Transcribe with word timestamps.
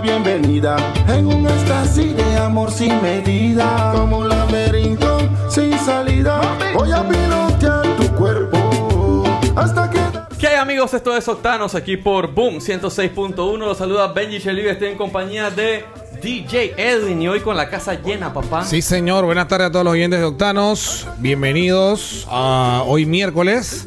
Bienvenida 0.00 0.76
en 1.08 1.26
un 1.26 1.46
éxtasis 1.46 2.16
de 2.16 2.36
amor 2.36 2.70
sin 2.70 3.00
medida. 3.02 3.92
Como 3.94 4.18
un 4.18 4.28
laberinto 4.28 5.18
sin 5.48 5.78
salida. 5.78 6.40
Voy 6.74 6.92
a 6.92 7.06
pilotear 7.06 7.96
tu 7.96 8.06
cuerpo 8.14 9.24
hasta 9.54 9.90
que. 9.90 9.98
¿Qué 10.38 10.48
hay 10.48 10.56
amigos? 10.56 10.94
Esto 10.94 11.16
es 11.16 11.28
Octanos 11.28 11.74
aquí 11.74 11.96
por 11.96 12.32
Boom 12.32 12.56
106.1. 12.56 13.58
Los 13.58 13.78
saluda 13.78 14.08
Benji 14.08 14.38
Shelly. 14.38 14.66
Estoy 14.68 14.88
en 14.88 14.96
compañía 14.96 15.50
de 15.50 15.84
DJ 16.22 16.74
Edwin 16.76 17.20
y 17.22 17.28
hoy 17.28 17.40
con 17.40 17.56
la 17.56 17.68
casa 17.68 17.94
llena, 17.94 18.32
papá. 18.32 18.64
Sí, 18.64 18.82
señor. 18.82 19.24
Buenas 19.24 19.48
tardes 19.48 19.68
a 19.68 19.72
todos 19.72 19.84
los 19.84 19.92
oyentes 19.92 20.20
de 20.20 20.26
Octanos. 20.26 21.06
Bienvenidos 21.18 22.26
a 22.30 22.82
hoy 22.86 23.04
miércoles. 23.04 23.86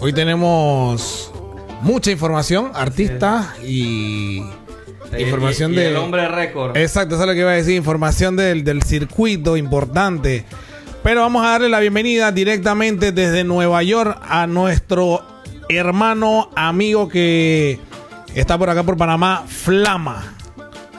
Hoy 0.00 0.12
tenemos 0.12 1.32
mucha 1.80 2.10
información, 2.10 2.70
artista 2.74 3.54
y 3.64 4.42
información 5.18 5.72
y- 5.72 5.74
y 5.74 5.78
de 5.78 5.88
el 5.88 5.96
hombre 5.96 6.28
récord. 6.28 6.76
Exacto, 6.76 7.14
eso 7.14 7.24
es 7.24 7.28
lo 7.28 7.34
que 7.34 7.40
iba 7.40 7.50
a 7.50 7.54
decir, 7.54 7.74
información 7.76 8.36
del, 8.36 8.64
del 8.64 8.82
circuito 8.82 9.56
importante. 9.56 10.44
Pero 11.02 11.22
vamos 11.22 11.44
a 11.44 11.50
darle 11.50 11.68
la 11.68 11.80
bienvenida 11.80 12.30
directamente 12.32 13.10
desde 13.12 13.42
Nueva 13.44 13.82
York 13.82 14.18
a 14.22 14.46
nuestro 14.46 15.20
hermano, 15.68 16.48
amigo 16.54 17.08
que 17.08 17.80
está 18.34 18.56
por 18.58 18.70
acá 18.70 18.82
por 18.84 18.96
Panamá, 18.96 19.44
Flama. 19.48 20.34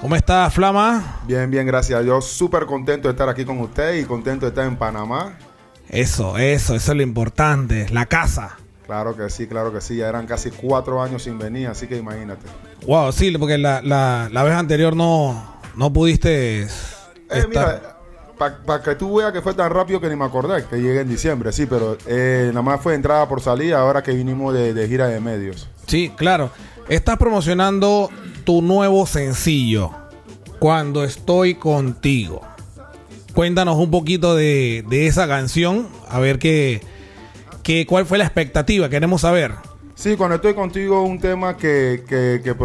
¿Cómo 0.01 0.15
está 0.17 0.49
Flama? 0.49 1.21
Bien, 1.25 1.49
bien, 1.49 1.65
gracias. 1.65 2.05
Yo 2.05 2.19
súper 2.21 2.65
contento 2.65 3.07
de 3.07 3.13
estar 3.13 3.29
aquí 3.29 3.45
con 3.45 3.59
usted 3.59 3.95
y 3.95 4.03
contento 4.03 4.45
de 4.45 4.49
estar 4.49 4.65
en 4.65 4.75
Panamá. 4.75 5.37
Eso, 5.87 6.37
eso, 6.37 6.75
eso 6.75 6.91
es 6.91 6.97
lo 6.97 7.03
importante, 7.03 7.87
la 7.91 8.05
casa. 8.07 8.57
Claro 8.85 9.15
que 9.15 9.29
sí, 9.29 9.47
claro 9.47 9.71
que 9.73 9.79
sí. 9.81 9.97
Ya 9.97 10.09
eran 10.09 10.25
casi 10.27 10.51
cuatro 10.51 11.01
años 11.01 11.23
sin 11.23 11.37
venir, 11.37 11.67
así 11.67 11.87
que 11.87 11.97
imagínate. 11.97 12.45
Wow, 12.85 13.11
sí, 13.11 13.31
porque 13.37 13.57
la, 13.57 13.81
la, 13.81 14.29
la 14.31 14.43
vez 14.43 14.53
anterior 14.53 14.95
no, 14.95 15.55
no 15.75 15.91
pudiste 15.93 16.63
Eh, 16.63 16.67
estar. 17.29 17.47
mira, 17.47 17.89
para 18.65 18.83
que 18.83 18.95
tú 18.95 19.15
veas 19.15 19.31
que 19.31 19.41
fue 19.41 19.53
tan 19.53 19.71
rápido 19.71 20.01
que 20.01 20.09
ni 20.09 20.15
me 20.17 20.25
acordé 20.25 20.65
que 20.65 20.81
llegué 20.81 21.01
en 21.01 21.07
diciembre, 21.07 21.51
sí, 21.53 21.65
pero 21.65 21.97
eh, 22.07 22.47
nada 22.49 22.61
más 22.61 22.81
fue 22.81 22.93
entrada 22.95 23.27
por 23.29 23.39
salida 23.41 23.79
ahora 23.79 24.03
que 24.03 24.11
vinimos 24.11 24.53
de, 24.53 24.73
de 24.73 24.87
gira 24.87 25.07
de 25.07 25.19
medios. 25.21 25.69
Sí, 25.87 26.11
claro. 26.17 26.51
Estás 26.89 27.17
promocionando 27.17 28.09
tu 28.43 28.61
nuevo 28.61 29.05
sencillo, 29.07 29.91
Cuando 30.59 31.03
estoy 31.05 31.55
contigo. 31.55 32.41
Cuéntanos 33.33 33.77
un 33.77 33.89
poquito 33.89 34.35
de, 34.35 34.83
de 34.89 35.07
esa 35.07 35.27
canción, 35.27 35.87
a 36.09 36.19
ver 36.19 36.37
qué, 36.39 36.81
qué, 37.63 37.85
cuál 37.87 38.05
fue 38.05 38.17
la 38.17 38.25
expectativa, 38.25 38.89
queremos 38.89 39.21
saber. 39.21 39.53
Sí, 39.95 40.15
cuando 40.17 40.35
estoy 40.37 40.55
contigo, 40.55 41.03
un 41.03 41.19
tema 41.19 41.55
que, 41.55 42.03
que, 42.07 42.41
que 42.43 42.55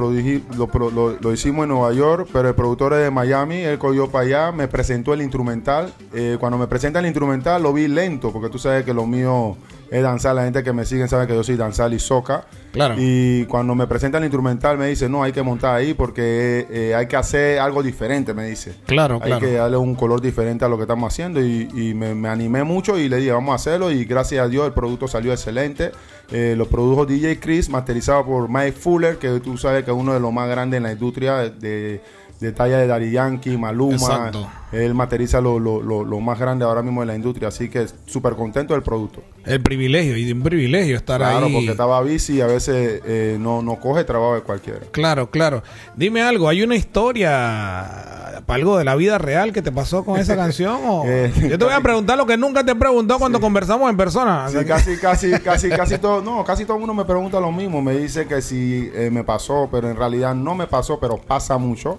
lo, 0.56 0.66
lo- 0.90 1.18
lo 1.20 1.32
hicimos 1.32 1.64
en 1.64 1.68
Nueva 1.68 1.92
York, 1.92 2.28
pero 2.32 2.48
el 2.48 2.54
productor 2.54 2.94
es 2.94 3.00
de 3.00 3.10
Miami, 3.10 3.56
él 3.56 3.78
cogió 3.78 4.10
para 4.10 4.24
allá, 4.24 4.52
me 4.52 4.66
presentó 4.66 5.12
el 5.12 5.20
instrumental. 5.20 5.92
Eh, 6.14 6.38
cuando 6.40 6.56
me 6.56 6.66
presenta 6.66 7.00
el 7.00 7.06
instrumental, 7.06 7.62
lo 7.62 7.72
vi 7.74 7.86
lento, 7.86 8.32
porque 8.32 8.48
tú 8.48 8.58
sabes 8.58 8.84
que 8.84 8.94
lo 8.94 9.04
mío 9.06 9.56
es 9.90 10.02
danzar. 10.02 10.34
La 10.34 10.44
gente 10.44 10.62
que 10.62 10.72
me 10.72 10.84
sigue 10.84 11.08
sabe 11.08 11.26
que 11.26 11.34
yo 11.34 11.42
soy 11.42 11.56
danzar 11.56 11.92
y 11.92 11.98
soca. 11.98 12.44
Claro. 12.72 12.94
Y 12.98 13.44
cuando 13.46 13.74
me 13.74 13.86
presenta 13.86 14.18
el 14.18 14.24
instrumental, 14.24 14.78
me 14.78 14.88
dice, 14.88 15.08
no, 15.08 15.22
hay 15.22 15.32
que 15.32 15.42
montar 15.42 15.74
ahí 15.74 15.94
porque 15.94 16.66
eh, 16.70 16.94
hay 16.94 17.06
que 17.06 17.16
hacer 17.16 17.58
algo 17.58 17.82
diferente, 17.82 18.34
me 18.34 18.46
dice. 18.46 18.74
Claro, 18.86 19.16
Hay 19.22 19.30
claro. 19.30 19.40
que 19.46 19.52
darle 19.54 19.76
un 19.76 19.94
color 19.94 20.20
diferente 20.20 20.64
a 20.64 20.68
lo 20.68 20.76
que 20.76 20.82
estamos 20.82 21.12
haciendo 21.12 21.40
y, 21.40 21.68
y 21.74 21.94
me, 21.94 22.14
me 22.14 22.28
animé 22.28 22.64
mucho 22.64 22.98
y 22.98 23.08
le 23.08 23.16
dije, 23.16 23.32
vamos 23.32 23.52
a 23.52 23.56
hacerlo 23.56 23.90
y 23.90 24.04
gracias 24.04 24.44
a 24.44 24.48
Dios 24.48 24.66
el 24.66 24.72
producto 24.72 25.08
salió 25.08 25.32
excelente. 25.32 25.92
Eh, 26.30 26.54
lo 26.56 26.66
produjo 26.66 27.06
DJ 27.06 27.40
Chris, 27.40 27.70
masterizado 27.70 28.24
por 28.26 28.48
Mike 28.50 28.72
Fuller, 28.72 29.16
que 29.16 29.40
tú 29.40 29.56
sabes 29.56 29.84
que 29.84 29.90
es 29.90 29.96
uno 29.96 30.12
de 30.12 30.20
los 30.20 30.30
más 30.32 30.48
grandes 30.48 30.76
en 30.76 30.82
la 30.82 30.92
industria 30.92 31.36
de, 31.36 31.50
de, 31.50 32.00
de 32.40 32.52
talla 32.52 32.78
de 32.78 32.86
Daddy 32.86 33.10
Yankee, 33.10 33.56
Maluma. 33.56 33.94
Exacto. 33.94 34.48
Él 34.70 34.94
masteriza 34.94 35.40
lo, 35.40 35.58
lo, 35.58 35.80
lo, 35.82 36.04
lo 36.04 36.20
más 36.20 36.38
grande 36.38 36.64
ahora 36.64 36.82
mismo 36.82 37.02
en 37.02 37.08
la 37.08 37.16
industria, 37.16 37.48
así 37.48 37.68
que 37.70 37.86
súper 38.06 38.34
contento 38.34 38.74
del 38.74 38.82
producto. 38.82 39.22
El 39.46 39.62
privilegio, 39.62 40.16
y 40.16 40.30
un 40.30 40.42
privilegio 40.42 40.94
estar 40.96 41.18
Claro, 41.20 41.46
ahí. 41.46 41.52
porque 41.54 41.70
estaba 41.70 42.00
bici 42.02 42.34
y 42.34 42.40
a 42.42 42.46
veces 42.46 43.00
eh, 43.06 43.38
no, 43.40 43.62
no 43.62 43.76
coge 43.80 44.04
trabajo 44.04 44.34
de 44.34 44.42
cualquiera. 44.42 44.80
Claro, 44.92 45.30
claro. 45.30 45.62
Dime 45.96 46.20
algo, 46.22 46.48
¿hay 46.50 46.62
una 46.62 46.76
historia, 46.76 48.38
algo 48.46 48.78
de 48.78 48.84
la 48.84 48.94
vida 48.94 49.18
real 49.18 49.52
que 49.52 49.62
te 49.62 49.72
pasó 49.72 50.04
con 50.04 50.18
esa 50.20 50.36
canción? 50.36 50.78
O... 50.86 51.04
Eh, 51.06 51.32
Yo 51.48 51.58
te 51.58 51.64
voy 51.64 51.74
a 51.74 51.80
preguntar 51.80 52.16
lo 52.18 52.26
que 52.26 52.36
nunca 52.36 52.62
te 52.64 52.72
he 52.72 52.76
preguntado 52.76 53.18
cuando 53.18 53.40
conversamos 53.40 53.88
en 53.90 53.96
persona. 53.96 54.48
Sí, 54.50 54.58
casi, 54.66 54.96
casi, 54.98 55.30
casi, 55.44 55.70
casi 55.70 55.98
todo, 55.98 56.20
no, 56.22 56.44
casi 56.44 56.64
todo 56.64 56.74
el 56.76 56.80
mundo 56.80 56.94
me 56.94 57.04
pregunta 57.04 57.40
lo 57.40 57.50
mismo. 57.52 57.80
Me 57.82 57.94
dice 57.96 58.26
que 58.26 58.42
si 58.42 58.90
eh, 58.94 59.10
me 59.10 59.24
pasó, 59.24 59.68
pero 59.70 59.88
en 59.90 59.96
realidad 59.96 60.34
no 60.34 60.54
me 60.54 60.66
pasó, 60.66 60.98
pero 61.00 61.16
pasa 61.16 61.56
mucho. 61.58 61.98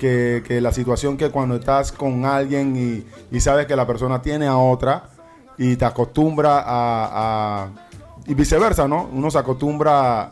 Que, 0.00 0.42
que 0.46 0.60
la 0.62 0.72
situación 0.72 1.16
que 1.18 1.28
cuando 1.30 1.56
estás 1.56 1.92
con 1.92 2.24
alguien 2.24 2.74
y, 2.74 3.36
y 3.36 3.40
sabes 3.40 3.66
que 3.66 3.76
la 3.76 3.86
persona 3.86 4.22
tiene 4.22 4.46
a 4.46 4.56
otra 4.56 5.10
y 5.58 5.76
te 5.76 5.84
acostumbra 5.84 6.60
a, 6.60 7.64
a- 7.64 7.68
y 8.26 8.32
viceversa, 8.34 8.88
¿no? 8.88 9.08
Uno 9.12 9.30
se 9.30 9.38
acostumbra 9.38 10.30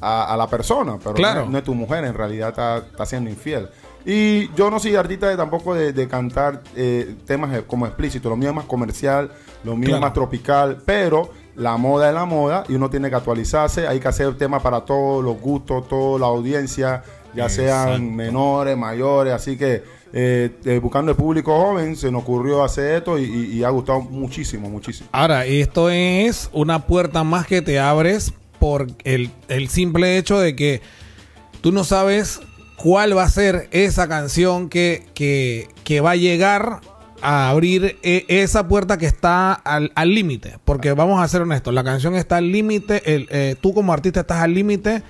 a, 0.00 0.32
a 0.32 0.36
la 0.38 0.46
persona, 0.48 0.96
pero 0.98 1.12
Claro. 1.14 1.44
no, 1.44 1.50
no 1.50 1.58
es 1.58 1.64
tu 1.64 1.74
mujer, 1.74 2.02
en 2.04 2.14
realidad 2.14 2.48
está, 2.48 2.78
está 2.78 3.04
siendo 3.04 3.28
infiel. 3.28 3.68
Y 4.06 4.50
yo 4.54 4.70
no 4.70 4.78
soy 4.80 4.96
artista 4.96 5.28
de, 5.28 5.36
tampoco 5.36 5.74
de, 5.74 5.92
de 5.92 6.08
cantar 6.08 6.62
eh, 6.74 7.16
temas 7.26 7.50
como 7.66 7.84
explícitos, 7.86 8.30
lo 8.30 8.36
mío 8.36 8.48
es 8.48 8.54
más 8.54 8.64
comercial, 8.64 9.30
lo 9.64 9.76
mío 9.76 9.88
Claro. 9.88 9.96
es 9.96 10.00
más 10.00 10.12
tropical, 10.14 10.78
pero 10.86 11.28
la 11.56 11.76
moda 11.76 12.08
es 12.08 12.14
la 12.14 12.24
moda 12.24 12.64
y 12.68 12.74
uno 12.74 12.88
tiene 12.88 13.10
que 13.10 13.16
actualizarse, 13.16 13.86
hay 13.86 14.00
que 14.00 14.08
hacer 14.08 14.38
temas 14.38 14.62
para 14.62 14.80
todos 14.86 15.22
los 15.22 15.38
gustos, 15.38 15.86
toda 15.88 16.18
la 16.18 16.26
audiencia, 16.26 17.02
ya 17.34 17.48
sean 17.48 18.14
menores, 18.14 18.76
mayores, 18.76 19.32
así 19.32 19.56
que 19.56 19.82
eh, 20.12 20.50
eh, 20.64 20.78
buscando 20.82 21.12
el 21.12 21.16
público 21.16 21.56
joven 21.56 21.94
se 21.96 22.10
nos 22.10 22.22
ocurrió 22.22 22.64
hacer 22.64 22.96
esto 22.96 23.18
y, 23.18 23.24
y- 23.24 23.58
y 23.58 23.64
ha 23.64 23.70
gustado 23.70 24.00
muchísimo, 24.00 24.68
muchísimo. 24.68 25.08
Ahora, 25.12 25.46
esto 25.46 25.88
es 25.90 26.50
una 26.52 26.86
puerta 26.86 27.22
más 27.22 27.46
que 27.46 27.62
te 27.62 27.78
abres 27.78 28.32
por 28.58 28.88
el, 29.04 29.30
el 29.48 29.68
simple 29.68 30.18
hecho 30.18 30.38
de 30.40 30.56
que 30.56 30.82
tú 31.60 31.70
no 31.72 31.84
sabes 31.84 32.40
cuál 32.76 33.16
va 33.16 33.22
a 33.22 33.28
ser 33.30 33.68
esa 33.70 34.08
canción 34.08 34.68
que, 34.68 35.06
que, 35.14 35.68
que 35.84 36.00
va 36.00 36.12
a 36.12 36.16
llegar 36.16 36.80
a 37.22 37.50
abrir 37.50 37.98
e- 38.02 38.24
esa 38.28 38.66
puerta 38.66 38.96
que 38.98 39.06
está 39.06 39.52
al 39.52 39.92
al 39.94 40.14
límite. 40.14 40.58
Porque 40.64 40.92
vamos 40.92 41.22
a 41.22 41.28
ser 41.28 41.42
honestos, 41.42 41.72
la 41.72 41.84
canción 41.84 42.16
está 42.16 42.38
al 42.38 42.50
límite, 42.50 43.02
eh, 43.06 43.54
tú 43.60 43.74
como 43.74 43.92
artista 43.92 44.20
estás 44.20 44.38
al 44.38 44.54
límite 44.54 45.02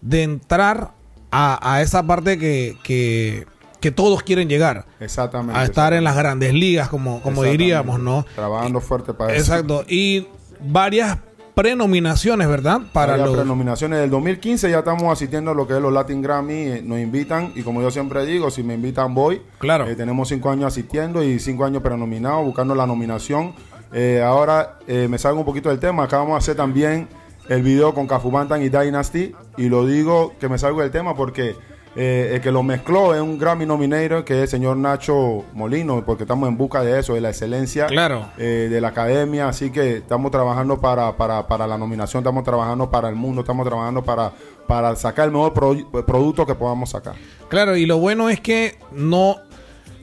de 0.00 0.22
entrar 0.22 0.92
a, 1.30 1.74
a 1.74 1.82
esa 1.82 2.02
parte 2.02 2.38
que, 2.38 2.76
que, 2.82 3.46
que 3.80 3.90
todos 3.90 4.22
quieren 4.22 4.48
llegar. 4.48 4.86
Exactamente. 5.00 5.58
A 5.58 5.64
estar 5.64 5.92
en 5.92 6.04
las 6.04 6.16
grandes 6.16 6.54
ligas, 6.54 6.88
como, 6.88 7.22
como 7.22 7.42
diríamos, 7.42 8.00
¿no? 8.00 8.24
Trabajando 8.34 8.80
fuerte 8.80 9.14
para 9.14 9.32
eso. 9.34 9.52
Exacto. 9.52 9.84
Y 9.88 10.26
varias 10.60 11.18
prenominaciones, 11.54 12.48
¿verdad? 12.48 12.80
Para 12.92 13.16
las 13.16 13.26
los. 13.26 13.36
prenominaciones 13.36 14.00
del 14.00 14.10
2015 14.10 14.70
ya 14.70 14.78
estamos 14.78 15.12
asistiendo 15.12 15.50
a 15.50 15.54
lo 15.54 15.66
que 15.66 15.74
es 15.74 15.80
los 15.80 15.92
Latin 15.92 16.22
Grammy, 16.22 16.54
eh, 16.54 16.82
nos 16.82 16.98
invitan 16.98 17.52
y 17.54 17.62
como 17.62 17.82
yo 17.82 17.90
siempre 17.90 18.24
digo, 18.24 18.50
si 18.50 18.62
me 18.62 18.74
invitan 18.74 19.14
voy. 19.14 19.42
Claro. 19.58 19.86
Eh, 19.86 19.94
tenemos 19.94 20.28
cinco 20.28 20.50
años 20.50 20.66
asistiendo 20.66 21.22
y 21.22 21.38
cinco 21.38 21.64
años 21.64 21.82
prenominados, 21.82 22.44
buscando 22.44 22.74
la 22.74 22.86
nominación. 22.86 23.54
Eh, 23.92 24.22
ahora 24.24 24.78
eh, 24.86 25.08
me 25.08 25.18
salgo 25.18 25.40
un 25.40 25.44
poquito 25.44 25.68
del 25.68 25.80
tema, 25.80 26.04
acá 26.04 26.18
vamos 26.18 26.34
a 26.34 26.38
hacer 26.38 26.56
también 26.56 27.08
el 27.50 27.62
video 27.62 27.92
con 27.92 28.06
Cafu 28.06 28.30
Bantan 28.30 28.62
y 28.62 28.68
Dynasty 28.70 29.34
y 29.58 29.68
lo 29.68 29.84
digo 29.86 30.32
que 30.40 30.48
me 30.48 30.56
salgo 30.56 30.80
del 30.80 30.90
tema 30.90 31.14
porque 31.14 31.56
eh, 31.96 32.30
el 32.34 32.40
que 32.40 32.52
lo 32.52 32.62
mezcló 32.62 33.12
es 33.16 33.20
un 33.20 33.36
Grammy 33.36 33.66
nominator 33.66 34.24
que 34.24 34.34
es 34.34 34.40
el 34.42 34.48
señor 34.48 34.76
Nacho 34.76 35.44
Molino, 35.54 36.04
porque 36.06 36.22
estamos 36.22 36.48
en 36.48 36.56
busca 36.56 36.82
de 36.84 37.00
eso, 37.00 37.14
de 37.14 37.20
la 37.20 37.30
excelencia 37.30 37.86
Claro. 37.86 38.28
eh, 38.38 38.68
de 38.70 38.80
la 38.80 38.88
academia, 38.88 39.48
así 39.48 39.70
que 39.72 39.96
estamos 39.96 40.30
trabajando 40.30 40.80
para, 40.80 41.16
para, 41.16 41.48
para 41.48 41.66
la 41.66 41.76
nominación, 41.76 42.22
estamos 42.22 42.44
trabajando 42.44 42.88
para 42.88 43.08
el 43.08 43.16
mundo, 43.16 43.40
estamos 43.40 43.66
trabajando 43.66 44.04
para, 44.04 44.32
para 44.68 44.94
sacar 44.94 45.24
el 45.26 45.32
mejor 45.32 45.52
pro- 45.52 46.04
producto 46.06 46.46
que 46.46 46.54
podamos 46.54 46.90
sacar. 46.90 47.16
Claro, 47.48 47.76
y 47.76 47.84
lo 47.86 47.98
bueno 47.98 48.30
es 48.30 48.38
que 48.40 48.78
no, 48.92 49.34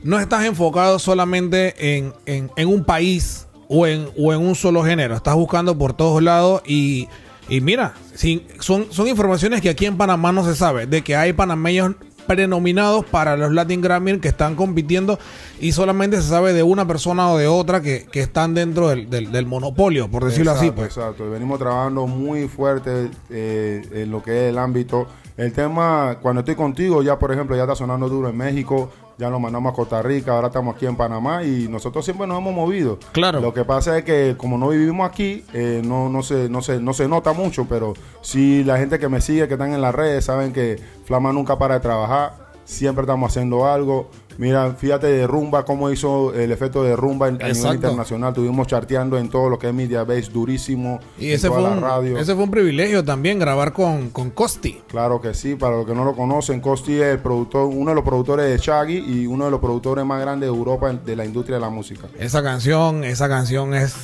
no 0.03 0.19
estás 0.19 0.43
enfocado 0.43 0.99
solamente 0.99 1.97
en, 1.97 2.13
en- 2.25 2.51
en 2.57 2.67
un 2.67 2.83
país 2.83 3.47
o 3.69 3.87
en, 3.87 4.09
o 4.17 4.33
en 4.33 4.41
un 4.45 4.55
solo 4.55 4.83
género. 4.83 5.15
Estás 5.15 5.35
buscando 5.35 5.77
por 5.77 5.93
todos 5.93 6.21
lados 6.21 6.61
y, 6.65 7.07
y 7.49 7.61
mira, 7.61 7.93
sin- 8.13 8.43
son, 8.59 8.87
son 8.91 9.07
informaciones 9.07 9.61
que 9.61 9.69
aquí 9.69 9.85
en 9.85 9.97
Panamá 9.97 10.31
no 10.31 10.43
se 10.45 10.55
sabe. 10.55 10.85
De 10.87 11.01
que 11.01 11.15
hay 11.15 11.33
panameños 11.33 11.95
prenominados 12.27 13.05
para 13.05 13.37
los 13.37 13.53
Latin 13.53 13.81
Grammy 13.81 14.19
que 14.19 14.27
están 14.27 14.55
compitiendo 14.55 15.17
y 15.61 15.71
solamente 15.71 16.17
se 16.21 16.27
sabe 16.27 16.51
de 16.51 16.61
una 16.61 16.85
persona 16.85 17.29
o 17.31 17.37
de 17.37 17.47
otra 17.47 17.81
que, 17.81 18.05
que 18.11 18.19
están 18.19 18.53
dentro 18.53 18.89
del, 18.89 19.09
del- 19.09 19.31
del 19.31 19.45
monopolio, 19.45 20.09
por 20.11 20.25
decirlo 20.25 20.51
así. 20.51 20.65
Exacto, 20.67 20.81
Pues. 20.81 20.97
Exacto, 20.97 21.25
y 21.25 21.29
venimos 21.29 21.57
trabajando 21.57 22.05
muy 22.05 22.49
fuerte 22.49 23.09
eh, 23.29 23.81
en 23.93 24.11
lo 24.11 24.21
que 24.21 24.31
es 24.45 24.49
el 24.51 24.57
ámbito. 24.57 25.07
El 25.37 25.53
tema, 25.53 26.17
cuando 26.21 26.39
estoy 26.41 26.55
contigo, 26.55 27.01
ya 27.01 27.17
por 27.17 27.31
ejemplo, 27.31 27.55
ya 27.55 27.63
está 27.63 27.75
sonando 27.75 28.09
duro 28.09 28.27
en 28.29 28.35
México, 28.35 28.91
ya 29.17 29.29
lo 29.29 29.39
mandamos 29.39 29.73
a 29.73 29.75
Costa 29.75 30.01
Rica, 30.01 30.33
ahora 30.33 30.47
estamos 30.47 30.75
aquí 30.75 30.85
en 30.85 30.95
Panamá 30.95 31.43
y 31.43 31.67
nosotros 31.67 32.05
siempre 32.05 32.27
nos 32.27 32.37
hemos 32.37 32.53
movido. 32.53 32.99
Claro. 33.11 33.41
Lo 33.41 33.53
que 33.53 33.65
pasa 33.65 33.97
es 33.97 34.03
que 34.03 34.35
como 34.37 34.57
no 34.57 34.69
vivimos 34.69 35.09
aquí, 35.09 35.43
eh, 35.53 35.81
no, 35.83 36.09
no, 36.09 36.21
se, 36.21 36.49
no, 36.49 36.61
se, 36.61 36.79
no 36.79 36.93
se 36.93 37.07
nota 37.07 37.33
mucho, 37.33 37.65
pero 37.67 37.93
sí 38.21 38.63
la 38.63 38.77
gente 38.77 38.99
que 38.99 39.09
me 39.09 39.21
sigue, 39.21 39.47
que 39.47 39.55
están 39.55 39.73
en 39.73 39.81
las 39.81 39.95
redes, 39.95 40.25
saben 40.25 40.53
que 40.53 40.79
Flama 41.05 41.33
nunca 41.33 41.57
para 41.57 41.75
de 41.75 41.79
trabajar, 41.79 42.33
siempre 42.63 43.03
estamos 43.03 43.31
haciendo 43.31 43.65
algo. 43.65 44.09
Mira, 44.37 44.71
fíjate 44.73 45.07
de 45.07 45.25
Rumba, 45.27 45.65
cómo 45.65 45.89
hizo 45.89 46.33
el 46.33 46.51
efecto 46.51 46.83
de 46.83 46.95
Rumba 46.95 47.27
en- 47.27 47.41
a 47.41 47.47
nivel 47.49 47.75
internacional. 47.75 48.29
Estuvimos 48.29 48.67
charteando 48.67 49.17
en 49.17 49.29
todo 49.29 49.49
lo 49.49 49.57
que 49.57 49.67
es 49.67 49.73
Media 49.73 50.03
Base, 50.03 50.29
durísimo. 50.31 50.99
Y 51.19 51.29
en 51.29 51.33
ese 51.35 51.47
toda 51.47 51.59
fue, 51.61 51.69
la 51.69 51.75
un, 51.75 51.81
radio. 51.81 52.17
ese 52.17 52.35
fue 52.35 52.43
un 52.43 52.51
privilegio 52.51 53.03
también 53.03 53.39
grabar 53.39 53.73
con, 53.73 54.09
con 54.11 54.29
Costi. 54.29 54.81
Claro 54.87 55.19
que 55.21 55.33
sí, 55.33 55.55
para 55.55 55.77
los 55.77 55.85
que 55.85 55.93
no 55.95 56.05
lo 56.05 56.15
conocen, 56.15 56.61
Costi 56.61 56.93
es 56.95 57.03
el 57.13 57.19
productor, 57.19 57.65
uno 57.65 57.89
de 57.91 57.95
los 57.95 58.03
productores 58.03 58.45
de 58.49 58.57
Shaggy 58.57 58.97
y 58.97 59.25
uno 59.27 59.45
de 59.45 59.51
los 59.51 59.59
productores 59.59 60.05
más 60.05 60.21
grandes 60.21 60.49
de 60.49 60.55
Europa 60.55 60.93
de 60.93 61.15
la 61.15 61.25
industria 61.25 61.55
de 61.57 61.61
la 61.61 61.69
música. 61.69 62.07
Esa 62.19 62.43
canción, 62.43 63.03
esa 63.03 63.27
canción 63.27 63.73
es 63.73 63.95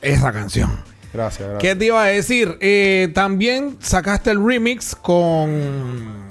esa 0.00 0.32
canción. 0.32 0.70
Gracias, 1.12 1.46
gracias. 1.46 1.60
¿Qué 1.60 1.76
te 1.78 1.84
iba 1.84 2.02
a 2.02 2.06
decir? 2.06 2.56
Eh, 2.60 3.10
también 3.14 3.76
sacaste 3.80 4.30
el 4.30 4.42
remix 4.42 4.94
con 4.94 6.21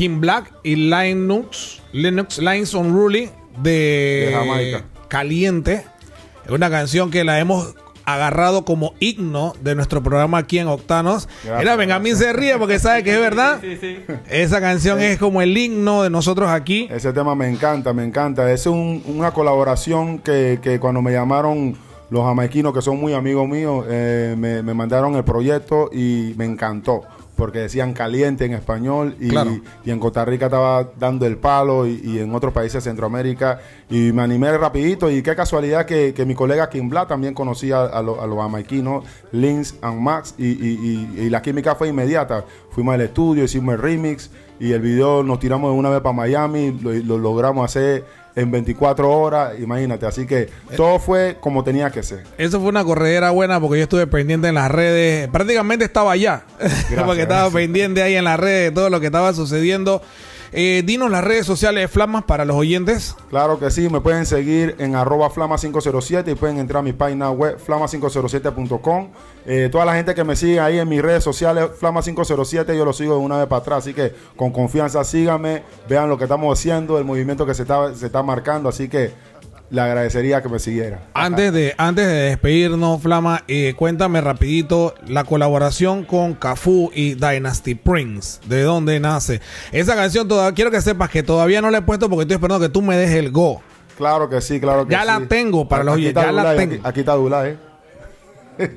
Kim 0.00 0.18
Black 0.18 0.50
y 0.62 0.76
Linux, 0.76 1.82
Linux 1.92 2.38
Lines 2.38 2.72
Unruly 2.72 3.28
de, 3.62 4.28
De 4.30 4.32
Jamaica. 4.32 4.84
Caliente. 5.08 5.84
Es 6.46 6.50
una 6.50 6.70
canción 6.70 7.10
que 7.10 7.22
la 7.22 7.38
hemos 7.38 7.74
agarrado 8.06 8.64
como 8.64 8.94
himno 8.98 9.52
de 9.60 9.74
nuestro 9.74 10.02
programa 10.02 10.38
aquí 10.38 10.58
en 10.58 10.68
Octanos. 10.68 11.28
Gracias, 11.44 11.58
Mira, 11.58 11.76
Benjamín 11.76 12.16
se 12.16 12.32
ríe 12.32 12.56
porque 12.56 12.78
sabe 12.78 13.04
que 13.04 13.12
es 13.12 13.20
verdad. 13.20 13.58
Sí, 13.60 13.76
sí, 13.78 13.98
sí. 14.06 14.14
Esa 14.30 14.58
canción 14.62 15.02
es 15.02 15.18
como 15.18 15.42
el 15.42 15.54
himno 15.54 16.02
de 16.02 16.08
nosotros 16.08 16.48
aquí. 16.48 16.88
Ese 16.90 17.12
tema 17.12 17.34
me 17.34 17.50
encanta, 17.50 17.92
me 17.92 18.02
encanta. 18.02 18.50
Es 18.50 18.64
un- 18.66 19.02
una 19.06 19.32
colaboración 19.32 20.18
que, 20.20 20.60
que 20.62 20.80
cuando 20.80 21.02
me 21.02 21.12
llamaron 21.12 21.76
los 22.08 22.24
jamaiquinos, 22.24 22.72
que 22.72 22.80
son 22.80 22.98
muy 22.98 23.12
amigos 23.12 23.46
míos, 23.46 23.84
eh, 23.86 24.34
me, 24.38 24.62
me 24.62 24.72
mandaron 24.72 25.14
el 25.16 25.24
proyecto 25.24 25.90
y 25.92 26.32
me 26.38 26.46
encantó. 26.46 27.02
Porque 27.40 27.58
decían 27.60 27.94
caliente 27.94 28.44
en 28.44 28.52
español 28.52 29.16
y, 29.18 29.28
Claro. 29.30 29.58
y 29.84 29.90
en 29.90 29.98
Costa 29.98 30.24
Rica 30.26 30.44
estaba 30.46 30.90
dando 30.98 31.24
el 31.26 31.38
palo 31.38 31.86
y, 31.86 32.00
y 32.04 32.18
en 32.18 32.34
otros 32.34 32.52
países 32.52 32.84
de 32.84 32.90
Centroamérica. 32.90 33.58
Y 33.88 34.12
me 34.12 34.20
animé 34.22 34.56
rapidito 34.58 35.10
y 35.10 35.22
qué 35.22 35.34
casualidad 35.34 35.86
que, 35.86 36.12
que 36.12 36.26
mi 36.26 36.34
colega 36.34 36.68
Kim 36.68 36.90
Black 36.90 37.08
también 37.08 37.32
conocía 37.32 37.82
a, 37.86 38.02
lo- 38.02 38.20
a 38.20 38.26
los 38.26 38.38
jamaiquinos, 38.38 39.04
Lins 39.32 39.74
and 39.80 40.00
Max, 40.00 40.34
y, 40.36 40.48
y- 40.48 41.08
y- 41.16 41.22
y 41.22 41.30
la 41.30 41.40
química 41.40 41.74
fue 41.74 41.88
inmediata. 41.88 42.44
Fuimos 42.70 42.94
al 42.94 43.00
estudio, 43.00 43.44
hicimos 43.44 43.74
el 43.74 43.80
remix 43.80 44.30
y 44.60 44.72
el 44.72 44.82
video 44.82 45.22
nos 45.22 45.40
tiramos 45.40 45.72
de 45.72 45.78
una 45.78 45.88
vez 45.88 46.02
para 46.02 46.12
Miami, 46.12 46.78
lo, 46.82 46.92
lo 46.92 47.16
logramos 47.16 47.64
hacer 47.64 48.04
en 48.34 48.50
24 48.50 49.10
horas, 49.10 49.52
imagínate. 49.58 50.06
Así 50.06 50.26
que 50.26 50.48
todo 50.76 50.98
fue 50.98 51.36
como 51.40 51.64
tenía 51.64 51.90
que 51.90 52.02
ser. 52.02 52.24
Eso 52.38 52.60
fue 52.60 52.68
una 52.68 52.84
corredera 52.84 53.30
buena 53.30 53.60
porque 53.60 53.78
yo 53.78 53.84
estuve 53.84 54.06
pendiente 54.06 54.48
en 54.48 54.54
las 54.54 54.70
redes. 54.70 55.28
Prácticamente 55.28 55.84
estaba 55.84 56.12
allá. 56.12 56.44
porque 57.06 57.22
estaba 57.22 57.42
gracias. 57.42 57.54
pendiente 57.54 58.02
ahí 58.02 58.14
en 58.14 58.24
las 58.24 58.38
redes 58.38 58.70
de 58.70 58.74
todo 58.74 58.90
lo 58.90 59.00
que 59.00 59.06
estaba 59.06 59.32
sucediendo. 59.32 60.02
Eh, 60.52 60.82
dinos 60.84 61.10
las 61.10 61.22
redes 61.22 61.46
sociales 61.46 61.82
de 61.82 61.88
Flamas 61.88 62.24
para 62.24 62.44
los 62.44 62.56
oyentes. 62.56 63.14
Claro 63.30 63.58
que 63.60 63.70
sí, 63.70 63.88
me 63.88 64.00
pueden 64.00 64.26
seguir 64.26 64.74
en 64.78 64.96
arroba 64.96 65.30
flama507 65.30 66.32
y 66.32 66.34
pueden 66.34 66.58
entrar 66.58 66.80
a 66.80 66.82
mi 66.82 66.92
página 66.92 67.30
web 67.30 67.58
flama507.com. 67.64 69.10
Eh, 69.46 69.68
toda 69.70 69.84
la 69.84 69.94
gente 69.94 70.14
que 70.14 70.24
me 70.24 70.36
sigue 70.36 70.60
ahí 70.60 70.78
en 70.78 70.88
mis 70.88 71.00
redes 71.00 71.24
sociales, 71.24 71.70
Flama507, 71.80 72.76
yo 72.76 72.84
lo 72.84 72.92
sigo 72.92 73.14
de 73.14 73.20
una 73.20 73.38
vez 73.38 73.46
para 73.46 73.60
atrás, 73.60 73.78
así 73.78 73.94
que 73.94 74.12
con 74.36 74.52
confianza 74.52 75.02
síganme, 75.02 75.62
vean 75.88 76.08
lo 76.08 76.18
que 76.18 76.24
estamos 76.24 76.58
haciendo, 76.58 76.98
el 76.98 77.04
movimiento 77.04 77.46
que 77.46 77.54
se 77.54 77.62
está, 77.62 77.94
se 77.94 78.06
está 78.06 78.22
marcando, 78.22 78.68
así 78.68 78.88
que 78.88 79.12
le 79.70 79.80
agradecería 79.80 80.42
que 80.42 80.48
me 80.48 80.58
siguiera. 80.58 81.00
Antes 81.14 81.52
de, 81.52 81.74
antes 81.78 82.06
de 82.06 82.12
despedirnos, 82.12 83.00
Flama, 83.02 83.44
eh, 83.48 83.74
cuéntame 83.76 84.20
rapidito 84.20 84.94
la 85.06 85.24
colaboración 85.24 86.04
con 86.04 86.34
Cafú 86.34 86.90
y 86.94 87.14
Dynasty 87.14 87.74
Prince. 87.76 88.40
¿De 88.46 88.62
dónde 88.62 88.98
nace? 89.00 89.40
Esa 89.72 89.94
canción 89.94 90.26
todavía, 90.28 90.54
quiero 90.54 90.70
que 90.70 90.80
sepas 90.80 91.10
que 91.10 91.22
todavía 91.22 91.62
no 91.62 91.70
la 91.70 91.78
he 91.78 91.82
puesto 91.82 92.08
porque 92.10 92.22
estoy 92.22 92.34
esperando 92.34 92.60
que 92.66 92.72
tú 92.72 92.82
me 92.82 92.96
dejes 92.96 93.16
el 93.16 93.30
go. 93.30 93.62
Claro 93.96 94.28
que 94.30 94.40
sí, 94.40 94.58
claro 94.60 94.86
que 94.86 94.92
Ya 94.92 95.02
sí. 95.02 95.06
la 95.06 95.20
tengo 95.28 95.68
para 95.68 95.84
los 95.84 95.94
oyentes, 95.96 96.22
ya 96.24 96.32
la 96.32 96.56
tengo. 96.56 96.74
Aquí, 96.74 96.82
aquí 96.84 97.00
está 97.00 97.12
Dulay, 97.14 97.50
¿eh? 97.52 97.56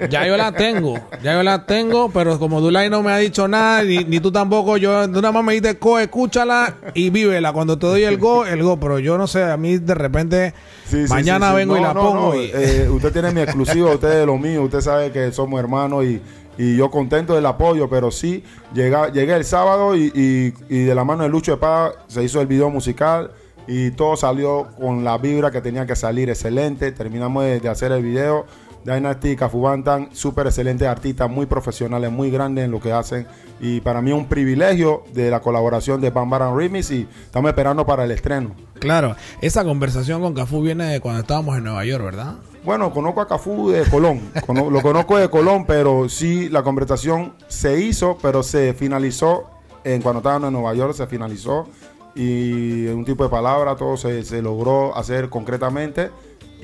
Ya 0.09 0.25
yo 0.25 0.37
la 0.37 0.53
tengo, 0.53 0.97
ya 1.21 1.33
yo 1.33 1.43
la 1.43 1.65
tengo, 1.65 2.09
pero 2.09 2.39
como 2.39 2.61
Dulay 2.61 2.89
no 2.89 3.03
me 3.03 3.11
ha 3.11 3.17
dicho 3.17 3.47
nada, 3.49 3.83
ni, 3.83 3.97
ni 4.05 4.19
tú 4.21 4.31
tampoco, 4.31 4.77
yo 4.77 5.05
tú 5.09 5.15
nada 5.21 5.31
más 5.33 5.43
me 5.43 5.53
dices, 5.53 5.75
co, 5.79 5.99
escúchala 5.99 6.75
y 6.93 7.09
vívela. 7.09 7.51
Cuando 7.51 7.77
te 7.77 7.87
doy 7.87 8.03
el 8.03 8.17
go, 8.17 8.45
el 8.45 8.63
go, 8.63 8.79
pero 8.79 8.99
yo 8.99 9.17
no 9.17 9.27
sé, 9.27 9.43
a 9.43 9.57
mí 9.57 9.77
de 9.79 9.93
repente 9.95 10.53
Sí, 10.85 11.03
mañana 11.09 11.47
sí, 11.47 11.51
sí. 11.51 11.57
vengo 11.57 11.77
y 11.77 11.81
la 11.81 11.93
no, 11.93 12.01
pongo. 12.01 12.33
no. 12.33 12.41
y- 12.41 12.51
Eh, 12.53 12.87
usted 12.89 13.11
tiene 13.11 13.31
mi 13.31 13.41
exclusivo, 13.41 13.91
usted 13.91 14.21
es 14.21 14.25
lo 14.25 14.37
mío, 14.37 14.61
usted 14.63 14.79
sabe 14.81 15.11
que 15.11 15.31
somos 15.33 15.59
hermanos 15.59 16.05
y, 16.05 16.21
y 16.57 16.77
yo 16.77 16.89
contento 16.89 17.35
del 17.35 17.45
apoyo, 17.45 17.89
pero 17.89 18.09
sí, 18.11 18.43
llega, 18.73 19.11
llegué 19.11 19.33
el 19.35 19.43
sábado 19.43 19.95
y, 19.97 20.11
y- 20.15 20.53
y 20.69 20.83
de 20.83 20.95
la 20.95 21.03
mano 21.03 21.23
de 21.23 21.29
Lucho 21.29 21.51
de 21.51 21.57
Paz 21.57 21.93
se 22.07 22.23
hizo 22.23 22.39
el 22.39 22.47
video 22.47 22.69
musical 22.69 23.31
y 23.67 23.91
todo 23.91 24.15
salió 24.17 24.67
con 24.79 25.03
la 25.03 25.17
vibra 25.17 25.49
que 25.51 25.61
tenía 25.61 25.85
que 25.85 25.95
salir, 25.95 26.29
excelente, 26.29 26.91
terminamos 26.91 27.43
de, 27.43 27.59
de 27.59 27.69
hacer 27.69 27.91
el 27.91 28.03
video. 28.03 28.45
Dynasty 28.85 29.30
y 29.30 29.35
Cafu 29.35 29.62
Bantan, 29.62 30.09
súper 30.13 30.47
excelentes 30.47 30.88
artistas, 30.88 31.30
muy 31.30 31.45
profesionales, 31.45 32.12
muy 32.12 32.30
grandes 32.30 32.65
en 32.65 32.71
lo 32.71 32.80
que 32.80 32.91
hacen. 32.91 33.27
Y 33.59 33.81
para 33.81 34.01
mí 34.01 34.12
es 34.12 34.18
un 34.18 34.25
privilegio 34.25 35.03
de 35.13 35.31
la 35.31 35.39
colaboración 35.39 36.01
de 36.01 36.09
Bambaran 36.09 36.57
Remix 36.57 36.91
y 36.91 37.07
estamos 37.25 37.50
esperando 37.50 37.85
para 37.85 38.03
el 38.03 38.12
estreno. 38.12 38.56
Claro, 38.80 39.15
esa 39.41 39.63
conversación 39.63 40.21
con 40.21 40.33
Cafú 40.33 40.62
viene 40.62 40.85
de 40.85 41.00
cuando 41.00 41.21
estábamos 41.21 41.57
en 41.57 41.63
Nueva 41.63 41.85
York, 41.85 42.03
¿verdad? 42.03 42.35
Bueno, 42.63 42.91
conozco 42.91 43.21
a 43.21 43.27
Cafú 43.27 43.69
de 43.69 43.83
Colón. 43.85 44.21
Lo 44.47 44.81
conozco 44.81 45.18
de 45.18 45.30
Colón, 45.30 45.65
pero 45.65 46.09
sí, 46.09 46.50
la 46.50 46.63
conversación 46.63 47.33
se 47.47 47.80
hizo, 47.80 48.18
pero 48.21 48.44
se 48.44 48.74
finalizó 48.74 49.45
en 49.83 50.01
cuando 50.01 50.19
estábamos 50.19 50.47
en 50.47 50.53
Nueva 50.53 50.74
York, 50.74 50.94
se 50.94 51.07
finalizó. 51.07 51.68
Y 52.15 52.85
un 52.88 53.06
tipo 53.06 53.24
de 53.24 53.30
palabra, 53.30 53.75
todo 53.75 53.97
se, 53.97 54.24
se 54.24 54.41
logró 54.41 54.95
hacer 54.95 55.30
concretamente. 55.30 56.11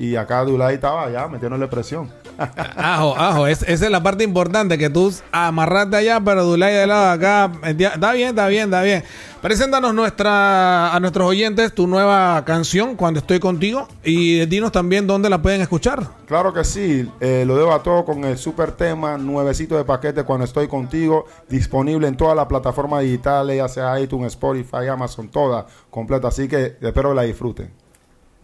Y 0.02 0.16
acá 0.16 0.42
Dulay 0.46 0.76
estaba 0.76 1.10
ya 1.10 1.28
metiéndole 1.28 1.68
presión. 1.68 2.10
Ajo, 2.78 3.14
ajo, 3.18 3.46
es- 3.46 3.62
esa 3.68 3.84
es 3.84 3.90
la 3.90 4.02
parte 4.02 4.24
importante, 4.24 4.78
que 4.78 4.88
tú 4.88 5.12
amarraste 5.30 5.94
allá, 5.96 6.18
pero 6.24 6.42
Dulay 6.42 6.72
de 6.74 6.86
lado 6.86 7.10
acá. 7.10 7.52
Está 7.64 8.12
bien, 8.14 8.30
está 8.30 8.46
bien, 8.46 8.64
está 8.64 8.80
bien. 8.82 9.04
Preséntanos 9.42 9.92
nuestra, 9.92 10.94
a 10.94 11.00
nuestros 11.00 11.26
oyentes 11.28 11.74
tu 11.74 11.86
nueva 11.86 12.42
canción, 12.46 12.96
Cuando 12.96 13.20
estoy 13.20 13.40
contigo, 13.40 13.88
y 14.02 14.46
dinos 14.46 14.72
también 14.72 15.06
dónde 15.06 15.28
la 15.28 15.42
pueden 15.42 15.60
escuchar. 15.60 16.02
Claro 16.26 16.54
que 16.54 16.64
sí, 16.64 17.06
eh, 17.20 17.44
lo 17.46 17.56
debo 17.58 17.74
a 17.74 17.82
todo 17.82 18.06
con 18.06 18.24
el 18.24 18.38
super 18.38 18.72
tema, 18.72 19.18
nuevecito 19.18 19.76
de 19.76 19.84
paquete 19.84 20.22
cuando 20.24 20.46
estoy 20.46 20.66
contigo, 20.66 21.26
disponible 21.50 22.08
en 22.08 22.16
todas 22.16 22.34
las 22.36 22.46
plataformas 22.46 23.02
digitales, 23.02 23.58
ya 23.58 23.68
sea 23.68 24.00
iTunes, 24.00 24.32
Spotify, 24.32 24.86
Amazon, 24.90 25.28
todas 25.28 25.66
completas. 25.90 26.32
Así 26.32 26.48
que 26.48 26.76
espero 26.80 27.10
que 27.10 27.14
la 27.16 27.22
disfruten. 27.22 27.70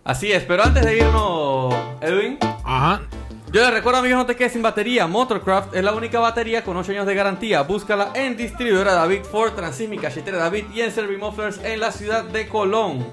Así 0.07 0.31
es, 0.31 0.45
pero 0.45 0.63
antes 0.63 0.85
de 0.85 0.99
irnos, 0.99 1.75
Edwin, 2.01 2.39
Ajá. 2.63 3.03
yo 3.51 3.61
les 3.61 3.73
recuerdo 3.73 3.99
amigos, 3.99 4.19
no 4.19 4.27
te 4.27 4.37
quedes 4.37 4.53
sin 4.53 4.63
batería. 4.63 5.09
Motorcraft 5.09 5.75
es 5.75 5.83
la 5.83 5.93
única 5.93 6.21
batería 6.21 6.63
con 6.63 6.77
8 6.77 6.93
años 6.93 7.07
de 7.07 7.15
garantía. 7.17 7.63
Búscala 7.63 8.13
en 8.15 8.37
distribuidora 8.37 8.93
David 8.93 9.23
Ford, 9.29 9.55
Transísmica, 9.55 10.09
Chetera 10.09 10.39
David 10.39 10.67
y 10.73 10.83
en 10.83 10.93
Servimufflers 10.93 11.59
en 11.65 11.81
la 11.81 11.91
ciudad 11.91 12.23
de 12.23 12.47
Colón. 12.47 13.05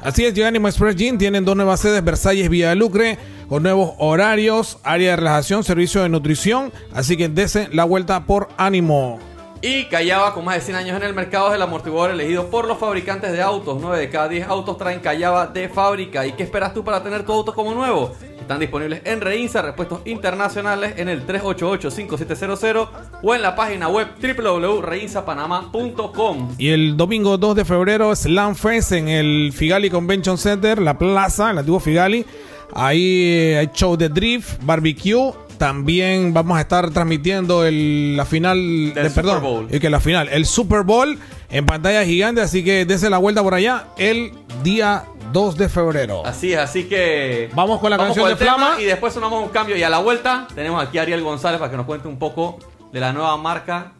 Así 0.00 0.24
es, 0.24 0.38
Animo 0.44 0.68
Express 0.68 0.94
Gym 0.94 1.18
tienen 1.18 1.44
dos 1.44 1.56
nuevas 1.56 1.80
sedes, 1.80 2.04
Versalles 2.04 2.48
Villa 2.48 2.72
Lucre, 2.76 3.18
con 3.48 3.64
nuevos 3.64 3.94
horarios, 3.98 4.78
área 4.84 5.10
de 5.10 5.16
relajación, 5.16 5.64
servicio 5.64 6.04
de 6.04 6.08
nutrición. 6.08 6.72
Así 6.94 7.16
que 7.16 7.28
desen 7.28 7.70
la 7.72 7.82
vuelta 7.82 8.26
por 8.26 8.48
Ánimo. 8.56 9.18
Y 9.60 9.86
Callaba, 9.86 10.34
con 10.34 10.44
más 10.44 10.54
de 10.54 10.60
100 10.60 10.76
años 10.76 10.96
en 10.96 11.02
el 11.02 11.14
mercado, 11.14 11.48
es 11.48 11.56
el 11.56 11.62
amortiguador 11.62 12.12
elegido 12.12 12.48
por 12.48 12.68
los 12.68 12.78
fabricantes 12.78 13.32
de 13.32 13.42
autos. 13.42 13.78
9 13.80 13.98
de 13.98 14.08
cada 14.08 14.28
10 14.28 14.46
autos 14.46 14.78
traen 14.78 15.00
Callaba 15.00 15.48
de 15.48 15.68
fábrica. 15.68 16.24
¿Y 16.24 16.30
qué 16.32 16.44
esperas 16.44 16.72
tú 16.72 16.84
para 16.84 17.02
tener 17.02 17.26
tu 17.26 17.32
auto 17.32 17.52
como 17.52 17.74
nuevo? 17.74 18.14
Están 18.40 18.60
disponibles 18.60 19.02
en 19.04 19.20
Reinsa, 19.20 19.60
repuestos 19.60 20.02
internacionales 20.06 20.94
en 20.96 21.08
el 21.08 21.26
388-5700 21.26 22.88
o 23.22 23.34
en 23.34 23.42
la 23.42 23.56
página 23.56 23.88
web 23.88 24.06
www.reinsapanamá.com. 24.22 26.54
Y 26.56 26.68
el 26.68 26.96
domingo 26.96 27.36
2 27.36 27.56
de 27.56 27.64
febrero, 27.64 28.14
Slam 28.14 28.54
Fest 28.54 28.92
en 28.92 29.08
el 29.08 29.52
Figali 29.52 29.90
Convention 29.90 30.38
Center, 30.38 30.80
la 30.80 30.96
plaza, 30.96 31.50
el 31.50 31.58
antiguo 31.58 31.80
Figali. 31.80 32.24
Ahí 32.72 33.24
eh, 33.24 33.58
hay 33.58 33.70
show 33.74 33.96
de 33.96 34.08
drift, 34.08 34.64
barbecue. 34.64 35.32
También 35.58 36.32
vamos 36.32 36.56
a 36.56 36.60
estar 36.60 36.88
transmitiendo 36.90 37.64
el- 37.64 38.16
la 38.16 38.24
final 38.24 38.56
Del 38.94 39.04
de, 39.04 39.10
perdón, 39.10 39.36
Super 39.38 39.50
Bowl. 39.50 39.68
y 39.70 39.80
que 39.80 39.90
la 39.90 40.00
final, 40.00 40.28
el 40.30 40.46
Super 40.46 40.82
Bowl 40.82 41.18
en 41.50 41.66
pantalla 41.66 42.04
gigante. 42.04 42.40
Así 42.40 42.62
que 42.64 42.84
dése 42.84 43.10
la 43.10 43.18
vuelta 43.18 43.42
por 43.42 43.54
allá 43.54 43.86
el 43.98 44.32
día 44.62 45.04
2 45.32 45.56
de 45.58 45.68
febrero. 45.68 46.24
Así 46.24 46.52
es, 46.52 46.58
así 46.60 46.84
que. 46.84 47.50
Vamos 47.54 47.80
con 47.80 47.90
la 47.90 47.98
canción 47.98 48.26
el 48.26 48.36
de 48.38 48.44
Flama. 48.44 48.70
tema 48.70 48.80
Y 48.80 48.84
después 48.84 49.12
sonamos 49.12 49.42
un 49.42 49.48
cambio. 49.50 49.76
Y 49.76 49.82
a 49.82 49.90
la 49.90 49.98
vuelta 49.98 50.46
tenemos 50.54 50.82
aquí 50.82 50.98
a 50.98 51.02
Ariel 51.02 51.22
González 51.22 51.58
para 51.58 51.70
que 51.70 51.76
nos 51.76 51.86
cuente 51.86 52.08
un 52.08 52.18
poco 52.18 52.58
de 52.92 53.00
la 53.00 53.12
nueva 53.12 53.36
marca 53.36 53.92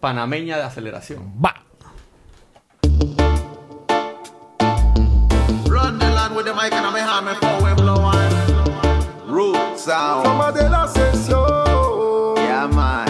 panameña 0.00 0.56
de 0.58 0.64
aceleración. 0.64 1.32
Va. 1.42 1.54
Run 5.66 5.98
the 5.98 6.10
land 6.10 6.36
with 6.36 6.44
the 6.44 6.52
mic 6.54 6.72
and 6.72 6.84
I'm 6.86 6.94
a 6.96 7.00
hammer 7.00 7.34
for 7.36 7.62
we 7.64 7.72
blow 7.74 7.94
on. 8.00 8.27
Sound. 9.88 10.26
Fama 10.26 10.52
de 10.52 10.68
la 10.68 10.86
sesión. 10.86 12.34
Yeah, 12.36 12.68
man. 12.70 13.06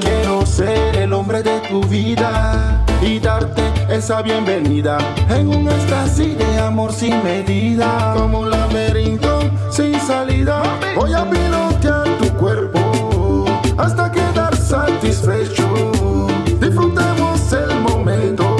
Quiero 0.00 0.46
ser 0.46 0.96
el 0.96 1.12
hombre 1.12 1.42
de 1.42 1.60
tu 1.68 1.82
vida 1.84 2.82
y 3.02 3.18
darte 3.18 3.62
esa 3.90 4.22
bienvenida 4.22 4.96
en 5.28 5.48
un 5.48 5.68
éxtasis 5.68 6.38
de 6.38 6.58
amor 6.58 6.94
sin 6.94 7.22
medida, 7.22 8.14
como 8.16 8.40
un 8.40 8.50
laberinto 8.50 9.40
sin 9.70 10.00
salida. 10.00 10.62
Voy 10.96 11.12
a 11.12 11.28
pilotear 11.28 12.08
tu 12.16 12.32
cuerpo 12.38 13.44
hasta 13.76 14.10
quedar 14.10 14.56
satisfecho. 14.56 15.68
Disfrutemos 16.58 17.52
el 17.52 17.78
momento 17.80 18.56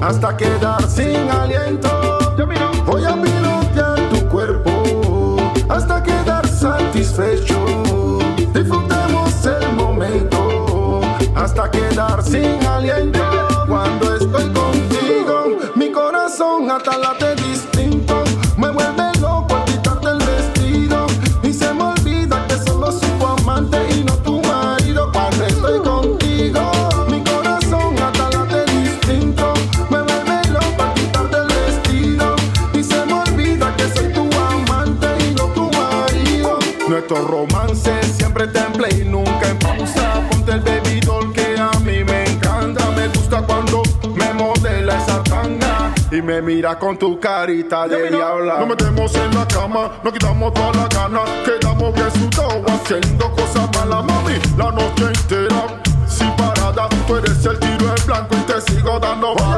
hasta 0.00 0.36
quedar 0.36 0.88
sin 0.88 1.28
aliento. 1.28 1.97
Disfrutemos 8.54 9.44
el 9.44 9.72
momento 9.72 11.00
hasta 11.34 11.68
quedar 11.68 12.22
sin 12.22 12.64
aliento. 12.64 13.27
Y 46.18 46.22
me 46.22 46.42
mira 46.42 46.78
con 46.78 46.98
tu 46.98 47.18
carita 47.20 47.86
de 47.86 48.10
diabla. 48.10 48.58
Nos 48.58 48.68
metemos 48.68 49.14
en 49.14 49.34
la 49.34 49.46
cama, 49.46 49.90
nos 50.02 50.12
quitamos 50.12 50.52
toda 50.52 50.72
la 50.72 50.88
gana. 50.88 51.20
Quedamos 51.44 51.94
bien 51.94 52.10
sudados 52.10 52.64
haciendo 52.66 53.30
cosas 53.32 53.68
malas, 53.76 54.04
mami. 54.04 54.34
La 54.56 54.70
noche 54.72 55.04
entera, 55.06 55.80
sin 56.06 56.30
parada. 56.32 56.88
Tú 57.06 57.16
eres 57.16 57.44
el 57.44 57.58
tiro 57.58 57.94
en 57.96 58.06
blanco 58.06 58.34
y 58.34 58.52
te 58.52 58.60
sigo 58.62 58.98
dando 58.98 59.34
balas. 59.34 59.57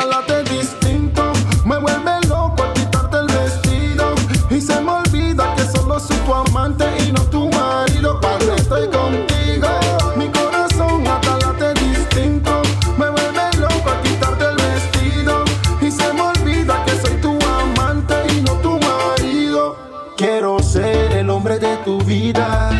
hasta 0.00 0.06
late 0.06 0.50
distinto. 0.50 1.32
Me 1.64 1.78
vuelve 1.78 2.20
loco 2.28 2.62
al 2.62 2.72
quitarte 2.72 3.16
el 3.18 3.26
vestido 3.26 4.14
y 4.50 4.60
se 4.60 4.80
me 4.80 4.92
olvida 4.92 5.54
que 5.54 5.62
solo 5.64 5.98
soy 5.98 6.16
tu 6.18 6.34
amante 6.34 6.84
y 7.06 7.12
no 7.12 7.22
tu 7.24 7.48
marido. 7.50 8.20
Cuando 8.20 8.54
estoy 8.54 8.88
contigo, 8.88 9.68
mi 10.16 10.28
corazón 10.28 11.06
hasta 11.06 11.38
late 11.38 11.74
distinto. 11.80 12.62
Me 12.98 13.10
vuelve 13.10 13.56
loco 13.58 13.90
al 13.90 14.02
quitarte 14.02 14.44
el 14.44 14.56
vestido 14.56 15.44
y 15.80 15.90
se 15.90 16.12
me 16.12 16.22
olvida 16.22 16.84
que 16.84 16.92
soy 16.92 17.20
tu 17.20 17.38
amante 17.46 18.14
y 18.34 18.40
no 18.42 18.52
tu 18.54 18.78
marido. 18.78 19.76
Quiero 20.16 20.62
ser 20.62 21.12
el 21.12 21.30
hombre 21.30 21.58
de 21.58 21.76
tu 21.78 21.98
vida 22.02 22.70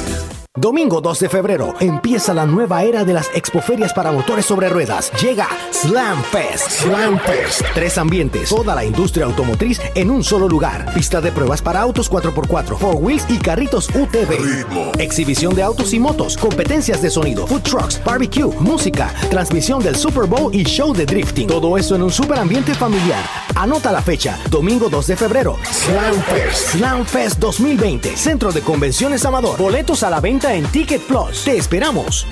Domingo 0.60 1.00
2 1.00 1.18
de 1.18 1.28
febrero 1.30 1.74
empieza 1.80 2.34
la 2.34 2.44
nueva 2.44 2.82
era 2.84 3.06
de 3.06 3.14
las 3.14 3.30
expoferias 3.34 3.94
para 3.94 4.12
motores 4.12 4.44
sobre 4.44 4.68
ruedas. 4.68 5.10
Llega 5.18 5.48
Slam 5.70 6.22
Fest. 6.24 6.70
Slam 6.82 7.18
Fest. 7.20 7.62
Tres 7.72 7.96
ambientes, 7.96 8.50
toda 8.50 8.74
la 8.74 8.84
industria 8.84 9.24
automotriz 9.24 9.80
en 9.94 10.10
un 10.10 10.22
solo 10.22 10.50
lugar. 10.50 10.92
Pista 10.92 11.22
de 11.22 11.32
pruebas 11.32 11.62
para 11.62 11.80
autos 11.80 12.10
4x4, 12.10 12.76
four 12.76 12.96
wheels 12.96 13.24
y 13.30 13.38
carritos 13.38 13.88
UTV. 13.94 15.00
Exhibición 15.00 15.54
de 15.54 15.62
autos 15.62 15.94
y 15.94 15.98
motos, 15.98 16.36
competencias 16.36 17.00
de 17.00 17.08
sonido, 17.08 17.46
food 17.46 17.62
trucks, 17.62 18.04
barbecue, 18.04 18.54
música, 18.60 19.10
transmisión 19.30 19.82
del 19.82 19.96
Super 19.96 20.26
Bowl 20.26 20.54
y 20.54 20.64
show 20.64 20.92
de 20.92 21.06
drifting. 21.06 21.48
Todo 21.48 21.78
eso 21.78 21.96
en 21.96 22.02
un 22.02 22.10
super 22.10 22.38
ambiente 22.38 22.74
familiar. 22.74 23.24
Anota 23.56 23.92
la 23.92 24.02
fecha, 24.02 24.38
domingo 24.50 24.88
2 24.88 25.06
de 25.06 25.16
febrero. 25.16 25.56
Slam 25.64 26.14
Fest. 26.22 26.68
Slam 26.72 27.04
Fest 27.04 27.38
2020. 27.38 28.16
Centro 28.16 28.52
de 28.52 28.60
Convenciones 28.60 29.24
Amador. 29.24 29.58
Boletos 29.58 30.02
a 30.02 30.10
la 30.10 30.20
venta 30.20 30.54
en 30.54 30.64
Ticket 30.66 31.02
Plus. 31.02 31.44
Te 31.44 31.56
esperamos. 31.56 32.26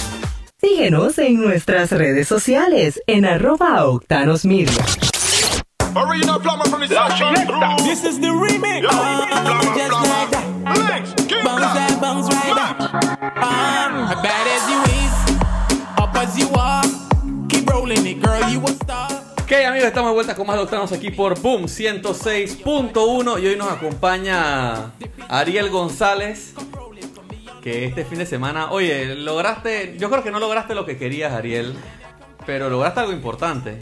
Síguenos 0.61 1.19
en 1.19 1.41
nuestras 1.41 1.91
redes 1.91 2.29
sociales 2.29 3.01
en 3.07 3.25
arroba 3.25 3.87
Octanos 3.87 4.45
Media. 4.45 4.85
Original 5.95 6.41
plumber 6.41 6.69
from 6.69 6.81
the 6.81 6.89
section. 6.89 7.35
This 7.85 8.05
is 8.05 8.21
the 8.21 8.29
remix. 8.29 8.85
Uh, 8.85 9.31
Ok 19.51 19.57
amigos, 19.67 19.89
estamos 19.89 20.11
de 20.11 20.15
vuelta 20.15 20.37
con 20.37 20.47
más 20.47 20.55
Doctanos 20.55 20.93
aquí 20.93 21.11
por 21.11 21.41
Boom 21.41 21.65
106.1 21.65 23.43
y 23.43 23.47
hoy 23.49 23.57
nos 23.57 23.73
acompaña 23.73 24.93
Ariel 25.29 25.71
González 25.71 26.55
que 27.61 27.85
este 27.85 28.05
fin 28.05 28.19
de 28.19 28.27
semana, 28.27 28.71
oye, 28.71 29.17
lograste, 29.17 29.97
yo 29.99 30.09
creo 30.09 30.23
que 30.23 30.31
no 30.31 30.39
lograste 30.39 30.77
lo 30.77 30.87
que 30.87 30.97
querías 30.97 31.33
Ariel, 31.33 31.75
pero 32.47 32.71
lograste 32.71 33.01
algo 33.01 33.13
importante. 33.13 33.81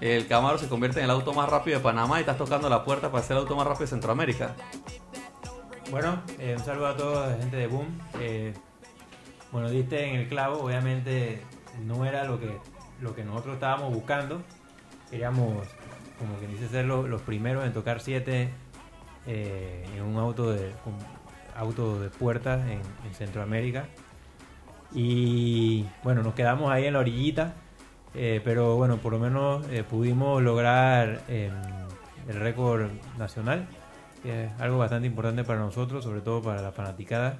El 0.00 0.28
Camaro 0.28 0.56
se 0.56 0.68
convierte 0.68 1.00
en 1.00 1.06
el 1.06 1.10
auto 1.10 1.32
más 1.32 1.48
rápido 1.48 1.78
de 1.78 1.82
Panamá 1.82 2.18
y 2.18 2.20
estás 2.20 2.38
tocando 2.38 2.68
la 2.68 2.84
puerta 2.84 3.10
para 3.10 3.24
ser 3.24 3.38
el 3.38 3.42
auto 3.42 3.56
más 3.56 3.66
rápido 3.66 3.86
de 3.86 3.90
Centroamérica. 3.90 4.54
Bueno, 5.90 6.22
eh, 6.38 6.54
un 6.56 6.64
saludo 6.64 6.86
a 6.86 6.96
toda 6.96 7.30
la 7.30 7.38
gente 7.38 7.56
de 7.56 7.66
Boom. 7.66 7.88
Eh, 8.20 8.54
bueno, 9.50 9.68
diste 9.68 10.10
en 10.10 10.14
el 10.14 10.28
clavo, 10.28 10.60
obviamente 10.60 11.42
no 11.84 12.04
era 12.04 12.22
lo 12.22 12.38
que, 12.38 12.56
lo 13.00 13.16
que 13.16 13.24
nosotros 13.24 13.54
estábamos 13.54 13.92
buscando. 13.92 14.44
Queríamos, 15.10 15.66
como 16.18 16.38
que 16.40 16.46
dice, 16.46 16.68
ser 16.68 16.84
lo- 16.84 17.06
los 17.08 17.22
primeros 17.22 17.64
en 17.64 17.72
tocar 17.72 18.00
7 18.00 18.50
en 19.26 20.02
un 20.02 20.16
auto 20.18 20.52
de, 20.52 20.72
un 20.86 20.96
auto 21.56 22.00
de 22.00 22.08
puertas 22.10 22.62
en, 22.66 22.80
en 23.06 23.14
Centroamérica. 23.14 23.86
Y 24.94 25.84
bueno, 26.02 26.22
nos 26.22 26.34
quedamos 26.34 26.70
ahí 26.70 26.86
en 26.86 26.94
la 26.94 27.00
orillita, 27.00 27.54
eh, 28.14 28.40
pero 28.42 28.76
bueno, 28.76 28.96
por 28.98 29.12
lo 29.12 29.18
menos 29.18 29.66
eh, 29.70 29.84
pudimos 29.84 30.42
lograr 30.42 31.20
eh, 31.28 31.50
el 32.28 32.40
récord 32.40 32.88
nacional, 33.18 33.68
que 34.22 34.44
es 34.46 34.50
algo 34.60 34.78
bastante 34.78 35.06
importante 35.06 35.44
para 35.44 35.58
nosotros, 35.60 36.04
sobre 36.04 36.20
todo 36.22 36.40
para 36.42 36.62
la 36.62 36.72
fanaticada, 36.72 37.38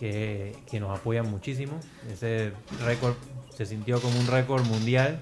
que, 0.00 0.56
que 0.70 0.80
nos 0.80 0.98
apoyan 0.98 1.30
muchísimo. 1.30 1.78
Ese 2.10 2.52
récord 2.84 3.14
se 3.50 3.66
sintió 3.66 4.00
como 4.00 4.18
un 4.18 4.26
récord 4.26 4.64
mundial, 4.64 5.20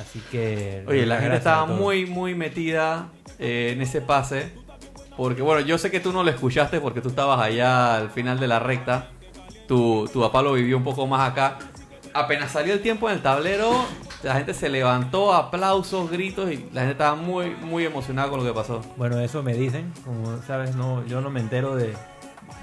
así 0.00 0.22
que... 0.30 0.84
Oye, 0.86 1.06
la 1.06 1.18
gente 1.20 1.36
estaba 1.36 1.66
muy, 1.66 2.06
muy 2.06 2.34
metida 2.34 3.08
eh, 3.38 3.70
en 3.74 3.82
ese 3.82 4.00
pase. 4.00 4.52
Porque, 5.16 5.42
bueno, 5.42 5.60
yo 5.60 5.76
sé 5.78 5.90
que 5.90 6.00
tú 6.00 6.12
no 6.12 6.22
lo 6.24 6.30
escuchaste 6.30 6.80
porque 6.80 7.00
tú 7.00 7.10
estabas 7.10 7.38
allá 7.40 7.96
al 7.96 8.10
final 8.10 8.40
de 8.40 8.48
la 8.48 8.58
recta. 8.58 9.08
Tu, 9.68 10.08
tu 10.12 10.20
papá 10.20 10.42
lo 10.42 10.54
vivió 10.54 10.76
un 10.76 10.84
poco 10.84 11.06
más 11.06 11.30
acá. 11.30 11.58
Apenas 12.14 12.50
salió 12.52 12.74
el 12.74 12.80
tiempo 12.80 13.08
en 13.08 13.16
el 13.16 13.22
tablero, 13.22 13.72
la 14.22 14.34
gente 14.34 14.52
se 14.52 14.68
levantó, 14.68 15.32
aplausos, 15.32 16.10
gritos 16.10 16.50
y 16.52 16.66
la 16.72 16.82
gente 16.82 16.92
estaba 16.92 17.14
muy, 17.14 17.50
muy 17.62 17.86
emocionada 17.86 18.28
con 18.28 18.40
lo 18.40 18.46
que 18.46 18.52
pasó. 18.54 18.82
Bueno, 18.98 19.18
eso 19.20 19.42
me 19.42 19.54
dicen, 19.54 19.90
como 20.04 20.42
sabes, 20.42 20.76
no, 20.76 21.06
yo 21.06 21.22
no 21.22 21.30
me 21.30 21.40
entero 21.40 21.74
de, 21.74 21.94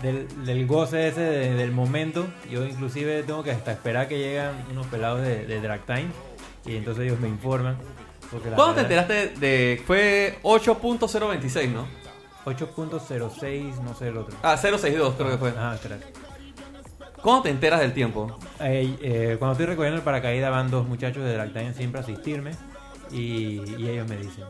del, 0.04 0.28
del 0.46 0.68
goce 0.68 1.08
ese 1.08 1.22
de- 1.22 1.54
del 1.56 1.72
momento. 1.72 2.28
Yo 2.52 2.64
inclusive 2.64 3.24
tengo 3.24 3.42
que 3.44 3.50
hasta 3.52 3.72
esperar 3.72 4.08
que 4.08 4.20
llegan 4.20 4.54
unos 4.72 4.86
pelados 4.88 5.22
de, 5.22 5.48
de 5.48 5.62
Drag 5.62 5.84
Time 5.86 6.08
y 6.66 6.76
entonces 6.76 7.06
ellos 7.06 7.20
me 7.20 7.28
informan. 7.28 7.78
porque 8.32 8.50
la 8.50 8.56
¿Cuándo 8.56 8.76
te 8.76 8.84
verdad- 8.84 9.02
enteraste 9.12 9.40
de...? 9.40 9.82
Fue 9.86 10.40
8.026, 10.44 11.70
¿no? 11.72 11.86
8.06, 12.46 13.82
no 13.82 13.94
sé 13.96 14.08
el 14.10 14.18
otro. 14.18 14.36
Ah, 14.44 14.58
062 14.58 15.16
creo 15.16 15.32
que 15.32 15.38
fue. 15.38 15.54
Ah, 15.58 15.76
crack. 15.82 16.02
¿Cuándo 17.22 17.44
te 17.44 17.50
enteras 17.50 17.82
del 17.82 17.94
tiempo? 17.94 18.38
Eh, 18.62 18.96
eh, 19.02 19.36
cuando 19.40 19.52
estoy 19.54 19.66
recogiendo 19.68 19.98
el 19.98 20.04
paracaídas 20.04 20.50
van 20.52 20.72
dos 20.72 20.88
muchachos 20.88 21.24
de 21.24 21.34
Drag 21.34 21.52
Time 21.52 21.74
siempre 21.74 22.00
a 22.00 22.04
asistirme 22.04 22.52
y, 23.12 23.62
y 23.78 23.90
ellos 23.90 24.08
me 24.08 24.16
dicen. 24.18 24.46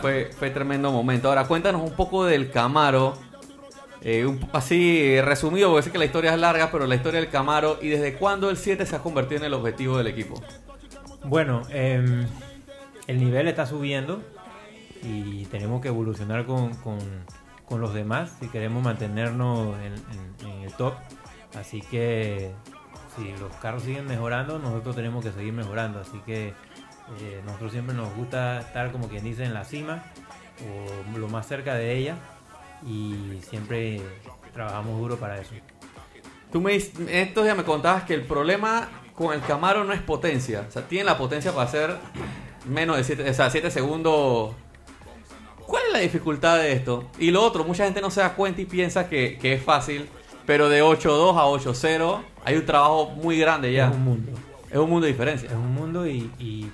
Fue, 0.00 0.30
fue 0.36 0.50
tremendo 0.50 0.90
momento. 0.92 1.28
Ahora 1.28 1.46
cuéntanos 1.46 1.82
un 1.82 1.92
poco 1.94 2.24
del 2.24 2.50
Camaro. 2.50 3.14
eh, 4.02 4.24
un- 4.24 4.48
así 4.52 5.20
resumido, 5.20 5.70
porque 5.70 5.82
sé 5.84 5.90
que 5.92 5.98
la 5.98 6.04
historia 6.04 6.32
es 6.32 6.38
larga, 6.38 6.70
pero 6.70 6.86
la 6.86 6.94
historia 6.94 7.20
del 7.20 7.28
Camaro 7.28 7.78
y 7.82 7.88
desde 7.88 8.14
cuándo 8.14 8.50
el 8.50 8.56
7 8.56 8.86
se 8.86 8.94
ha 8.94 9.00
convertido 9.00 9.40
en 9.40 9.46
el 9.46 9.54
objetivo 9.54 9.98
del 9.98 10.06
equipo. 10.06 10.40
Bueno, 11.28 11.60
em, 11.70 12.26
el 13.06 13.18
nivel 13.18 13.48
está 13.48 13.66
subiendo 13.66 14.22
y 15.02 15.44
tenemos 15.46 15.82
que 15.82 15.88
evolucionar 15.88 16.46
con, 16.46 16.74
con- 16.76 16.98
con 17.66 17.82
los 17.82 17.92
demás 17.92 18.34
si 18.40 18.48
queremos 18.48 18.82
mantenernos 18.82 19.76
en, 19.80 19.92
en- 20.46 20.62
el 20.62 20.72
top. 20.72 20.94
Así 21.58 21.82
que 21.82 22.50
si 23.16 23.30
los 23.38 23.54
carros 23.56 23.82
siguen 23.82 24.06
mejorando, 24.06 24.58
nosotros 24.58 24.96
tenemos 24.96 25.22
que 25.24 25.30
seguir 25.32 25.52
mejorando. 25.52 26.00
Así 26.00 26.18
que 26.24 26.48
eh, 26.48 27.42
nosotros 27.44 27.72
siempre 27.72 27.94
nos 27.94 28.14
gusta 28.14 28.60
estar 28.60 28.90
como 28.90 29.08
quien 29.08 29.22
dice 29.24 29.44
en 29.44 29.52
la 29.52 29.64
cima 29.64 30.02
o 31.14 31.18
lo 31.18 31.28
más 31.28 31.46
cerca 31.46 31.74
de 31.74 31.94
ella 31.96 32.16
y 32.86 33.38
siempre 33.42 34.00
trabajamos 34.54 34.98
duro 34.98 35.16
para 35.16 35.38
eso. 35.38 35.54
Tú 36.50 36.62
me 36.62 36.74
estos 36.74 37.44
días 37.44 37.56
me 37.56 37.64
contabas 37.64 38.04
que 38.04 38.14
el 38.14 38.22
problema 38.24 38.88
con 39.18 39.34
el 39.34 39.40
Camaro 39.40 39.82
no 39.82 39.92
es 39.92 40.00
potencia. 40.00 40.64
O 40.68 40.70
sea, 40.70 40.86
tiene 40.86 41.04
la 41.04 41.18
potencia 41.18 41.50
para 41.50 41.68
hacer 41.68 41.96
menos 42.66 42.96
de 42.96 43.02
7 43.02 43.28
o 43.28 43.34
sea, 43.34 43.50
siete 43.50 43.68
segundos. 43.68 44.54
¿Cuál 45.66 45.82
es 45.88 45.92
la 45.92 45.98
dificultad 45.98 46.58
de 46.58 46.72
esto? 46.72 47.10
Y 47.18 47.32
lo 47.32 47.42
otro, 47.42 47.64
mucha 47.64 47.84
gente 47.84 48.00
no 48.00 48.12
se 48.12 48.20
da 48.20 48.34
cuenta 48.34 48.60
y 48.60 48.64
piensa 48.64 49.08
que, 49.08 49.36
que 49.36 49.54
es 49.54 49.62
fácil, 49.62 50.08
pero 50.46 50.68
de 50.68 50.82
8.2 50.84 51.36
a 51.36 51.44
8.0 51.44 52.22
hay 52.44 52.56
un 52.56 52.64
trabajo 52.64 53.10
muy 53.10 53.38
grande 53.38 53.72
ya. 53.72 53.88
Es 53.88 53.94
un 53.94 54.04
mundo. 54.04 54.32
Es 54.70 54.76
un 54.76 54.88
mundo 54.88 55.06
de 55.06 55.12
diferencia. 55.12 55.48
Es 55.48 55.56
un 55.56 55.74
mundo 55.74 56.06
y, 56.06 56.30
y 56.38 56.70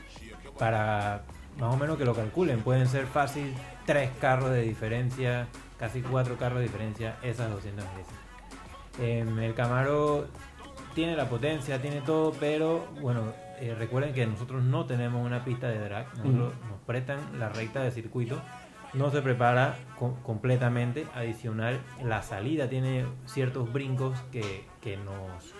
para 0.59 1.24
más 1.59 1.72
o 1.72 1.76
menos 1.78 1.96
que 1.96 2.04
lo 2.04 2.14
calculen, 2.14 2.61
pueden 2.61 2.87
ser 2.87 3.07
fácil 3.07 3.54
tres 3.87 4.11
carros 4.20 4.50
de 4.50 4.61
diferencia, 4.61 5.48
casi 5.78 6.02
cuatro 6.02 6.37
carros 6.37 6.59
de 6.59 6.64
diferencia, 6.64 7.16
esas 7.22 7.50
200 7.50 7.85
veces. 7.96 8.14
Em, 9.00 9.38
el 9.40 9.54
Camaro 9.54 10.26
tiene 10.94 11.16
la 11.16 11.28
potencia, 11.28 11.80
tiene 11.83 12.00
todo, 12.00 12.33
pero 12.38 12.87
bueno, 13.00 13.33
eh, 13.61 13.74
recuerden 13.78 14.12
que 14.14 14.26
nosotros 14.26 14.62
no 14.62 14.85
tenemos 14.87 15.24
una 15.24 15.44
pista 15.44 15.68
de 15.68 15.78
drag, 15.78 16.07
nosotros 16.18 16.52
nos 16.68 16.80
prestan 16.87 17.18
la 17.38 17.48
recta 17.48 17.83
de 17.83 17.90
circuito, 17.90 18.40
no 18.92 19.11
se 19.11 19.20
prepara 19.22 19.76
co- 19.98 20.14
completamente, 20.22 21.07
adicional, 21.14 21.80
la 22.02 22.22
salida 22.22 22.68
tiene 22.68 23.04
ciertos 23.26 23.72
brincos 23.72 24.18
que, 24.30 24.64
que 24.80 24.96
nos, 24.96 25.52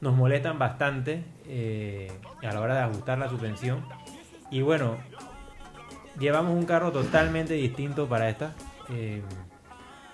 nos 0.00 0.14
molestan 0.16 0.58
bastante 0.58 1.24
eh, 1.46 2.10
a 2.42 2.52
la 2.52 2.60
hora 2.60 2.74
de 2.74 2.80
ajustar 2.82 3.18
la 3.18 3.28
suspensión. 3.28 3.84
Y 4.50 4.62
bueno, 4.62 4.96
llevamos 6.18 6.52
un 6.52 6.64
carro 6.66 6.92
totalmente 6.92 7.54
distinto 7.54 8.06
para 8.08 8.28
esta. 8.28 8.54
Eh, 8.90 9.22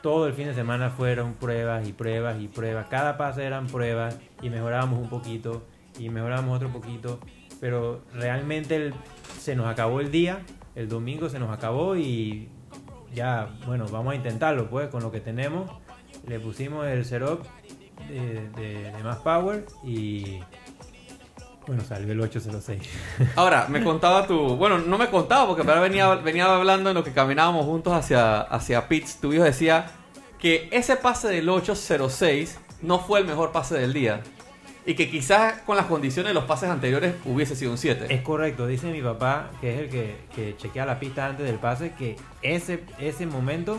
todo 0.03 0.27
el 0.27 0.33
fin 0.33 0.47
de 0.47 0.55
semana 0.55 0.91
fueron 0.91 1.35
pruebas 1.35 1.87
y 1.87 1.93
pruebas 1.93 2.41
y 2.41 2.49
pruebas. 2.49 2.87
Cada 2.89 3.17
pase 3.17 3.45
eran 3.45 3.67
pruebas 3.67 4.19
y 4.43 4.51
mejorábamos 4.51 4.99
un 4.99 5.09
poquito 5.09 5.63
y 5.99 6.09
mejorábamos 6.09 6.57
otro 6.57 6.71
poquito. 6.71 7.21
Pero 7.61 8.03
realmente 8.15 8.77
el- 8.77 8.95
se 9.39 9.55
nos 9.55 9.67
acabó 9.67 10.01
el 10.01 10.11
día, 10.11 10.41
el 10.75 10.89
domingo 10.89 11.29
se 11.29 11.39
nos 11.39 11.51
acabó 11.51 11.97
y 11.97 12.49
ya, 13.15 13.51
bueno, 13.67 13.87
vamos 13.91 14.13
a 14.13 14.17
intentarlo 14.17 14.71
pues 14.71 14.89
con 14.89 15.03
lo 15.03 15.11
que 15.11 15.21
tenemos. 15.21 15.71
Le 16.27 16.41
pusimos 16.41 16.87
el 16.87 17.05
setup 17.05 17.45
de, 18.09 18.93
más 19.05 19.19
power 19.19 19.67
y 19.85 20.41
bueno, 21.66 21.83
salió 21.85 22.12
el 22.12 22.20
806. 22.20 22.83
Ahora, 23.37 23.66
me 23.68 23.85
contaba 23.85 24.27
tu. 24.27 24.57
Bueno, 24.57 24.79
no 24.79 24.99
me 24.99 25.09
contaba 25.09 25.46
porque 25.46 25.62
ahora 25.62 25.81
venía, 25.81 26.14
venía 26.16 26.53
hablando 26.53 26.90
en 26.90 26.94
lo 26.94 27.05
que 27.05 27.12
caminábamos 27.12 27.66
juntos 27.66 27.92
hacia, 27.92 28.40
hacia 28.40 28.88
Pitts. 28.88 29.20
Tu 29.20 29.33
hijo 29.33 29.44
decía 29.44 29.87
que 30.38 30.68
ese 30.73 30.96
pase 30.96 31.29
del 31.29 31.49
806 31.49 32.59
no 32.83 32.99
fue 32.99 33.20
el 33.20 33.27
mejor 33.27 33.53
pase 33.53 33.79
del 33.79 33.92
día. 33.92 34.23
Y 34.87 34.94
que 34.94 35.11
quizás 35.11 35.61
con 35.61 35.77
las 35.77 35.87
condiciones 35.87 36.31
de 36.31 36.35
los 36.35 36.44
pases 36.44 36.70
anteriores 36.70 37.14
hubiese 37.27 37.55
sido 37.55 37.70
un 37.70 37.79
7. 37.79 38.07
Es 38.09 38.23
correcto, 38.23 38.66
dice 38.66 38.90
mi 38.90 39.03
papá, 39.03 39.51
que 39.61 39.75
es 39.75 39.81
el 39.81 39.88
que, 39.90 40.16
que 40.35 40.57
chequea 40.57 40.87
la 40.87 40.99
pista 40.99 41.27
antes 41.27 41.46
del 41.46 41.57
pase, 41.57 41.92
que 41.92 42.16
ese, 42.40 42.83
ese 42.99 43.27
momento 43.27 43.79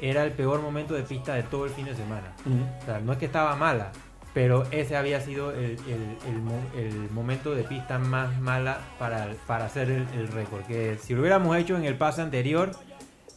era 0.00 0.24
el 0.24 0.32
peor 0.32 0.62
momento 0.62 0.94
de 0.94 1.02
pista 1.02 1.34
de 1.34 1.42
todo 1.42 1.66
el 1.66 1.70
fin 1.70 1.84
de 1.84 1.94
semana. 1.94 2.32
Ujú. 2.46 2.64
O 2.82 2.84
sea, 2.86 3.00
no 3.00 3.12
es 3.12 3.18
que 3.18 3.26
estaba 3.26 3.54
mala, 3.56 3.92
pero 4.34 4.64
ese 4.70 4.96
había 4.96 5.20
sido 5.20 5.52
el, 5.52 5.72
el- 5.88 6.16
el 6.28 6.38
mo- 6.42 6.70
el 6.76 7.10
momento 7.10 7.54
de 7.54 7.64
pista 7.64 7.98
más 7.98 8.38
mala 8.40 8.78
para, 8.98 9.28
para 9.46 9.64
hacer 9.66 9.90
el, 9.90 10.28
récord. 10.28 10.62
Que 10.62 10.96
si 11.00 11.14
lo 11.14 11.20
hubiéramos 11.20 11.56
hecho 11.56 11.76
en 11.76 11.84
el 11.84 11.96
pase 11.96 12.22
anterior, 12.22 12.70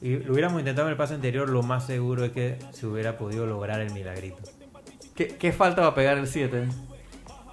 y 0.02 0.18
lo 0.18 0.34
hubiéramos 0.34 0.60
intentado 0.60 0.88
en 0.88 0.92
el 0.92 0.98
pase 0.98 1.14
anterior, 1.16 1.48
lo 1.50 1.64
más 1.64 1.86
seguro 1.86 2.26
es 2.26 2.32
que 2.32 2.58
se 2.72 2.88
hubiera 2.88 3.18
podido 3.18 3.46
lograr 3.46 3.82
el 3.82 3.92
milagrito. 3.94 4.38
¿Qué, 5.16 5.28
qué 5.28 5.52
falta 5.52 5.82
para 5.82 5.96
pegar 5.96 6.18
el 6.18 6.28
7? 6.28 6.68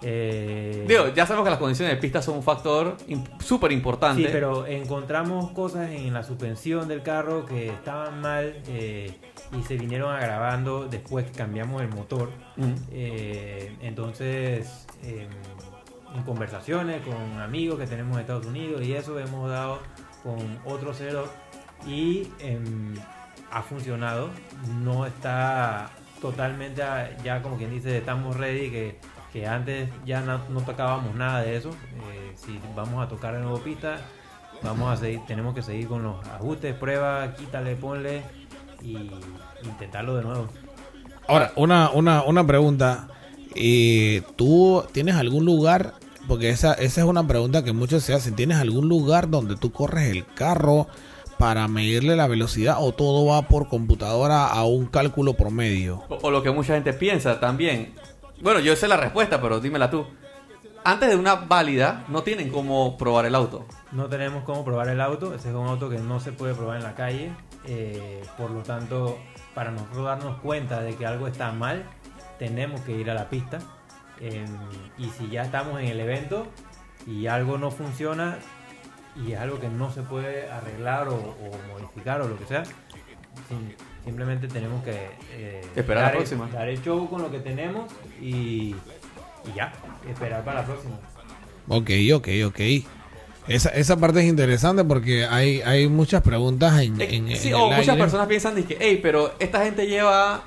Eh, 0.02 0.84
Digo, 0.86 1.08
ya 1.08 1.26
sabemos 1.26 1.44
que 1.44 1.50
las 1.50 1.58
condiciones 1.58 1.94
de 1.94 2.00
pista 2.00 2.22
son 2.22 2.36
un 2.36 2.42
factor 2.42 2.96
imp- 3.08 3.40
súper 3.40 3.72
importante. 3.72 4.22
Sí, 4.22 4.28
pero 4.30 4.66
encontramos 4.66 5.50
cosas 5.50 5.90
en 5.90 6.12
la 6.14 6.22
suspensión 6.22 6.86
del 6.88 7.02
carro 7.02 7.44
que 7.46 7.68
estaban 7.68 8.20
mal 8.20 8.62
eh, 8.68 9.12
y 9.58 9.62
se 9.64 9.76
vinieron 9.76 10.14
agravando 10.14 10.86
después 10.86 11.26
que 11.26 11.32
cambiamos 11.32 11.82
el 11.82 11.88
motor. 11.88 12.30
Eh, 12.92 13.76
entonces, 13.80 14.86
eh, 15.02 15.26
en 16.14 16.22
conversaciones 16.22 17.02
con 17.06 17.40
amigos 17.40 17.78
que 17.78 17.86
tenemos 17.86 18.14
en 18.16 18.20
Estados 18.20 18.46
Unidos 18.46 18.82
y 18.82 18.94
eso 18.94 19.18
hemos 19.18 19.50
dado 19.50 19.80
con 20.22 20.36
otro 20.64 20.90
acelerador 20.92 21.28
y 21.86 22.28
em, 22.40 22.94
ha 23.50 23.62
funcionado. 23.62 24.30
No 24.82 25.06
está 25.06 25.90
totalmente, 26.20 26.82
ya 27.24 27.42
como 27.42 27.56
quien 27.56 27.70
dice, 27.70 27.98
estamos 27.98 28.36
ready, 28.36 28.70
que, 28.70 28.98
que 29.32 29.46
antes 29.46 29.90
ya 30.06 30.20
no, 30.20 30.40
no 30.48 30.60
tocábamos 30.62 31.14
nada 31.14 31.42
de 31.42 31.56
eso. 31.56 31.70
Eh, 32.12 32.32
si 32.34 32.58
vamos 32.74 33.04
a 33.04 33.08
tocar 33.08 33.34
de 33.34 33.40
nuevo 33.40 33.58
pista, 33.58 33.98
vamos 34.62 34.92
a 34.92 34.96
seguir, 34.96 35.20
tenemos 35.26 35.54
que 35.54 35.62
seguir 35.62 35.88
con 35.88 36.02
los 36.02 36.26
ajustes, 36.28 36.74
pruebas, 36.74 37.34
quítale, 37.36 37.76
ponle 37.76 38.22
y 38.82 39.10
intentarlo 39.64 40.16
de 40.16 40.22
nuevo. 40.22 40.48
Ahora, 41.26 41.52
una, 41.56 41.90
una, 41.90 42.22
una 42.22 42.46
pregunta. 42.46 43.08
Eh, 43.54 44.22
¿Tú 44.36 44.84
tienes 44.92 45.16
algún 45.16 45.44
lugar? 45.44 45.94
Porque 46.26 46.50
esa, 46.50 46.74
esa 46.74 47.00
es 47.00 47.06
una 47.06 47.26
pregunta 47.26 47.64
que 47.64 47.72
muchos 47.72 48.02
se 48.02 48.14
hacen. 48.14 48.34
¿Tienes 48.34 48.58
algún 48.58 48.88
lugar 48.88 49.28
donde 49.28 49.56
tú 49.56 49.72
corres 49.72 50.10
el 50.10 50.24
carro 50.26 50.86
para 51.38 51.68
medirle 51.68 52.16
la 52.16 52.26
velocidad 52.26 52.76
o 52.80 52.92
todo 52.92 53.26
va 53.26 53.42
por 53.42 53.68
computadora 53.68 54.46
a 54.46 54.64
un 54.64 54.86
cálculo 54.86 55.34
promedio? 55.34 56.02
O, 56.08 56.18
o 56.22 56.30
lo 56.30 56.42
que 56.42 56.50
mucha 56.50 56.74
gente 56.74 56.92
piensa 56.92 57.40
también. 57.40 57.94
Bueno, 58.42 58.60
yo 58.60 58.76
sé 58.76 58.88
la 58.88 58.96
respuesta, 58.96 59.40
pero 59.40 59.60
dímela 59.60 59.90
tú. 59.90 60.06
Antes 60.84 61.08
de 61.10 61.16
una 61.16 61.34
válida, 61.34 62.04
no 62.08 62.22
tienen 62.22 62.50
cómo 62.50 62.96
probar 62.96 63.26
el 63.26 63.34
auto. 63.34 63.66
No 63.92 64.06
tenemos 64.06 64.44
cómo 64.44 64.64
probar 64.64 64.88
el 64.88 65.00
auto, 65.00 65.34
ese 65.34 65.48
es 65.50 65.54
un 65.54 65.66
auto 65.66 65.90
que 65.90 65.98
no 65.98 66.20
se 66.20 66.32
puede 66.32 66.54
probar 66.54 66.76
en 66.76 66.84
la 66.84 66.94
calle, 66.94 67.32
eh, 67.66 68.22
por 68.38 68.50
lo 68.50 68.62
tanto, 68.62 69.18
para 69.54 69.70
nosotros 69.70 70.04
darnos 70.04 70.40
cuenta 70.40 70.80
de 70.80 70.94
que 70.94 71.04
algo 71.04 71.26
está 71.26 71.50
mal, 71.52 71.84
tenemos 72.38 72.80
que 72.82 72.92
ir 72.92 73.10
a 73.10 73.14
la 73.14 73.28
pista. 73.28 73.58
eh, 74.20 74.44
y 74.96 75.08
si 75.10 75.28
ya 75.28 75.42
estamos 75.42 75.80
en 75.80 75.86
el 75.88 76.00
evento 76.00 76.46
y 77.06 77.26
algo 77.28 77.56
no 77.58 77.70
funciona 77.70 78.36
y 79.14 79.32
es 79.32 79.38
algo 79.40 79.60
que 79.60 79.68
no 79.68 79.90
se 79.92 80.02
puede 80.02 80.50
arreglar 80.50 81.08
o, 81.08 81.14
o 81.14 81.50
modificar 81.72 82.20
o 82.22 82.28
lo 82.28 82.36
que 82.36 82.44
sea, 82.46 82.62
simplemente 84.08 84.48
tenemos 84.48 84.82
que 84.82 85.10
eh, 85.34 85.60
Esperar 85.76 85.96
la 85.96 86.02
dar 86.02 86.12
el- 86.12 86.18
próxima. 86.18 86.48
dar 86.50 86.68
el 86.68 86.82
show 86.82 87.08
con 87.10 87.20
lo 87.22 87.30
que 87.30 87.40
tenemos 87.40 87.90
y, 88.22 88.74
y 89.44 89.54
ya, 89.54 89.72
esperar 90.08 90.42
para 90.44 90.60
la 90.60 90.66
próxima. 90.66 90.96
Ok, 91.68 91.90
ok, 92.14 92.28
ok. 92.46 92.60
Esa, 93.48 93.68
esa 93.70 93.96
parte 93.98 94.20
es 94.20 94.26
interesante 94.26 94.82
porque 94.84 95.26
hay, 95.26 95.60
hay 95.62 95.88
muchas 95.88 96.22
preguntas 96.22 96.80
en, 96.80 97.00
en- 97.00 97.36
Sí, 97.36 97.48
en 97.48 97.54
o 97.54 97.66
el 97.70 97.76
muchas 97.76 97.88
aire. 97.90 98.00
personas 98.02 98.26
piensan 98.26 98.62
que, 98.64 98.76
hey, 98.80 98.98
pero 99.02 99.34
esta 99.38 99.62
gente 99.64 99.86
lleva 99.86 100.42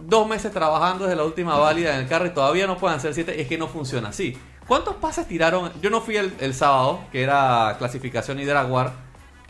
dos 0.00 0.26
meses 0.26 0.50
trabajando 0.52 1.04
desde 1.04 1.16
la 1.16 1.24
última 1.24 1.56
válida 1.58 1.94
en 1.94 2.00
el 2.02 2.08
carro 2.08 2.26
y 2.26 2.30
todavía 2.30 2.66
no 2.66 2.76
pueden 2.78 2.96
hacer 2.96 3.12
siete. 3.14 3.40
Es 3.40 3.46
que 3.48 3.58
no 3.58 3.68
funciona 3.68 4.08
así. 4.08 4.36
¿Cuántos 4.66 4.94
pases 4.96 5.26
tiraron? 5.28 5.70
Yo 5.82 5.90
no 5.90 6.00
fui 6.00 6.16
el, 6.16 6.32
el 6.40 6.54
sábado, 6.54 7.00
que 7.12 7.22
era 7.22 7.74
clasificación 7.78 8.38
y 8.40 8.44
drag 8.44 8.70
war, 8.70 8.92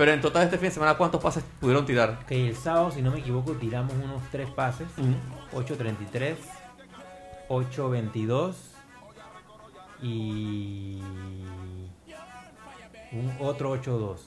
pero 0.03 0.15
en 0.15 0.21
total 0.21 0.43
este 0.43 0.59
fin 0.59 0.67
de 0.67 0.75
semana, 0.75 0.97
¿cuántos 0.97 1.23
pases 1.23 1.45
pudieron 1.61 1.87
tirar? 1.87 2.19
Ok, 2.25 2.33
el 2.33 2.57
sábado, 2.57 2.91
si 2.91 3.03
no 3.03 3.13
me 3.13 3.21
equivoco, 3.21 3.53
tiramos 3.53 3.93
unos 3.95 4.21
tres 4.33 4.51
pases. 4.51 4.89
8.33, 5.53 6.35
8.22 7.49 8.55
y 10.03 11.01
un 13.13 13.33
otro 13.39 13.81
8.2. 13.81 14.19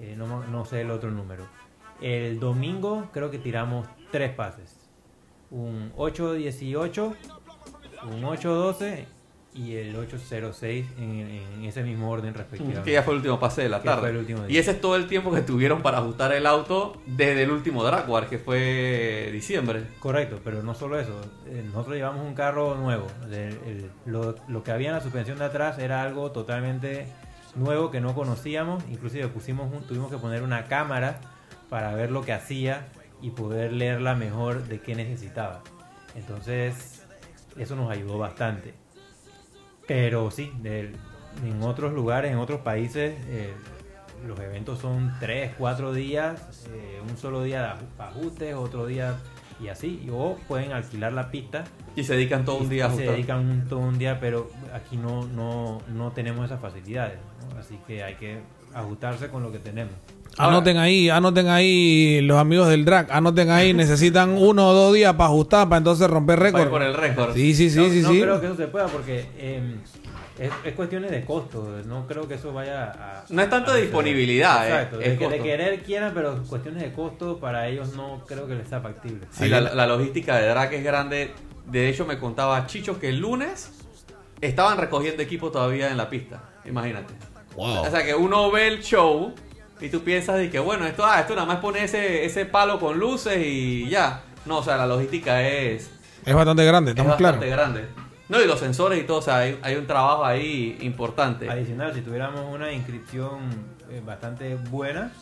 Eh, 0.00 0.16
no, 0.16 0.42
no 0.42 0.64
sé 0.64 0.80
el 0.80 0.90
otro 0.90 1.12
número. 1.12 1.46
El 2.00 2.40
domingo 2.40 3.10
creo 3.12 3.30
que 3.30 3.38
tiramos 3.38 3.86
tres 4.10 4.34
pases. 4.34 4.76
Un 5.52 5.92
8.18, 5.96 7.14
un 8.10 8.22
8.12 8.22 9.04
y 9.54 9.76
el 9.76 9.94
8.06 9.96 10.84
en, 10.98 11.02
en 11.20 11.64
ese 11.64 11.82
mismo 11.84 12.10
orden 12.10 12.34
respectivamente. 12.34 12.84
Que 12.84 12.92
ya 12.94 13.02
fue 13.04 13.12
el 13.14 13.18
último 13.18 13.38
pase 13.38 13.62
de 13.62 13.68
la 13.68 13.80
tarde. 13.82 14.12
y 14.48 14.56
ese 14.58 14.72
es 14.72 14.80
todo 14.80 14.96
el 14.96 15.06
tiempo 15.06 15.32
que 15.32 15.42
tuvieron 15.42 15.80
para 15.80 15.98
ajustar 15.98 16.32
el 16.32 16.44
auto 16.46 17.00
desde 17.06 17.44
el 17.44 17.50
último 17.52 17.84
drag 17.84 18.08
war, 18.10 18.28
que 18.28 18.38
fue 18.38 19.30
diciembre. 19.32 19.84
Correcto, 20.00 20.40
pero 20.42 20.62
no 20.64 20.74
solo 20.74 20.98
eso. 20.98 21.20
eh, 21.46 21.62
Nosotros 21.66 21.94
llevamos 21.96 22.26
un 22.26 22.34
carro 22.34 22.74
nuevo. 22.74 23.06
El- 23.26 23.32
el- 23.32 23.90
lo, 24.06 24.34
lo 24.48 24.64
que 24.64 24.72
había 24.72 24.88
en 24.88 24.94
la 24.96 25.00
suspensión 25.00 25.38
de 25.38 25.44
atrás 25.44 25.78
era 25.78 26.02
algo 26.02 26.32
totalmente 26.32 27.06
nuevo 27.54 27.92
que 27.92 28.00
no 28.00 28.12
conocíamos. 28.14 28.82
Inclusive 28.90 29.28
pusimos 29.28 29.72
un- 29.72 29.86
tuvimos 29.86 30.10
que 30.10 30.18
poner 30.18 30.42
una 30.42 30.64
cámara 30.64 31.20
para 31.70 31.94
ver 31.94 32.10
lo 32.10 32.22
que 32.22 32.32
hacía 32.32 32.88
y 33.22 33.30
poder 33.30 33.72
leerla 33.72 34.16
mejor 34.16 34.64
de 34.64 34.80
qué 34.80 34.96
necesitaba. 34.96 35.62
Entonces, 36.16 37.02
eso 37.56 37.76
nos 37.76 37.90
ayudó 37.90 38.18
bastante. 38.18 38.74
Pero 39.86 40.30
sí, 40.30 40.52
del- 40.62 40.96
en 41.44 41.62
otros 41.62 41.92
lugares, 41.92 42.30
en 42.32 42.38
otros 42.38 42.60
países, 42.60 43.14
eh, 43.28 43.52
los 44.26 44.38
eventos 44.40 44.78
son 44.78 45.12
3, 45.20 45.52
4 45.58 45.92
días, 45.92 46.66
eh, 46.72 47.00
un 47.08 47.16
solo 47.18 47.42
día 47.42 47.60
de 47.62 47.68
aju- 47.68 47.98
ajustes, 48.10 48.54
otro 48.54 48.86
día 48.86 49.16
y 49.60 49.68
así. 49.68 50.08
O 50.12 50.36
pueden 50.48 50.72
alquilar 50.72 51.12
la 51.12 51.30
pista. 51.30 51.64
Y 51.96 52.04
se 52.04 52.14
dedican 52.14 52.44
todo 52.44 52.56
un 52.58 52.68
día 52.68 52.86
a 52.86 52.88
y 52.88 52.90
Se 52.90 52.94
ajustar. 52.94 53.14
dedican 53.14 53.38
un- 53.40 53.68
todo 53.68 53.80
un 53.80 53.98
día, 53.98 54.18
pero 54.20 54.50
aquí 54.72 54.96
no, 54.96 55.26
no, 55.26 55.80
no 55.88 56.12
tenemos 56.12 56.46
esas 56.46 56.60
facilidades. 56.60 57.18
¿no? 57.52 57.58
Así 57.58 57.78
que 57.86 58.02
hay 58.02 58.14
que 58.14 58.40
ajustarse 58.74 59.28
con 59.28 59.42
lo 59.42 59.52
que 59.52 59.58
tenemos. 59.58 59.94
Anoten 60.36 60.78
ahí, 60.78 61.08
anoten 61.10 61.48
ahí 61.48 62.20
los 62.22 62.38
amigos 62.38 62.68
del 62.68 62.84
drag, 62.84 63.06
anoten 63.12 63.50
ahí, 63.50 63.72
necesitan 63.74 64.30
uno 64.30 64.68
o 64.68 64.72
dos 64.74 64.94
días 64.94 65.12
para 65.14 65.26
ajustar, 65.26 65.68
para 65.68 65.78
entonces 65.78 66.08
romper 66.10 66.40
récord. 66.40 66.68
por 66.68 66.82
el 66.82 66.92
récord. 66.94 67.34
Sí, 67.34 67.54
sí, 67.54 67.70
sí, 67.70 67.78
no, 67.78 67.88
sí, 67.88 68.00
no 68.02 68.08
sí. 68.10 68.20
creo 68.20 68.40
que 68.40 68.46
eso 68.46 68.56
se 68.56 68.66
pueda 68.66 68.86
porque 68.88 69.26
eh, 69.38 69.76
es, 70.40 70.50
es 70.64 70.72
cuestiones 70.74 71.12
de 71.12 71.24
costo. 71.24 71.80
No 71.86 72.08
creo 72.08 72.26
que 72.26 72.34
eso 72.34 72.52
vaya 72.52 72.84
a. 72.90 73.24
No 73.28 73.42
es 73.42 73.48
tanto 73.48 73.70
a 73.70 73.74
de 73.74 73.82
suceder. 73.82 73.82
disponibilidad, 73.84 74.64
eh, 74.66 74.72
Exacto. 74.72 75.00
es 75.00 75.10
de, 75.10 75.18
que- 75.18 75.24
de 75.24 75.30
costo. 75.30 75.44
querer 75.44 75.82
quieran, 75.84 76.10
pero 76.14 76.42
cuestiones 76.48 76.82
de 76.82 76.92
costo 76.92 77.38
para 77.38 77.68
ellos 77.68 77.94
no 77.94 78.24
creo 78.26 78.48
que 78.48 78.56
les 78.56 78.66
sea 78.68 78.80
factible. 78.80 79.28
Sí, 79.30 79.48
la, 79.48 79.60
la 79.60 79.86
logística 79.86 80.36
de 80.38 80.48
drag 80.48 80.74
es 80.74 80.82
grande. 80.82 81.30
De 81.70 81.88
hecho, 81.88 82.06
me 82.06 82.18
contaba 82.18 82.66
Chicho 82.66 82.98
que 82.98 83.08
el 83.10 83.20
lunes 83.20 83.70
estaban 84.40 84.78
recogiendo 84.78 85.22
equipo 85.22 85.52
todavía 85.52 85.90
en 85.92 85.96
la 85.96 86.10
pista. 86.10 86.42
Imagínate. 86.64 87.14
Wow. 87.56 87.82
O 87.86 87.90
sea 87.90 88.04
que 88.04 88.14
uno 88.14 88.50
ve 88.50 88.68
el 88.68 88.82
show 88.82 89.34
y 89.80 89.88
tú 89.88 90.02
piensas 90.02 90.36
de 90.36 90.50
que, 90.50 90.58
bueno, 90.58 90.86
esto, 90.86 91.04
ah, 91.04 91.20
esto 91.20 91.34
nada 91.34 91.46
más 91.46 91.58
pone 91.58 91.84
ese, 91.84 92.24
ese 92.24 92.46
palo 92.46 92.78
con 92.80 92.98
luces 92.98 93.38
y 93.44 93.88
ya. 93.88 94.22
No, 94.46 94.58
o 94.58 94.62
sea, 94.62 94.76
la 94.76 94.86
logística 94.86 95.42
es, 95.42 95.90
Es 96.24 96.34
bastante 96.34 96.64
grande, 96.64 96.90
es 96.90 96.96
estamos 96.96 97.16
claros. 97.16 97.40
bastante 97.40 97.56
grande. 97.56 97.88
No, 98.28 98.40
y 98.40 98.46
los 98.46 98.58
sensores 98.58 98.98
y 99.00 99.04
todo, 99.04 99.18
o 99.18 99.22
sea, 99.22 99.38
hay, 99.38 99.58
hay 99.62 99.76
un 99.76 99.86
trabajo 99.86 100.24
ahí 100.24 100.78
importante. 100.80 101.48
Adicional, 101.50 101.92
si 101.94 102.00
tuviéramos 102.00 102.42
una 102.52 102.72
inscripción 102.72 103.40
eh, 103.90 104.00
bastante 104.04 104.56
buena, 104.70 105.12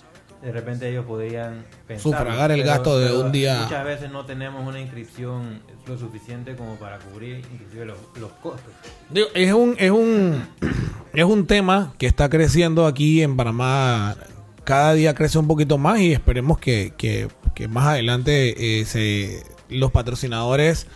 de 0.42 0.52
repente 0.52 0.88
ellos 0.88 1.04
podrían 1.06 1.64
pensar. 1.86 2.02
Sufragar 2.02 2.50
el 2.50 2.62
gasto 2.64 2.98
de 2.98 3.16
un 3.16 3.30
día. 3.32 3.60
Muchas 3.62 3.84
veces 3.84 4.10
no 4.10 4.26
tenemos 4.26 4.66
una 4.66 4.80
inscripción 4.80 5.60
lo 5.86 5.96
suficiente 5.98 6.56
como 6.56 6.74
para 6.76 6.98
cubrir 6.98 7.44
inclusive 7.52 7.86
los, 7.86 7.98
los 8.20 8.30
costos. 8.32 8.72
Digo, 9.10 9.28
es 9.34 9.52
un, 9.52 9.76
es 9.78 9.90
un 9.90 10.46
es 11.14 11.24
un 11.24 11.46
tema 11.46 11.94
que 11.98 12.06
está 12.06 12.28
creciendo 12.28 12.86
aquí 12.86 13.22
en 13.22 13.36
Panamá. 13.36 14.16
Cada 14.64 14.92
día 14.94 15.14
crece 15.14 15.38
un 15.38 15.46
poquito 15.48 15.78
más 15.78 16.00
y 16.00 16.12
esperemos 16.12 16.58
que, 16.58 16.92
que- 16.96 17.28
que 17.54 17.68
más 17.68 17.86
adelante 17.88 18.80
eh, 18.80 18.84
se, 18.86 19.42
los 19.68 19.92
patrocinadores 19.92 20.86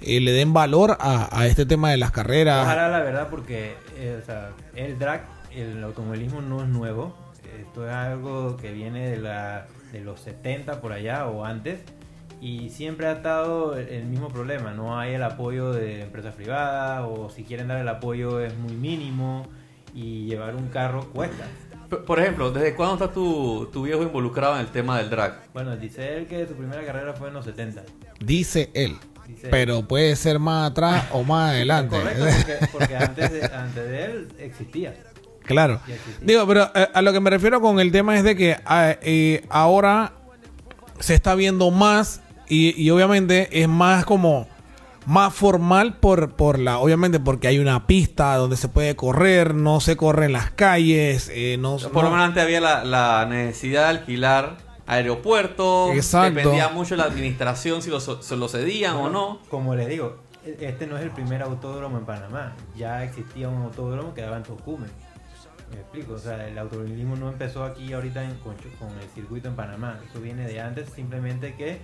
eh, 0.00 0.18
le 0.20 0.32
den 0.32 0.52
valor 0.52 0.96
a, 0.98 1.28
a 1.38 1.46
este 1.46 1.64
tema 1.66 1.90
de 1.90 1.98
las 1.98 2.10
carreras. 2.10 2.64
Ojalá 2.64 2.88
la 2.88 2.98
verdad 3.00 3.28
porque 3.30 3.74
eh, 3.96 4.18
o 4.20 4.26
sea, 4.26 4.50
el 4.74 4.98
drag, 4.98 5.24
el 5.54 5.84
automovilismo 5.84 6.40
no 6.40 6.62
es 6.62 6.68
nuevo. 6.68 7.14
Esto 7.60 7.86
es 7.88 7.92
algo 7.94 8.56
que 8.56 8.72
viene 8.72 9.10
de, 9.10 9.16
la, 9.18 9.66
de 9.92 10.00
los 10.00 10.20
70 10.20 10.80
por 10.80 10.92
allá 10.92 11.26
o 11.26 11.44
antes. 11.44 11.80
Y 12.40 12.70
siempre 12.70 13.06
ha 13.06 13.12
estado 13.12 13.76
el- 13.76 14.04
mismo 14.06 14.28
problema. 14.28 14.72
No 14.72 14.98
hay 14.98 15.14
el 15.14 15.22
apoyo 15.22 15.72
de 15.72 16.02
empresas 16.02 16.34
privadas 16.34 17.04
o 17.06 17.28
si 17.28 17.44
quieren 17.44 17.68
dar 17.68 17.78
el 17.78 17.88
apoyo 17.88 18.40
es 18.40 18.56
muy 18.56 18.72
mínimo 18.72 19.46
y 19.94 20.24
llevar 20.26 20.56
un 20.56 20.68
carro 20.68 21.10
cuesta. 21.12 21.44
Por 22.06 22.20
ejemplo, 22.20 22.50
¿desde 22.52 22.74
cuándo 22.76 22.94
está 22.94 23.12
tu, 23.12 23.68
tu 23.72 23.82
viejo 23.82 24.02
involucrado 24.02 24.54
en 24.54 24.60
el 24.60 24.68
tema 24.68 24.98
del 24.98 25.10
drag? 25.10 25.52
Bueno, 25.52 25.76
dice 25.76 26.16
él 26.16 26.26
que 26.28 26.46
su 26.46 26.54
primera 26.54 26.84
carrera 26.84 27.12
fue 27.14 27.28
en 27.28 27.34
los 27.34 27.44
70. 27.44 27.82
Dice 28.20 28.70
él. 28.74 28.96
Dice 29.26 29.46
él. 29.46 29.50
Pero 29.50 29.86
puede 29.86 30.14
ser 30.16 30.38
más 30.38 30.70
atrás 30.70 31.06
o 31.12 31.24
más 31.24 31.50
adelante. 31.50 31.96
Correcto, 31.96 32.24
porque, 32.36 32.58
porque 32.72 32.96
antes, 33.04 33.32
de, 33.32 33.44
antes 33.44 33.88
de 33.88 34.04
él 34.04 34.28
existía. 34.38 34.94
Claro. 35.54 35.80
Digo, 36.22 36.46
pero 36.46 36.70
eh, 36.74 36.88
a 36.92 37.02
lo 37.02 37.12
que 37.12 37.20
me 37.20 37.30
refiero 37.30 37.60
con 37.60 37.80
el 37.80 37.92
tema 37.92 38.16
es 38.16 38.24
de 38.24 38.36
que 38.36 38.56
ah, 38.64 38.96
eh, 39.02 39.44
ahora 39.50 40.12
se 40.98 41.14
está 41.14 41.34
viendo 41.34 41.70
más 41.70 42.20
y, 42.48 42.80
y 42.82 42.90
obviamente 42.90 43.62
es 43.62 43.68
más 43.68 44.04
como 44.04 44.48
más 45.06 45.34
formal 45.34 45.94
por, 45.94 46.32
por 46.32 46.58
la, 46.58 46.78
obviamente 46.78 47.18
porque 47.20 47.48
hay 47.48 47.58
una 47.58 47.86
pista 47.86 48.36
donde 48.36 48.56
se 48.56 48.68
puede 48.68 48.94
correr, 48.96 49.54
no 49.54 49.80
se 49.80 49.96
corre 49.96 50.26
en 50.26 50.32
las 50.34 50.50
calles, 50.50 51.30
eh, 51.34 51.56
no, 51.58 51.78
Por 51.78 52.04
lo 52.04 52.10
no- 52.10 52.10
menos 52.16 52.26
antes 52.28 52.42
había 52.42 52.60
la, 52.60 52.84
la 52.84 53.26
necesidad 53.26 53.84
de 53.84 53.88
alquilar 53.98 54.58
aeropuertos. 54.86 55.94
Exacto. 55.94 56.34
Dependía 56.38 56.68
mucho 56.68 56.90
de 56.94 56.98
la 56.98 57.04
administración 57.04 57.82
si 57.82 57.90
lo, 57.90 58.00
se 58.00 58.36
lo 58.36 58.48
cedían 58.48 58.96
o 58.96 59.08
no. 59.08 59.38
Como 59.48 59.74
les 59.74 59.88
digo, 59.88 60.18
este 60.44 60.86
no 60.86 60.96
es 60.96 61.02
el 61.02 61.10
primer 61.10 61.42
autódromo 61.42 61.98
en 61.98 62.04
Panamá. 62.04 62.54
Ya 62.76 63.02
existía 63.04 63.48
un 63.48 63.62
autódromo 63.62 64.14
que 64.14 64.22
daba 64.22 64.36
en 64.36 64.42
Tocumen. 64.42 64.90
Me 65.72 65.76
explico, 65.80 66.14
o 66.14 66.18
sea, 66.18 66.48
el 66.48 66.58
automovilismo 66.58 67.16
no 67.16 67.28
empezó 67.28 67.64
aquí 67.64 67.92
ahorita 67.92 68.24
en- 68.24 68.34
con, 68.38 68.54
con 68.78 68.88
el 68.98 69.08
circuito 69.14 69.48
en 69.48 69.54
Panamá, 69.56 70.00
eso 70.08 70.20
viene 70.20 70.46
de 70.46 70.60
antes, 70.60 70.88
simplemente 70.90 71.54
que, 71.54 71.78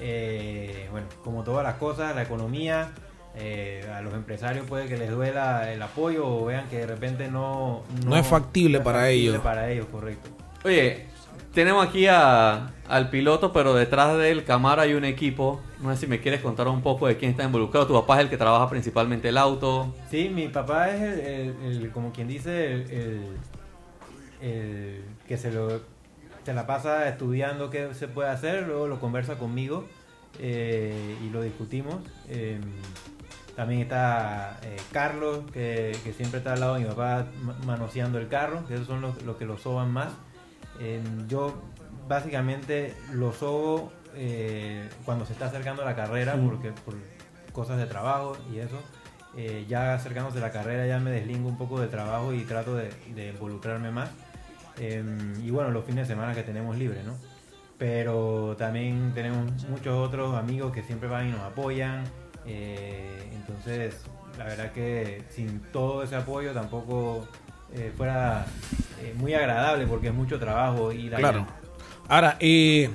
eh, 0.00 0.88
bueno, 0.90 1.06
como 1.22 1.44
todas 1.44 1.64
las 1.64 1.74
cosas, 1.76 2.14
la 2.16 2.22
economía, 2.22 2.90
eh, 3.36 3.88
a 3.94 4.02
los 4.02 4.12
empresarios 4.14 4.66
puede 4.66 4.86
que 4.88 4.96
les 4.96 5.10
duela 5.10 5.72
el 5.72 5.80
apoyo 5.82 6.26
o 6.26 6.44
vean 6.44 6.68
que 6.68 6.78
de 6.78 6.86
repente 6.86 7.28
no... 7.30 7.82
No 8.04 8.16
es 8.16 8.26
factible 8.26 8.80
para 8.80 9.08
ellos. 9.08 9.38
Para 9.38 9.70
ellos, 9.70 9.86
correcto. 9.90 10.28
Oye, 10.64 11.06
tenemos 11.52 11.86
aquí 11.86 12.06
al 12.06 13.10
piloto, 13.10 13.52
pero 13.52 13.74
detrás 13.74 14.16
del 14.18 14.44
Camaro 14.44 14.82
hay 14.82 14.94
un 14.94 15.04
equipo. 15.04 15.60
No 15.80 15.92
sé 15.94 16.02
si 16.02 16.06
me 16.06 16.20
quieres 16.20 16.40
contar 16.40 16.68
un 16.68 16.82
poco 16.82 17.06
de 17.06 17.16
quién 17.16 17.30
está 17.32 17.44
involucrado. 17.44 17.86
Tu 17.86 17.94
papá 17.94 18.16
es 18.16 18.22
el 18.22 18.30
que 18.30 18.36
trabaja 18.36 18.68
principalmente 18.70 19.28
el 19.28 19.38
auto. 19.38 19.94
Sí, 20.10 20.28
mi 20.28 20.48
papá 20.48 20.90
es 20.90 21.02
el, 21.62 21.90
como 21.92 22.12
quien 22.12 22.28
dice, 22.28 22.72
el, 24.40 25.06
que 25.28 25.36
se 25.36 25.50
lo 25.52 25.80
la 26.46 26.66
pasa 26.66 27.08
estudiando 27.08 27.70
qué 27.70 27.94
se 27.94 28.08
puede 28.08 28.28
hacer, 28.28 28.66
luego 28.66 28.88
lo 28.88 28.98
conversa 28.98 29.38
conmigo 29.38 29.86
eh, 30.40 31.16
y 31.24 31.30
lo 31.30 31.40
discutimos. 31.42 31.96
Eh, 32.28 32.58
también 33.54 33.82
está 33.82 34.58
eh, 34.62 34.76
Carlos, 34.90 35.40
que, 35.52 35.96
siempre 36.16 36.38
está 36.38 36.54
al 36.54 36.60
lado 36.60 36.74
de 36.74 36.80
mi 36.80 36.86
papá 36.86 37.26
ma- 37.42 37.56
manoseando 37.64 38.18
el 38.18 38.26
carro, 38.28 38.66
que 38.66 38.74
esos 38.74 38.86
son 38.86 39.02
los 39.02 39.36
que 39.36 39.44
lo 39.44 39.56
soban 39.58 39.92
más. 39.92 40.08
Eh, 40.82 41.00
yo 41.28 41.62
básicamente 42.08 42.94
lo 43.12 43.32
sobo 43.32 43.92
eh, 44.14 44.88
cuando 45.04 45.24
se 45.24 45.32
está 45.32 45.46
acercando 45.46 45.82
a 45.82 45.84
la 45.84 45.94
carrera, 45.94 46.34
porque 46.34 46.72
por 46.72 46.94
cosas 47.52 47.78
de 47.78 47.86
trabajo 47.86 48.36
y 48.52 48.58
eso. 48.58 48.78
Eh, 49.34 49.64
ya 49.66 49.94
acercándose 49.94 50.38
a 50.38 50.40
la 50.42 50.50
carrera 50.50 50.86
ya 50.86 50.98
me 50.98 51.10
deslingo 51.10 51.48
un 51.48 51.56
poco 51.56 51.80
del 51.80 51.88
trabajo 51.88 52.34
y 52.34 52.42
trato 52.42 52.74
de, 52.76 52.90
de 53.14 53.30
involucrarme 53.30 53.90
más. 53.90 54.10
Eh, 54.78 55.02
y 55.42 55.50
bueno, 55.50 55.70
los 55.70 55.84
fines 55.84 56.08
de 56.08 56.14
semana 56.14 56.34
que 56.34 56.42
tenemos 56.42 56.76
libre, 56.76 57.02
¿no? 57.02 57.16
Pero 57.78 58.56
también 58.58 59.12
tenemos 59.14 59.64
muchos 59.68 59.94
otros 59.94 60.34
amigos 60.36 60.72
que 60.72 60.82
siempre 60.82 61.08
van 61.08 61.28
y 61.28 61.32
nos 61.32 61.40
apoyan. 61.40 62.04
eh, 62.46 63.30
entonces, 63.32 64.02
la 64.38 64.44
verdad 64.44 64.72
que 64.72 65.22
sin 65.28 65.60
todo 65.72 66.02
ese 66.02 66.16
apoyo 66.16 66.52
tampoco 66.52 67.26
eh, 67.74 67.92
fuera 67.96 68.46
eh, 69.00 69.14
muy 69.16 69.34
agradable 69.34 69.86
porque 69.86 70.08
es 70.08 70.14
mucho 70.14 70.38
trabajo 70.38 70.92
ir 70.92 71.14
allá. 71.14 71.30
Claro. 71.30 71.46
Ahora, 72.08 72.36
y 72.40 72.88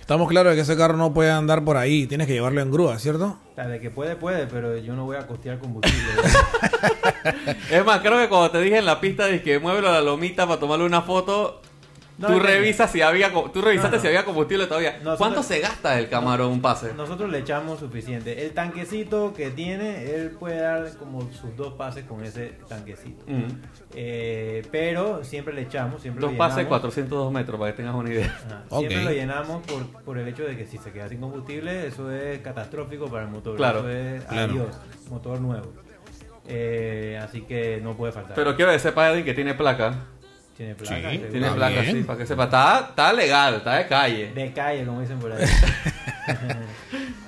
estamos 0.00 0.28
claros 0.28 0.52
de 0.52 0.56
que 0.56 0.62
ese 0.62 0.76
carro 0.76 0.96
no 0.96 1.12
puede 1.12 1.30
andar 1.30 1.64
por 1.64 1.76
ahí. 1.76 2.06
Tienes 2.06 2.26
que 2.26 2.32
llevarlo 2.32 2.60
en 2.60 2.70
grúa, 2.70 2.98
¿cierto? 2.98 3.38
De 3.56 3.80
que 3.80 3.90
puede, 3.90 4.16
puede, 4.16 4.46
pero 4.46 4.76
yo 4.76 4.94
no 4.94 5.04
voy 5.04 5.16
a 5.16 5.26
costear 5.26 5.58
combustible. 5.58 6.00
Es 7.70 7.84
más, 7.84 8.00
creo 8.00 8.20
que 8.20 8.28
cuando 8.28 8.50
te 8.50 8.60
dije 8.60 8.78
en 8.78 8.84
la 8.84 9.00
pista 9.00 9.26
que 9.42 9.58
muévelo 9.58 9.88
a 9.88 9.92
la 9.92 10.00
lomita 10.00 10.46
para 10.46 10.60
tomarle 10.60 10.84
una 10.84 11.02
foto, 11.02 11.60
No, 12.18 12.28
tú 12.28 12.38
revisas 12.40 12.90
si 12.90 13.02
había 13.02 13.30
tú 13.30 13.60
revisaste 13.60 13.90
No, 13.90 13.96
no. 13.96 14.00
si 14.00 14.06
había 14.08 14.24
combustible 14.24 14.66
todavía. 14.66 14.92
Nosotros- 14.98 15.18
¿Cuánto 15.18 15.42
se 15.42 15.60
gasta 15.60 15.98
el 15.98 16.08
Camaro 16.08 16.46
en 16.46 16.52
un 16.52 16.62
pase? 16.62 16.94
Nosotros 16.94 17.30
le 17.30 17.38
echamos 17.40 17.78
suficiente. 17.80 18.44
El 18.46 18.52
tanquecito 18.52 19.34
que 19.34 19.50
tiene, 19.50 20.14
él 20.14 20.30
puede 20.30 20.60
dar 20.60 20.96
como 20.96 21.30
sus 21.32 21.54
dos 21.56 21.74
pases 21.74 22.04
con 22.04 22.24
ese 22.24 22.54
tanquecito. 22.68 23.24
Mm. 23.26 23.44
Eh, 23.94 24.62
pero 24.70 25.24
siempre 25.24 25.52
le 25.54 25.62
echamos, 25.62 26.00
siempre 26.00 26.22
Dos 26.22 26.32
lo 26.32 26.38
pases, 26.38 26.58
llenamos. 26.64 26.80
402 26.80 27.32
metros, 27.32 27.58
para 27.60 27.72
que 27.72 27.76
tengas 27.76 27.94
una 27.94 28.10
idea. 28.10 28.34
Ajá. 28.46 28.78
Siempre 28.78 29.04
lo 29.04 29.10
llenamos 29.10 29.66
por, 29.66 29.86
por 30.02 30.18
el 30.18 30.26
hecho 30.28 30.44
de 30.44 30.56
que 30.56 30.66
si 30.66 30.78
se 30.78 30.92
queda 30.92 31.08
sin 31.08 31.20
combustible, 31.20 31.86
eso 31.86 32.10
es 32.10 32.38
catastrófico 32.40 33.06
para 33.10 33.24
el 33.24 33.30
motor. 33.30 33.56
Claro, 33.56 33.80
Eso 33.80 33.90
es 33.90 34.24
claro. 34.24 34.52
adiós, 34.52 34.68
motor 35.10 35.40
nuevo. 35.40 35.72
Eh, 36.48 37.18
así 37.22 37.42
que 37.42 37.80
no 37.82 37.96
puede 37.96 38.12
faltar. 38.12 38.34
Pero 38.34 38.54
quiero 38.56 38.70
que 38.70 38.78
sepa, 38.78 39.10
Edwin, 39.10 39.24
que 39.24 39.34
tiene 39.34 39.54
placa. 39.54 40.04
Tiene 40.56 40.74
placa. 40.74 40.94
Sí, 40.96 41.02
seguro. 41.16 41.30
Tiene 41.32 41.50
placa, 41.50 41.80
bien. 41.80 41.96
sí, 41.96 42.02
para 42.02 42.18
que 42.18 42.26
sepa. 42.26 42.44
Está, 42.44 42.86
está 42.90 43.12
legal, 43.12 43.54
está 43.56 43.74
de 43.76 43.86
calle. 43.86 44.32
De 44.32 44.52
calle, 44.52 44.84
como 44.84 45.00
dicen 45.00 45.18
por 45.18 45.32
ahí. 45.32 45.44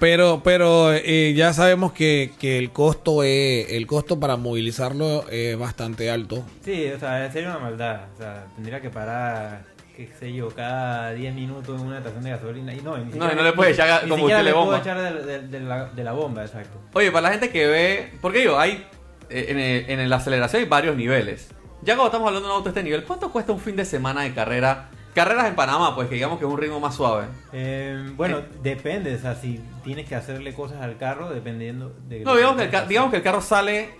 Pero, 0.00 0.42
pero 0.44 0.92
eh, 0.94 1.34
ya 1.34 1.52
sabemos 1.52 1.92
que, 1.92 2.30
que 2.38 2.56
el 2.58 2.70
costo 2.70 3.24
es, 3.24 3.72
el 3.72 3.86
costo 3.88 4.20
para 4.20 4.36
movilizarlo 4.36 5.24
es 5.28 5.58
bastante 5.58 6.08
alto. 6.08 6.44
Sí, 6.64 6.86
o 6.94 6.98
sea, 7.00 7.30
sería 7.32 7.50
una 7.50 7.58
maldad. 7.58 8.02
O 8.14 8.16
sea, 8.16 8.46
tendría 8.54 8.80
que 8.80 8.90
parar, 8.90 9.64
qué 9.96 10.08
sé 10.18 10.32
yo, 10.32 10.50
cada 10.50 11.12
10 11.14 11.34
minutos 11.34 11.80
en 11.80 11.86
una 11.88 11.98
estación 11.98 12.22
de 12.22 12.30
gasolina. 12.30 12.72
Y 12.74 12.80
no, 12.80 12.96
No, 12.96 13.32
y 13.32 13.34
no 13.34 13.42
le 13.42 13.52
puedes 13.54 13.74
echar 13.74 14.02
combustible 14.02 14.36
siquiera 14.36 14.54
bomba. 14.56 14.78
echar 14.78 15.00
de, 15.02 15.22
de- 15.24 15.48
de 15.48 15.60
la, 15.60 15.84
de 15.86 16.04
la 16.04 16.12
bomba, 16.12 16.42
exacto. 16.44 16.78
Oye, 16.92 17.10
para 17.10 17.22
la 17.22 17.30
gente 17.30 17.50
que 17.50 17.66
ve. 17.66 18.12
Porque 18.20 18.38
digo, 18.38 18.56
hay. 18.56 18.86
eh, 19.30 19.46
En, 19.48 19.58
el- 19.58 20.00
en 20.00 20.08
la 20.10 20.16
aceleración 20.16 20.62
hay 20.62 20.68
varios 20.68 20.94
niveles. 20.96 21.48
Ya 21.82 21.94
cuando 21.94 22.06
estamos 22.06 22.28
hablando 22.28 22.48
de 22.48 22.52
un 22.52 22.56
auto 22.58 22.64
de 22.64 22.70
este 22.70 22.82
nivel, 22.82 23.04
¿cuánto 23.04 23.30
cuesta 23.30 23.52
un 23.52 23.60
fin 23.60 23.76
de 23.76 23.84
semana 23.84 24.22
de 24.22 24.34
carrera? 24.34 24.90
Carreras 25.14 25.46
en 25.46 25.54
Panamá, 25.54 25.94
pues 25.94 26.08
que 26.08 26.16
digamos 26.16 26.38
que 26.38 26.44
es 26.44 26.50
un 26.50 26.58
ritmo 26.58 26.80
más 26.80 26.94
suave. 26.94 27.26
Eh, 27.52 28.10
bueno, 28.16 28.40
depende, 28.62 29.14
o 29.14 29.18
sea, 29.18 29.34
si 29.34 29.60
tienes 29.82 30.08
que 30.08 30.14
hacerle 30.14 30.54
cosas 30.54 30.82
al 30.82 30.96
carro, 30.96 31.30
dependiendo 31.30 31.94
de... 32.08 32.20
No, 32.20 32.36
digamos 32.36 32.56
que 32.62 32.76
el, 32.76 32.88
digamos 32.88 33.10
que 33.10 33.16
el 33.16 33.22
carro 33.22 33.40
sale 33.40 33.90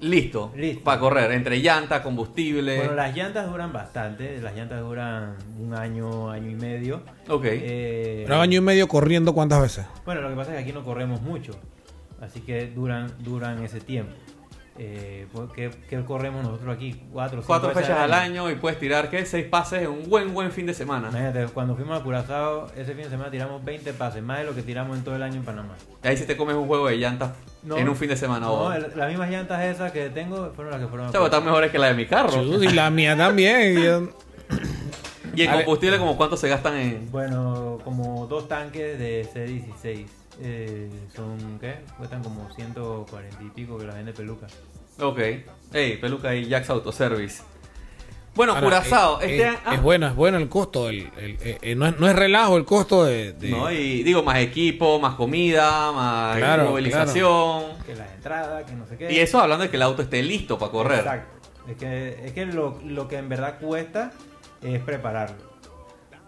listo, 0.00 0.52
Listo. 0.54 0.84
para 0.84 1.00
correr, 1.00 1.32
entre 1.32 1.58
llanta, 1.58 2.02
combustible. 2.02 2.76
Bueno, 2.76 2.94
las 2.94 3.16
llantas 3.16 3.48
duran 3.48 3.72
bastante, 3.72 4.40
las 4.40 4.54
llantas 4.54 4.80
duran 4.80 5.36
un 5.58 5.74
año, 5.74 6.30
año 6.30 6.50
y 6.50 6.54
medio. 6.54 7.02
Ok. 7.28 7.44
Eh, 7.46 8.24
Pero 8.26 8.40
año 8.40 8.58
y 8.58 8.60
medio 8.60 8.86
corriendo, 8.88 9.32
¿cuántas 9.32 9.60
veces? 9.60 9.86
Bueno, 10.04 10.20
lo 10.20 10.28
que 10.28 10.36
pasa 10.36 10.50
es 10.50 10.56
que 10.58 10.62
aquí 10.62 10.72
no 10.72 10.84
corremos 10.84 11.22
mucho, 11.22 11.52
así 12.20 12.40
que 12.40 12.68
duran, 12.68 13.12
duran 13.20 13.62
ese 13.64 13.80
tiempo. 13.80 14.12
Eh, 14.80 15.26
¿qué, 15.56 15.70
qué 15.90 16.04
corremos 16.04 16.44
nosotros 16.44 16.72
aquí? 16.74 17.02
Cuatro, 17.12 17.42
Cuatro 17.44 17.70
fechas 17.70 17.98
al 17.98 18.12
año 18.12 18.48
y 18.48 18.54
puedes 18.54 18.78
tirar, 18.78 19.10
¿qué? 19.10 19.26
Seis 19.26 19.44
pases 19.46 19.82
en 19.82 19.88
un 19.88 20.08
buen, 20.08 20.32
buen 20.32 20.52
fin 20.52 20.66
de 20.66 20.74
semana. 20.74 21.08
Imagínate, 21.08 21.46
cuando 21.52 21.74
fuimos 21.74 22.00
a 22.00 22.04
Curazao, 22.04 22.66
ese 22.76 22.94
fin 22.94 23.02
de 23.04 23.10
semana 23.10 23.28
tiramos 23.30 23.64
20 23.64 23.92
pases, 23.94 24.22
más 24.22 24.38
de 24.38 24.44
lo 24.44 24.54
que 24.54 24.62
tiramos 24.62 24.96
en 24.96 25.02
todo 25.02 25.16
el 25.16 25.22
año 25.24 25.34
en 25.36 25.44
Panamá. 25.44 25.74
Y 26.04 26.06
ahí 26.06 26.16
sí 26.16 26.26
te 26.26 26.36
comes 26.36 26.54
un 26.54 26.68
juego 26.68 26.86
de 26.86 26.96
llantas 26.96 27.32
No. 27.64 27.76
en 27.76 27.88
un 27.88 27.96
fin 27.96 28.08
de 28.08 28.16
semana. 28.16 28.46
No, 28.46 28.52
o- 28.52 28.72
el- 28.72 28.92
las 28.94 29.08
mismas 29.08 29.28
llantas 29.30 29.62
esas 29.64 29.90
que 29.90 30.10
tengo 30.10 30.52
fueron 30.54 30.70
las 30.72 30.80
que 30.80 30.86
fueron 30.86 31.06
a 31.06 31.10
O 31.10 31.12
sea, 31.12 31.24
están 31.24 31.44
mejores 31.44 31.72
que 31.72 31.78
la 31.78 31.88
de 31.88 31.94
mi 31.94 32.06
carro. 32.06 32.30
Chus, 32.30 32.62
Y 32.62 32.68
la 32.68 32.88
mía 32.90 33.16
también. 33.16 33.82
Yo- 33.82 34.08
Y 35.34 35.42
el 35.42 35.48
A 35.50 35.56
ver. 35.56 35.64
combustible, 35.66 35.98
como 35.98 36.16
cuánto 36.16 36.36
se 36.36 36.48
gastan 36.48 36.76
en. 36.76 37.10
Bueno, 37.12 37.78
como 37.84 38.26
dos 38.26 38.48
tanques 38.48 38.98
de 38.98 39.24
C16. 39.32 40.06
Eh, 40.40 40.88
son, 41.14 41.58
¿qué? 41.60 41.80
Cuestan 41.96 42.22
como 42.22 42.48
140 42.54 43.42
y 43.42 43.48
pico 43.50 43.76
que 43.78 43.86
la 43.86 43.94
vende 43.94 44.12
peluca. 44.12 44.46
Ok. 45.00 45.18
Ey, 45.72 45.96
peluca 46.00 46.34
y 46.34 46.48
Jax 46.48 46.70
Autoservice. 46.70 47.42
Bueno, 48.34 48.52
Ahora, 48.52 48.64
Curazao. 48.66 49.20
eh, 49.20 49.24
este 49.36 49.48
es, 49.48 49.56
ah, 49.66 49.74
es 49.74 49.82
bueno, 49.82 50.06
es 50.06 50.14
bueno 50.14 50.38
el 50.38 50.48
costo. 50.48 50.88
el- 50.90 51.10
el- 51.16 51.38
eh, 51.40 51.58
eh, 51.60 51.74
no, 51.74 51.86
es, 51.88 51.98
no 51.98 52.08
es 52.08 52.14
relajo 52.14 52.56
el 52.56 52.64
costo 52.64 53.04
de. 53.04 53.32
de- 53.32 53.50
No, 53.50 53.70
y 53.72 54.04
digo, 54.04 54.22
más 54.22 54.38
equipo, 54.38 55.00
más 55.00 55.16
comida, 55.16 55.90
más 55.90 56.36
Claro, 56.36 56.66
movilización. 56.70 57.64
Que 57.84 57.96
las 57.96 58.12
entradas, 58.14 58.62
que 58.64 58.74
no 58.76 58.86
sé 58.86 58.96
qué. 58.96 59.12
Y 59.12 59.18
eso 59.18 59.40
hablando 59.40 59.64
de 59.64 59.70
que 59.70 59.76
el 59.76 59.82
auto 59.82 60.02
esté 60.02 60.22
listo 60.22 60.56
para 60.56 60.70
correr. 60.70 60.98
Exacto. 61.00 61.38
Es 61.68 61.76
que, 61.76 62.26
es 62.26 62.32
que 62.32 62.46
lo, 62.46 62.78
lo 62.84 63.08
que 63.08 63.16
en 63.18 63.28
verdad 63.28 63.58
cuesta 63.60 64.12
es 64.62 64.80
prepararlo. 64.82 65.36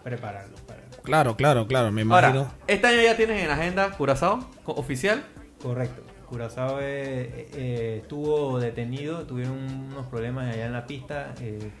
Prepararlo. 0.03 0.57
Claro, 1.03 1.35
claro, 1.35 1.67
claro, 1.67 1.91
me 1.91 2.01
imagino. 2.01 2.39
Ahora, 2.39 2.51
este 2.67 2.87
año 2.87 3.01
ya 3.01 3.17
tienes 3.17 3.43
en 3.43 3.49
agenda 3.49 3.91
Curazao 3.91 4.47
oficial. 4.65 5.23
Correcto. 5.61 6.01
Curazao 6.27 6.79
eh, 6.79 7.49
eh, 7.53 7.99
estuvo 8.01 8.59
detenido, 8.59 9.25
tuvieron 9.25 9.57
unos 9.57 10.05
problemas 10.07 10.53
allá 10.53 10.65
en 10.65 10.73
la 10.73 10.87
pista 10.87 11.33
eh, 11.41 11.71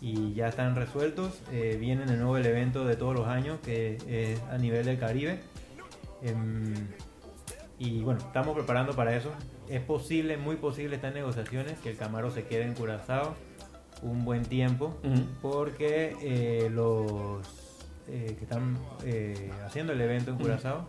y 0.00 0.34
ya 0.34 0.48
están 0.48 0.74
resueltos. 0.74 1.40
Eh, 1.52 1.76
viene 1.78 2.04
de 2.06 2.16
nuevo 2.16 2.36
el 2.36 2.46
evento 2.46 2.84
de 2.84 2.96
todos 2.96 3.14
los 3.14 3.28
años 3.28 3.58
que 3.64 3.98
es 4.08 4.40
a 4.50 4.58
nivel 4.58 4.86
del 4.86 4.98
Caribe. 4.98 5.40
Em, 6.22 6.74
y 7.78 8.00
bueno, 8.02 8.20
estamos 8.20 8.54
preparando 8.56 8.94
para 8.94 9.16
eso. 9.16 9.30
Es 9.68 9.80
posible, 9.80 10.36
muy 10.36 10.56
posible, 10.56 10.96
están 10.96 11.14
negociaciones 11.14 11.78
que 11.78 11.90
el 11.90 11.96
Camaro 11.96 12.30
se 12.30 12.44
quede 12.44 12.64
en 12.64 12.74
Curazao 12.74 13.34
un 14.02 14.24
buen 14.24 14.44
tiempo 14.44 14.96
porque 15.40 16.16
eh, 16.20 16.68
los 16.70 17.46
eh, 18.08 18.34
que 18.38 18.44
están 18.44 18.78
eh, 19.04 19.50
haciendo 19.64 19.92
el 19.92 20.00
evento 20.00 20.32
en. 20.32 20.38
Curazao 20.38 20.86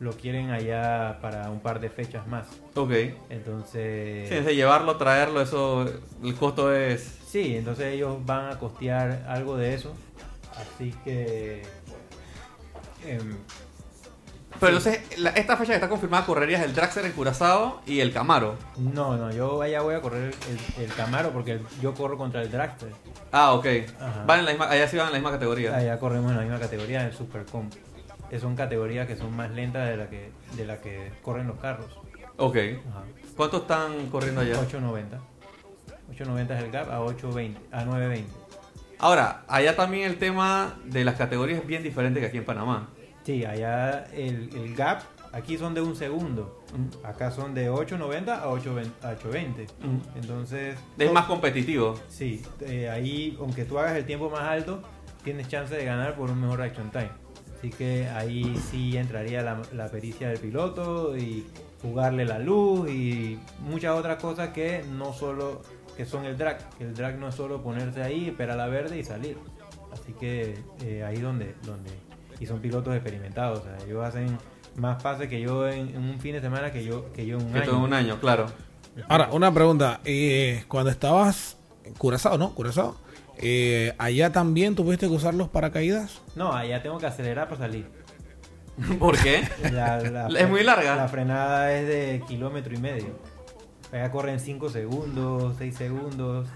lo 0.00 0.12
quieren 0.12 0.50
allá 0.50 1.18
para 1.20 1.50
un 1.50 1.60
par 1.60 1.78
de 1.78 1.90
fechas 1.90 2.26
más. 2.26 2.46
Ok. 2.74 2.90
Entonces, 3.28 4.28
Sí, 4.28 4.34
desde 4.34 4.56
llevarlo, 4.56 4.96
traerlo, 4.96 5.42
eso, 5.42 5.86
el 6.24 6.34
costo 6.34 6.74
es... 6.74 7.18
sí, 7.26 7.56
entonces 7.56 7.92
ellos 7.94 8.16
van 8.24 8.50
a 8.50 8.58
costear 8.58 9.26
algo 9.28 9.56
de 9.58 9.74
eso. 9.74 9.94
Así 10.56 10.94
que 11.04 11.62
em, 13.06 13.36
Pero 14.58 14.76
entonces, 14.76 15.18
la- 15.18 15.30
esta 15.30 15.56
fecha 15.56 15.68
que 15.72 15.74
está 15.76 15.88
confirmada 15.88 16.26
correrías 16.26 16.62
el 16.62 16.74
Draxler 16.74 17.06
en 17.06 17.12
Curazao 17.12 17.80
y 17.86 18.00
el 18.00 18.12
Camaro. 18.12 18.56
no, 18.76 19.16
no, 19.16 19.30
yo 19.30 19.62
allá 19.62 19.80
voy 19.80 19.94
a 19.94 20.00
correr 20.02 20.34
el, 20.48 20.82
el 20.84 20.92
Camaro 20.94 21.30
porque 21.30 21.52
el- 21.52 21.66
yo 21.80 21.94
corro 21.94 22.18
contra 22.18 22.42
el 22.42 22.50
Dragster. 22.50 22.90
Ah, 23.32 23.52
ok. 23.54 23.66
Ajá. 24.00 24.24
Van 24.26 24.40
en 24.40 24.44
la 24.46 24.50
misma, 24.50 24.68
allá 24.68 24.88
sí 24.88 24.96
van 24.96 25.06
en 25.06 25.12
la 25.12 25.18
misma 25.18 25.30
categoría. 25.32 25.74
Allá 25.76 25.98
corremos 25.98 26.30
en 26.32 26.36
la 26.38 26.42
misma 26.42 26.58
categoría, 26.58 27.00
en 27.02 27.06
el 27.06 27.12
Super 27.14 27.44
Comp. 27.46 27.72
Que 28.28 28.38
son 28.38 28.54
categorías 28.56 29.06
que 29.06 29.16
son 29.16 29.34
más 29.34 29.50
lentas 29.50 29.88
de 29.88 29.96
la 29.96 30.08
que 30.10 30.30
de 30.56 30.64
la 30.66 30.80
que 30.80 31.10
corren 31.22 31.46
los 31.46 31.58
carros. 31.58 31.86
Ok. 32.36 32.56
Ajá. 32.56 33.02
¿Cuánto 33.36 33.58
están 33.58 34.06
corriendo 34.08 34.40
allá? 34.42 34.58
890. 34.58 35.18
890 36.10 36.58
es 36.58 36.64
el 36.64 36.70
gap 36.70 36.90
a 36.90 37.00
820, 37.00 37.60
a 37.72 37.84
920. 37.84 38.30
Ahora, 38.98 39.44
allá 39.48 39.74
también 39.76 40.04
el 40.10 40.18
tema 40.18 40.74
de 40.84 41.04
las 41.04 41.14
categorías 41.14 41.60
es 41.60 41.66
bien 41.66 41.82
diferente 41.82 42.20
que 42.20 42.26
aquí 42.26 42.36
en 42.38 42.44
Panamá. 42.44 42.88
Sí, 43.24 43.44
allá 43.44 44.06
el, 44.12 44.50
el 44.54 44.74
gap, 44.74 45.02
aquí 45.32 45.58
son 45.58 45.74
de 45.74 45.80
un 45.80 45.94
segundo. 45.94 46.62
Acá 47.04 47.30
son 47.30 47.54
de 47.54 47.68
890 47.68 48.42
a 48.42 48.48
820. 48.48 49.06
a 49.06 49.10
820. 49.10 49.66
Entonces... 50.16 50.76
Es 50.98 51.12
más 51.12 51.26
competitivo. 51.26 51.98
Sí, 52.08 52.42
eh, 52.60 52.88
ahí, 52.88 53.36
aunque 53.40 53.64
tú 53.64 53.78
hagas 53.78 53.96
el 53.96 54.04
tiempo 54.04 54.30
más 54.30 54.42
alto, 54.42 54.82
tienes 55.22 55.48
chance 55.48 55.74
de 55.74 55.84
ganar 55.84 56.14
por 56.16 56.30
un 56.30 56.40
mejor 56.40 56.62
action 56.62 56.90
time. 56.90 57.10
Así 57.58 57.70
que 57.70 58.08
ahí 58.08 58.56
sí 58.70 58.96
entraría 58.96 59.42
la, 59.42 59.60
la 59.74 59.88
pericia 59.88 60.28
del 60.28 60.38
piloto 60.38 61.14
y 61.16 61.46
jugarle 61.82 62.24
la 62.24 62.38
luz 62.38 62.90
y 62.90 63.38
muchas 63.60 63.98
otras 63.98 64.20
cosas 64.20 64.50
que 64.50 64.82
no 64.90 65.12
solo 65.12 65.60
que 65.96 66.06
son 66.06 66.24
el 66.24 66.38
drag. 66.38 66.58
El 66.78 66.94
drag 66.94 67.18
no 67.18 67.28
es 67.28 67.34
solo 67.34 67.62
ponerse 67.62 68.02
ahí, 68.02 68.28
esperar 68.28 68.56
la 68.56 68.68
verde 68.68 68.98
y 68.98 69.04
salir. 69.04 69.36
Así 69.92 70.14
que 70.14 70.54
eh, 70.82 71.04
ahí 71.04 71.18
donde, 71.18 71.54
donde 71.66 71.90
y 72.40 72.46
son 72.46 72.60
pilotos 72.60 72.94
experimentados. 72.94 73.60
O 73.60 73.62
sea, 73.62 73.76
ellos 73.86 74.04
hacen 74.04 74.36
más 74.76 75.00
pases 75.02 75.28
que 75.28 75.40
yo 75.40 75.68
en, 75.68 75.88
en 75.90 75.98
un 75.98 76.18
fin 76.18 76.32
de 76.32 76.40
semana 76.40 76.72
que 76.72 76.82
yo 76.84 77.12
que 77.12 77.26
yo 77.26 77.38
en 77.38 77.46
un 77.46 77.52
Que 77.52 77.58
año. 77.58 77.66
todo 77.66 77.76
en 77.76 77.82
un 77.84 77.94
año, 77.94 78.18
claro. 78.20 78.46
Ahora, 79.08 79.28
una 79.32 79.52
pregunta. 79.54 80.00
eh, 80.04 80.64
cuando 80.68 80.90
estabas 80.90 81.56
en 81.84 81.94
Curazao, 81.94 82.36
¿no? 82.38 82.54
Curazao. 82.54 82.96
eh, 83.38 83.94
¿Allá 83.98 84.32
también 84.32 84.74
tuviste 84.74 85.06
que 85.06 85.12
usar 85.14 85.34
los 85.34 85.48
paracaídas? 85.48 86.20
No, 86.34 86.52
allá 86.52 86.82
tengo 86.82 86.98
que 86.98 87.06
acelerar 87.06 87.48
para 87.48 87.60
salir. 87.60 87.86
¿Por 88.98 89.16
qué? 89.18 89.46
La- 89.72 90.00
la- 90.00 90.28
¿Es 90.40 90.48
muy 90.48 90.62
larga? 90.62 90.96
La 90.96 91.08
frenada 91.08 91.72
es 91.72 91.86
de 91.86 92.22
kilómetro 92.26 92.74
y 92.74 92.78
medio. 92.78 93.18
Allá 93.92 94.10
corren 94.10 94.38
5 94.40 94.68
segundos, 94.70 95.56
6 95.58 95.74
segundos. 95.76 96.48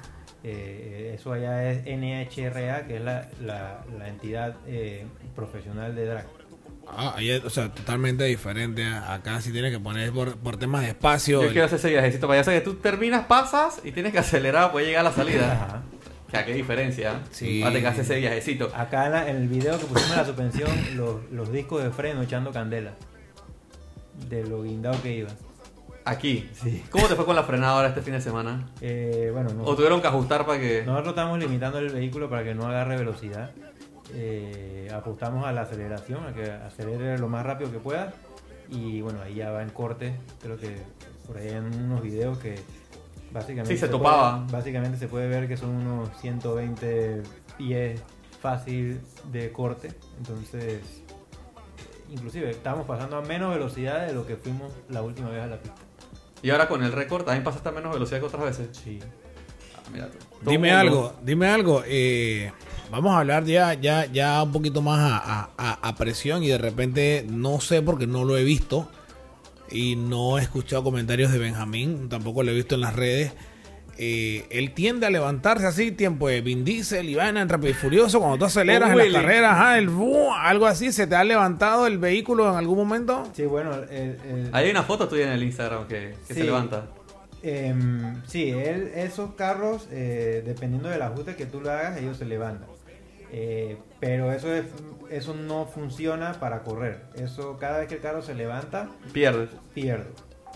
Eh, 0.44 1.12
eso 1.18 1.32
allá 1.32 1.70
es 1.70 1.84
NHRA, 1.86 2.86
que 2.86 2.96
es 2.96 3.02
la, 3.02 3.28
la- 3.40 3.82
la 3.98 4.08
entidad 4.08 4.56
eh, 4.66 5.06
profesional 5.34 5.94
de 5.96 6.04
drag. 6.06 6.26
Ah, 6.86 7.14
allá, 7.16 7.40
o 7.44 7.48
sea, 7.48 7.70
totalmente 7.72 8.24
diferente. 8.24 8.84
Acá 8.84 9.40
sí 9.40 9.52
tienes 9.52 9.72
que 9.72 9.80
poner 9.80 10.12
por, 10.12 10.36
por 10.36 10.58
temas 10.58 10.82
de 10.82 10.88
espacio. 10.88 11.40
Yo 11.40 11.46
el- 11.46 11.52
quiero 11.52 11.64
hacer 11.66 11.78
ese 11.78 11.88
viajecito 11.88 12.28
para 12.28 12.40
allá. 12.40 12.52
Que 12.52 12.60
tú 12.60 12.74
terminas, 12.74 13.24
pasas 13.26 13.80
y 13.84 13.92
tienes 13.92 14.12
que 14.12 14.18
acelerar 14.18 14.70
para 14.70 14.84
llegar 14.84 15.00
a 15.00 15.08
la 15.08 15.14
salida. 15.14 15.82
O 16.28 16.30
sea, 16.30 16.44
qué 16.44 16.52
diferencia. 16.52 17.20
Sí. 17.30 17.60
Para 17.62 17.80
que 17.80 17.86
hacer 17.86 18.00
ese 18.02 18.16
viajecito. 18.18 18.70
Acá 18.76 19.06
en, 19.06 19.12
la- 19.12 19.30
en 19.30 19.36
el 19.36 19.48
video 19.48 19.78
que 19.78 19.86
pusimos 19.86 20.10
en 20.10 20.16
la 20.18 20.24
suspensión, 20.26 20.70
los, 20.96 21.22
los 21.32 21.50
discos 21.50 21.82
de 21.82 21.90
freno 21.90 22.20
echando 22.22 22.52
candela. 22.52 22.92
De 24.28 24.44
lo 24.44 24.62
guindado 24.62 25.00
que 25.02 25.12
iba. 25.16 25.30
Aquí. 26.06 26.50
¿Cómo 26.90 27.06
te 27.08 27.14
fue 27.14 27.24
con 27.24 27.34
la 27.34 27.44
frenada 27.44 27.76
ahora 27.76 27.88
este 27.88 28.02
fin 28.02 28.12
de 28.12 28.20
semana? 28.20 28.66
Eh, 28.80 29.30
bueno, 29.32 29.50
no. 29.54 29.64
¿O 29.64 29.74
tuvieron 29.74 30.00
que 30.02 30.06
ajustar 30.08 30.44
para 30.44 30.60
que.? 30.60 30.82
Nosotros 30.84 31.08
estamos 31.12 31.38
limitando 31.38 31.78
el 31.78 31.88
vehículo 31.90 32.28
para 32.28 32.44
que 32.44 32.54
no 32.54 32.66
agarre 32.66 32.96
velocidad. 32.98 33.50
Eh, 34.12 34.90
apostamos 34.94 35.46
a 35.46 35.52
la 35.52 35.62
aceleración, 35.62 36.26
a 36.26 36.34
que 36.34 36.50
acelere 36.50 37.18
lo 37.18 37.28
más 37.28 37.44
rápido 37.46 37.72
que 37.72 37.78
pueda. 37.78 38.12
Y 38.70 39.00
bueno, 39.00 39.20
ahí 39.22 39.36
ya 39.36 39.50
va 39.50 39.62
en 39.62 39.70
corte. 39.70 40.14
Creo 40.42 40.58
que 40.58 40.76
por 41.26 41.38
ahí 41.38 41.48
en 41.48 41.64
unos 41.84 42.02
videos 42.02 42.36
que 42.38 42.56
básicamente 43.32 43.72
Sí, 43.72 43.78
se 43.78 43.86
puede- 43.86 43.98
topaba. 43.98 44.46
básicamente 44.50 44.98
se 44.98 45.08
puede 45.08 45.26
ver 45.28 45.48
que 45.48 45.56
son 45.56 45.70
unos 45.70 46.10
120 46.20 47.22
pies 47.56 48.02
fácil 48.42 49.00
de 49.32 49.50
corte. 49.52 49.90
Entonces, 50.18 51.02
inclusive 52.10 52.50
estamos 52.50 52.86
pasando 52.86 53.16
a 53.16 53.22
menos 53.22 53.54
velocidad 53.54 54.06
de 54.06 54.12
lo 54.12 54.26
que 54.26 54.36
fuimos 54.36 54.70
la 54.90 55.00
última 55.00 55.30
vez 55.30 55.42
a 55.42 55.46
la 55.46 55.56
pista. 55.56 55.80
Y 56.44 56.50
ahora 56.50 56.68
con 56.68 56.84
el 56.84 56.92
récord 56.92 57.24
también 57.24 57.42
pasaste 57.42 57.68
a 57.70 57.72
menos 57.72 57.92
velocidad 57.92 58.20
que 58.20 58.26
otras 58.26 58.42
veces. 58.44 58.68
Sí. 58.84 59.00
Ah, 59.76 59.80
mira 59.92 60.08
tú. 60.10 60.18
Todo 60.18 60.50
Dime 60.50 60.68
mundo- 60.68 60.80
algo, 60.80 61.14
dime 61.24 61.46
algo. 61.48 61.82
eh, 61.86 62.52
vamos 62.90 63.12
a 63.14 63.18
hablar 63.20 63.44
ya, 63.44 63.74
ya, 63.74 64.04
ya 64.06 64.42
un 64.42 64.52
poquito 64.52 64.82
más 64.82 65.00
a, 65.00 65.16
a- 65.16 65.50
a- 65.56 65.88
a 65.88 65.94
presión 65.96 66.42
y 66.44 66.48
de 66.48 66.58
repente 66.58 67.24
no 67.28 67.60
sé 67.60 67.80
porque 67.82 68.06
no 68.06 68.24
lo 68.24 68.36
he 68.36 68.44
visto 68.44 68.88
y 69.70 69.96
no 69.96 70.38
he 70.38 70.42
escuchado 70.42 70.84
comentarios 70.84 71.32
de 71.32 71.38
Benjamín, 71.38 72.08
tampoco 72.10 72.42
lo 72.42 72.50
he 72.52 72.54
visto 72.54 72.74
en 72.74 72.82
las 72.82 72.94
redes. 72.94 73.32
Eh, 73.96 74.46
él 74.50 74.72
tiende 74.72 75.06
a 75.06 75.10
levantarse 75.10 75.66
así, 75.66 75.92
tiempo 75.92 76.28
de 76.28 76.40
Vin 76.40 76.64
Diesel 76.64 77.08
y 77.08 77.14
vaina 77.14 77.40
en 77.42 77.48
Rápido 77.48 77.70
y 77.70 77.74
Furioso. 77.74 78.18
Cuando 78.18 78.38
tú 78.38 78.44
aceleras 78.46 78.90
en 78.90 78.98
las 78.98 79.06
carreras, 79.22 79.52
ajá, 79.52 79.78
el 79.78 79.88
algo 80.40 80.66
así, 80.66 80.90
¿se 80.92 81.06
te 81.06 81.14
ha 81.14 81.22
levantado 81.24 81.86
el 81.86 81.98
vehículo 81.98 82.50
en 82.50 82.56
algún 82.56 82.76
momento? 82.76 83.28
Sí, 83.34 83.44
bueno, 83.46 83.72
el- 83.74 83.88
el- 84.28 84.50
Ahí 84.52 84.64
hay 84.64 84.70
una 84.70 84.82
foto 84.82 85.06
tuya 85.08 85.26
en 85.26 85.32
el 85.32 85.42
Instagram 85.44 85.86
que, 85.86 86.14
que 86.26 86.34
se 86.34 86.44
levanta. 86.44 86.86
Em, 87.42 88.22
sí, 88.26 88.50
él- 88.50 88.90
esos 88.94 89.34
carros, 89.34 89.86
eh, 89.92 90.42
dependiendo 90.46 90.88
del 90.88 91.02
ajuste 91.02 91.36
que 91.36 91.46
tú 91.46 91.60
le 91.60 91.70
hagas, 91.70 91.98
ellos 91.98 92.16
se 92.16 92.24
levantan. 92.24 92.68
Eh, 93.30 93.76
pero 94.00 94.32
eso, 94.32 94.52
es, 94.54 94.64
eso 95.10 95.34
no 95.34 95.66
funciona 95.66 96.32
para 96.34 96.62
correr. 96.62 97.00
Eso 97.16 97.56
cada 97.58 97.78
vez 97.80 97.88
que 97.88 97.96
el 97.96 98.00
carro 98.00 98.22
se 98.22 98.34
levanta, 98.34 98.88
Pierdes. 99.12 99.50
pierde. 99.74 100.06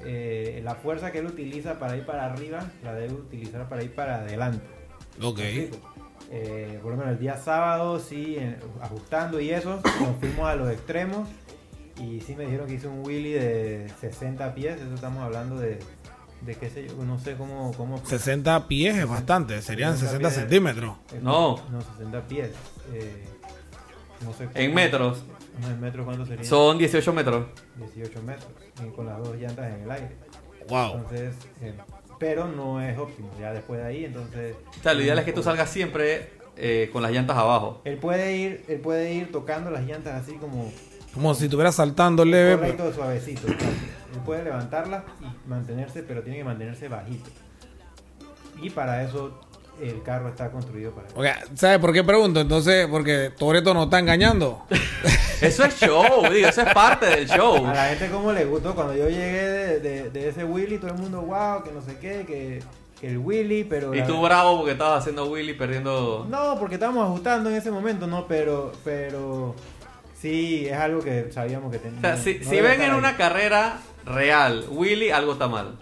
Eh, 0.05 0.61
la 0.65 0.75
fuerza 0.77 1.11
que 1.13 1.19
él 1.19 1.27
utiliza 1.27 1.79
para 1.79 1.97
ir 1.97 2.07
para 2.07 2.25
arriba, 2.27 2.71
la 2.85 2.95
debe 2.95 3.15
utilizar 3.15 3.69
para 3.69 3.83
ir 3.83 3.95
para 3.95 4.17
adelante. 4.21 4.65
Ok. 5.23 5.41
Eh, 6.31 6.79
por 6.83 6.93
lo 6.93 6.99
menos 6.99 7.13
el 7.15 7.19
día 7.19 7.37
sábado, 7.37 7.99
sí, 7.99 8.37
en- 8.39 8.59
ajustando 8.81 9.41
y 9.41 9.51
eso, 9.51 9.81
nos 10.01 10.17
fuimos 10.21 10.49
a 10.49 10.55
los 10.57 10.71
extremos. 10.71 11.29
Y 12.01 12.21
sí 12.21 12.37
me 12.37 12.45
dijeron 12.45 12.69
que 12.69 12.75
hice 12.75 12.87
un 12.87 13.05
wheelie 13.05 13.41
de 13.41 13.89
60 14.01 14.55
pies. 14.55 14.81
Eso 14.81 14.95
estamos 14.95 15.23
hablando 15.25 15.59
de, 15.59 15.81
de 16.43 16.55
qué 16.55 16.71
sé 16.71 16.87
yo, 16.87 16.95
no 17.05 17.19
sé 17.19 17.35
cómo. 17.37 17.73
cómo 17.77 17.99
60 18.05 18.69
pies 18.69 18.97
es 18.99 19.09
bastante, 19.09 19.61
serían 19.63 19.97
60 19.97 20.19
pies. 20.29 20.35
centímetros. 20.35 20.97
Eh, 21.13 21.19
No. 21.21 21.57
No, 21.71 21.81
60 21.81 22.27
pies. 22.29 22.51
Eh, 22.93 23.25
no 24.25 24.33
sé 24.33 24.49
En 24.55 24.75
metros. 24.75 25.25
En 25.67 25.81
metros 25.81 26.05
cuánto 26.05 26.25
sería. 26.27 26.45
Son 26.45 26.79
18 26.79 27.13
metros. 27.13 27.47
18 27.77 28.23
metros. 28.23 28.49
y 28.87 28.91
con 28.95 29.07
las 29.07 29.19
dos 29.19 29.37
llantas 29.37 29.73
en 29.75 29.83
el 29.83 29.91
aire. 29.91 30.17
Wow. 30.69 30.97
Entonces, 30.99 31.35
eh, 31.63 31.75
pero 32.19 32.47
no 32.47 32.81
es 32.81 32.97
óptimo. 32.99 33.31
Ya 33.41 33.53
después 33.53 33.81
de 33.81 33.87
ahí, 33.87 34.05
entonces. 34.05 34.57
O 34.79 34.83
sea, 34.83 34.95
lo 34.95 35.03
ideal 35.03 35.19
es 35.19 35.25
que 35.25 35.33
tú 35.33 35.43
salgas 35.43 35.71
siempre 35.71 36.31
eh, 36.57 36.91
con 36.93 37.03
las 37.03 37.11
llantas 37.13 37.37
abajo. 37.37 37.81
Él 37.85 37.97
puede 37.99 38.37
ir, 38.37 38.65
él 38.69 38.81
puede 38.81 39.13
ir 39.15 39.33
tocando 39.33 39.71
las 39.71 39.85
llantas 39.85 40.23
así 40.23 40.35
como 40.37 40.71
Como 41.15 41.35
si 41.35 41.45
estuviera 41.45 41.73
saltando 41.73 42.25
leve. 42.25 42.57
pero- 42.59 42.77
correcto, 42.77 42.93
suavecito. 42.93 43.47
Él 43.49 44.21
puede 44.25 44.45
levantarlas 44.45 45.05
y 45.21 45.49
mantenerse, 45.49 46.03
pero 46.03 46.23
tiene 46.23 46.39
que 46.39 46.45
mantenerse 46.45 46.89
bajito. 46.89 47.31
Y 48.63 48.71
para 48.71 49.03
eso 49.05 49.41
el 49.81 50.03
carro 50.03 50.29
está 50.29 50.51
construido 50.51 50.93
para 50.93 51.09
eso. 51.09 51.47
¿sabes 51.55 51.79
por 51.79 51.93
qué 51.93 52.03
pregunto? 52.05 52.41
Entonces, 52.41 52.87
porque 52.89 53.31
Toreto 53.39 53.73
nos 53.75 53.85
está 53.85 53.99
engañando. 53.99 54.65
Eso 55.41 55.65
es 55.65 55.79
show, 55.79 56.05
digo, 56.33 56.49
eso 56.49 56.63
es 56.63 56.75
parte 56.75 57.07
del 57.07 57.29
show. 57.29 57.65
A 57.65 57.73
la 57.73 57.85
gente 57.91 58.09
como 58.11 58.33
le 58.33 58.45
gustó 58.45 58.75
cuando 58.75 58.93
yo 58.97 59.09
llegué 59.09 59.41
de, 59.49 59.79
de- 59.81 60.11
de 60.11 60.29
ese 60.31 60.43
Willy, 60.43 60.79
todo 60.79 60.91
el 60.91 60.99
mundo, 60.99 61.21
wow, 61.23 61.63
que 61.63 61.71
no 61.71 61.81
sé 61.81 61.97
qué, 62.01 62.25
que, 62.27 62.61
que 63.01 63.07
el 63.11 63.19
Willy, 63.19 63.63
pero... 63.63 63.95
Y 63.95 64.01
la- 64.01 64.07
tú 64.09 64.21
bravo 64.21 64.57
porque 64.57 64.73
estabas 64.73 64.99
haciendo 65.03 65.27
Willy 65.27 65.55
perdiendo. 65.55 66.27
No, 66.29 66.59
porque 66.59 66.75
estábamos 66.75 67.05
ajustando 67.07 67.51
en 67.51 67.55
ese 67.55 67.71
momento, 67.71 68.09
no, 68.09 68.27
pero, 68.27 68.73
pero 68.85 69.55
sí, 70.21 70.67
es 70.67 70.77
algo 70.77 71.01
que 71.03 71.31
sabíamos 71.31 71.71
que 71.71 71.77
O 71.77 71.81
teníamos. 71.83 72.01
sea, 72.03 72.17
si, 72.17 72.43
si 72.43 72.61
ven 72.61 72.83
en 72.83 72.95
una 72.95 73.17
carrera 73.17 73.79
real, 74.07 74.65
Willy, 74.71 75.11
algo 75.13 75.35
está 75.35 75.47
mal. 75.47 75.79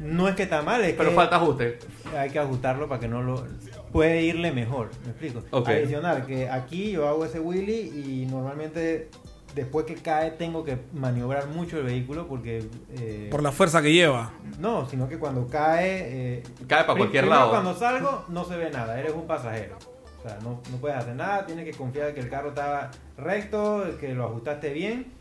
No 0.00 0.28
es 0.28 0.34
que 0.34 0.44
está 0.44 0.62
mal, 0.62 0.82
es 0.82 0.94
Pero 0.94 1.10
que 1.10 1.14
falta 1.14 1.36
ajuste. 1.36 1.78
hay 2.16 2.30
que 2.30 2.38
ajustarlo 2.38 2.88
para 2.88 3.00
que 3.00 3.08
no 3.08 3.22
lo... 3.22 3.44
Puede 3.92 4.22
irle 4.22 4.50
mejor, 4.52 4.90
¿me 5.04 5.10
explico? 5.10 5.42
Ok. 5.50 5.68
Adicional, 5.68 6.24
que 6.26 6.48
aquí 6.48 6.92
yo 6.92 7.06
hago 7.08 7.24
ese 7.24 7.38
Willy 7.40 7.92
y 8.22 8.26
normalmente 8.30 9.10
después 9.54 9.84
que 9.84 9.94
cae 9.96 10.30
tengo 10.30 10.64
que 10.64 10.78
maniobrar 10.94 11.48
mucho 11.48 11.78
el 11.78 11.84
vehículo 11.84 12.26
porque... 12.28 12.64
eh, 12.98 13.28
Por 13.30 13.42
la 13.42 13.52
fuerza 13.52 13.82
que 13.82 13.92
lleva. 13.92 14.32
No, 14.58 14.88
sino 14.88 15.08
que 15.08 15.18
cuando 15.18 15.46
cae... 15.48 16.38
eh, 16.38 16.42
Cae 16.66 16.84
para 16.84 16.96
cualquier 16.98 17.26
lado. 17.26 17.50
cuando 17.50 17.74
salgo 17.74 18.24
no 18.28 18.44
se 18.44 18.56
ve 18.56 18.70
nada, 18.70 18.98
eres 18.98 19.12
un 19.12 19.26
pasajero. 19.26 19.76
O 20.18 20.22
sea, 20.28 20.38
no, 20.42 20.60
no 20.70 20.76
puedes 20.78 20.96
hacer 20.96 21.14
nada, 21.16 21.44
tienes 21.46 21.64
que 21.64 21.72
confiar 21.72 22.14
que 22.14 22.20
el 22.20 22.28
carro 22.28 22.50
está 22.50 22.90
recto, 23.18 23.84
que 23.98 24.14
lo 24.14 24.24
ajustaste 24.26 24.72
bien. 24.72 25.12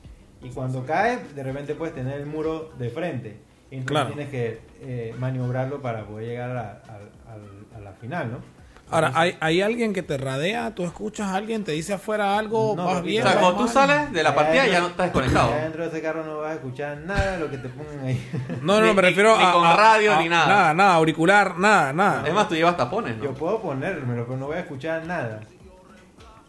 Y 0.41 0.49
cuando 0.51 0.86
cae, 0.86 1.19
de 1.36 1.43
repente 1.43 1.73
puedes 1.75 1.95
tener 1.95 2.19
el 2.19 2.25
muro 2.25 2.71
de 2.77 2.89
frente. 2.89 3.38
Y 3.72 3.76
entonces 3.78 3.86
Claro. 3.86 4.07
tienes 4.09 4.30
que 4.30 4.61
eh, 4.82 5.15
maniobrarlo 5.20 5.82
para 5.82 6.03
poder 6.05 6.28
llegar 6.28 6.57
a, 6.57 6.61
a- 6.88 7.34
a- 7.34 7.78
a 7.78 7.80
la 7.82 7.91
final, 7.93 8.32
¿no? 8.32 8.59
Ahora, 8.91 9.11
¿hay, 9.13 9.38
¿hay 9.39 9.61
alguien 9.61 9.93
que 9.93 10.01
te 10.01 10.17
radea? 10.17 10.74
¿Tú 10.74 10.84
escuchas 10.84 11.28
a 11.28 11.36
alguien? 11.36 11.63
¿Te 11.63 11.74
dice 11.74 11.93
afuera 11.93 12.36
algo? 12.39 12.74
No, 12.76 12.86
¿Vas 12.86 12.93
porque- 12.95 13.09
bien? 13.09 13.24
O 13.24 13.30
sea, 13.30 13.39
cuando 13.39 13.61
tú 13.61 13.67
sales 13.67 14.11
de 14.11 14.24
la 14.24 14.34
partida 14.34 14.65
ya 14.65 14.80
no 14.80 14.88
estás 14.88 15.05
desconectado. 15.13 15.51
dentro 15.53 15.84
de 15.84 15.89
ese 15.89 16.01
carro 16.01 16.24
no 16.26 16.38
vas 16.39 16.49
a 16.49 16.53
escuchar 16.55 16.97
nada 17.05 17.34
de 17.34 17.39
lo 17.39 17.51
que 17.51 17.59
te 17.59 17.70
pongan 17.70 17.99
ahí. 18.03 18.30
No, 18.63 18.80
no, 18.82 18.88
Ni- 18.88 18.93
me 18.95 19.01
refiero 19.03 19.38
ni 19.38 19.43
a. 19.43 19.51
con 19.51 19.63
a- 19.67 19.76
radio 19.76 20.15
a- 20.15 20.20
ni 20.24 20.28
nada. 20.30 20.47
Nada, 20.47 20.74
nada, 20.74 20.93
auricular, 20.95 21.59
nada, 21.59 21.93
nada. 21.93 22.28
Es 22.28 22.34
más, 22.34 22.47
tú 22.49 22.55
llevas 22.55 22.76
tapones, 22.78 23.15
¿no? 23.17 23.26
Yo 23.26 23.34
puedo 23.36 23.61
ponérmelo, 23.61 24.26
pero 24.26 24.38
no 24.38 24.47
voy 24.47 24.55
a 24.57 24.61
escuchar 24.61 25.05
nada. 25.05 25.41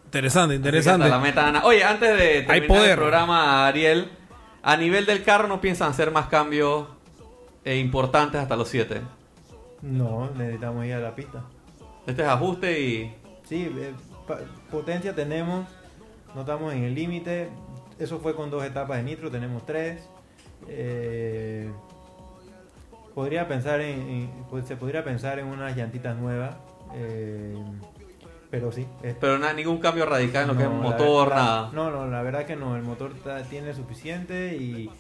Interesante, 0.07 0.55
interesante. 0.55 1.09
la 1.11 1.19
meta. 1.19 1.61
Oye, 1.65 1.85
antes 1.85 2.17
de 2.19 2.43
terminar 2.43 2.67
poder. 2.69 2.91
el 2.93 2.97
programa, 2.97 3.67
Ariel, 3.67 4.11
a 4.63 4.77
nivel 4.77 5.05
del 5.07 5.23
carro 5.23 5.47
no 5.47 5.61
piensan 5.61 5.91
hacer 5.91 6.11
más 6.11 6.27
cambios 6.27 6.89
eh, 7.65 7.77
importantes 7.79 8.41
hasta 8.41 8.57
los 8.57 8.69
7. 8.69 9.01
No, 9.83 10.31
necesitamos 10.37 10.85
ir 10.87 10.95
a 10.95 11.01
la 11.01 11.15
pista. 11.15 11.43
Este 12.07 12.23
es 12.23 12.29
ajuste 12.29 12.81
y. 12.81 13.15
Sí, 13.45 13.71
eh, 13.77 13.93
potencia 14.71 15.15
tenemos, 15.15 15.67
no 16.35 16.41
estamos 16.43 16.73
en 16.73 16.85
el 16.85 16.95
límite. 16.95 17.49
Eso 17.99 18.19
fue 18.21 18.35
con 18.35 18.51
dos 18.51 18.65
etapas 18.65 18.97
de 18.99 19.03
nitro, 19.05 19.31
tenemos 19.31 19.65
tres. 19.67 20.09
Eh, 20.69 21.71
podría 23.15 23.49
pensar 23.49 23.81
en, 23.81 24.01
en- 24.01 24.31
pues, 24.49 24.67
se 24.67 24.77
podría 24.77 25.05
pensar 25.05 25.39
en 25.39 25.47
unas 25.47 25.77
llantitas 25.77 26.17
nuevas, 26.17 26.55
eh, 26.95 27.55
pero 28.51 28.71
sí. 28.73 28.87
es- 29.03 29.15
Pero 29.21 29.39
nada, 29.39 29.53
ningún 29.53 29.79
cambio 29.79 30.07
radical 30.07 30.43
en 30.43 30.49
lo 30.49 30.57
que 30.57 30.63
es 30.65 30.71
motor, 30.71 31.29
verdad- 31.29 31.43
nada. 31.45 31.71
No, 31.73 31.91
no, 31.91 32.07
la 32.07 32.23
verdad 32.23 32.47
que 32.47 32.57
no, 32.57 32.77
el 32.77 32.83
motor 32.83 33.13
tiene 33.49 33.75
suficiente 33.75 34.57
y, 34.57 34.91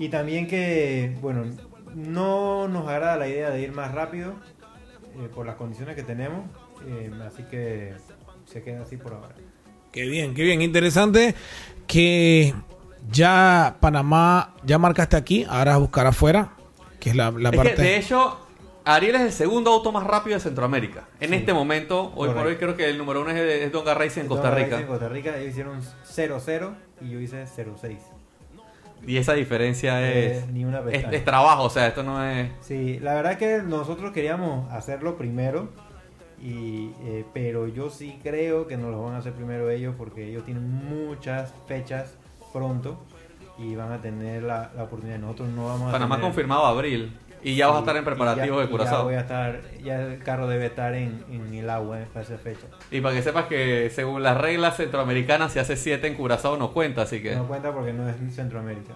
y 0.00 0.08
también 0.08 0.46
que, 0.46 1.14
bueno, 1.20 1.44
no 1.94 2.68
nos 2.68 2.88
agrada 2.88 3.18
la 3.18 3.28
idea 3.28 3.50
de 3.50 3.60
ir 3.60 3.72
más 3.72 3.92
rápido 3.92 4.32
eh, 5.16 5.28
por 5.34 5.44
las 5.44 5.56
condiciones 5.56 5.94
que 5.94 6.02
tenemos, 6.02 6.46
eh, 6.86 7.10
así 7.26 7.42
que 7.42 7.92
se 8.46 8.62
queda 8.62 8.80
así 8.80 8.96
por 8.96 9.12
ahora. 9.12 9.34
Qué 9.92 10.08
bien, 10.08 10.32
qué 10.32 10.42
bien. 10.42 10.62
Interesante 10.62 11.34
que 11.86 12.54
ya 13.10 13.76
Panamá, 13.80 14.54
ya 14.64 14.78
marcaste 14.78 15.18
aquí, 15.18 15.44
ahora 15.46 15.74
a 15.74 15.76
buscar 15.76 16.06
afuera, 16.06 16.54
que 16.98 17.10
es 17.10 17.16
la, 17.16 17.30
la 17.32 17.50
Es 17.50 17.56
parte... 17.56 17.74
que, 17.74 17.82
de 17.82 17.96
hecho, 17.98 18.38
Ariel 18.86 19.16
es 19.16 19.20
el 19.20 19.32
segundo 19.32 19.70
auto 19.70 19.92
más 19.92 20.04
rápido 20.04 20.38
de 20.38 20.40
Centroamérica. 20.40 21.08
En 21.20 21.34
este 21.34 21.52
momento, 21.52 22.10
hoy 22.16 22.30
por 22.30 22.46
hoy, 22.46 22.56
creo 22.56 22.74
que 22.74 22.88
el 22.88 22.96
número 22.96 23.20
uno 23.20 23.32
es, 23.32 23.36
es 23.38 23.70
Donga 23.70 23.92
Racing 23.92 24.22
en 24.22 24.28
Costa 24.28 24.50
Rica. 24.50 24.80
En 24.80 24.86
Costa 24.86 25.10
Rica 25.10 25.36
ellos 25.36 25.50
hicieron 25.50 25.82
0-0 25.82 26.74
y 27.02 27.10
yo 27.10 27.20
hice 27.20 27.44
0-6. 27.44 27.98
Y 29.06 29.16
esa 29.16 29.32
diferencia 29.34 30.06
es, 30.10 30.42
Eh, 30.42 30.46
ni 30.52 30.64
una 30.64 30.82
es, 30.90 31.04
es 31.10 31.24
trabajo, 31.24 31.64
o 31.64 31.70
sea, 31.70 31.86
esto 31.86 32.02
no 32.02 32.22
es... 32.24 32.50
Sí, 32.60 32.98
la 33.00 33.14
verdad 33.14 33.38
que 33.38 33.62
nosotros 33.62 34.12
queríamos 34.12 34.70
hacerlo 34.72 35.16
primero, 35.16 35.70
y, 36.42 36.92
eh, 37.02 37.24
pero 37.34 37.68
yo 37.68 37.90
sí 37.90 38.18
creo 38.22 38.66
que 38.66 38.76
nos 38.76 38.90
lo 38.90 39.02
van 39.02 39.14
a 39.14 39.18
hacer 39.18 39.32
primero 39.32 39.68
ellos 39.70 39.94
porque 39.98 40.28
ellos 40.28 40.44
tienen 40.44 40.68
muchas 40.70 41.52
fechas 41.66 42.16
pronto 42.52 42.98
y 43.58 43.74
van 43.74 43.92
a 43.92 44.00
tener 44.00 44.42
la, 44.42 44.70
la 44.74 44.84
oportunidad. 44.84 45.18
Nosotros 45.18 45.48
no 45.50 45.66
vamos 45.66 45.88
a 45.88 45.92
Panamá 45.92 46.16
tener- 46.16 46.28
confirmado 46.30 46.64
abril. 46.66 47.12
Y 47.42 47.56
ya 47.56 47.68
vas 47.68 47.76
a 47.76 47.78
estar 47.80 47.96
en 47.96 48.04
preparativos 48.04 48.58
ya- 48.58 48.62
de 48.64 48.70
Curazao. 48.70 48.98
Ya 48.98 49.04
voy 49.04 49.14
a 49.14 49.20
estar, 49.20 49.60
ya 49.82 50.00
el 50.00 50.22
carro 50.22 50.46
debe 50.46 50.66
estar 50.66 50.94
en, 50.94 51.24
en 51.30 51.54
el 51.54 51.70
agua 51.70 52.00
eh, 52.00 52.06
para 52.12 52.24
esa 52.24 52.36
fecha. 52.38 52.66
Y 52.90 53.00
para 53.00 53.14
que 53.14 53.22
sepas 53.22 53.46
que 53.46 53.90
según 53.94 54.22
las 54.22 54.36
reglas 54.36 54.76
centroamericanas, 54.76 55.52
si 55.52 55.58
hace 55.58 55.76
7 55.76 56.06
en 56.06 56.14
Curazao 56.14 56.56
no 56.56 56.72
cuenta, 56.72 57.02
así 57.02 57.22
que... 57.22 57.34
No 57.36 57.46
cuenta 57.46 57.72
porque 57.72 57.92
no 57.92 58.08
es 58.08 58.16
en 58.16 58.30
Centroamérica. 58.30 58.94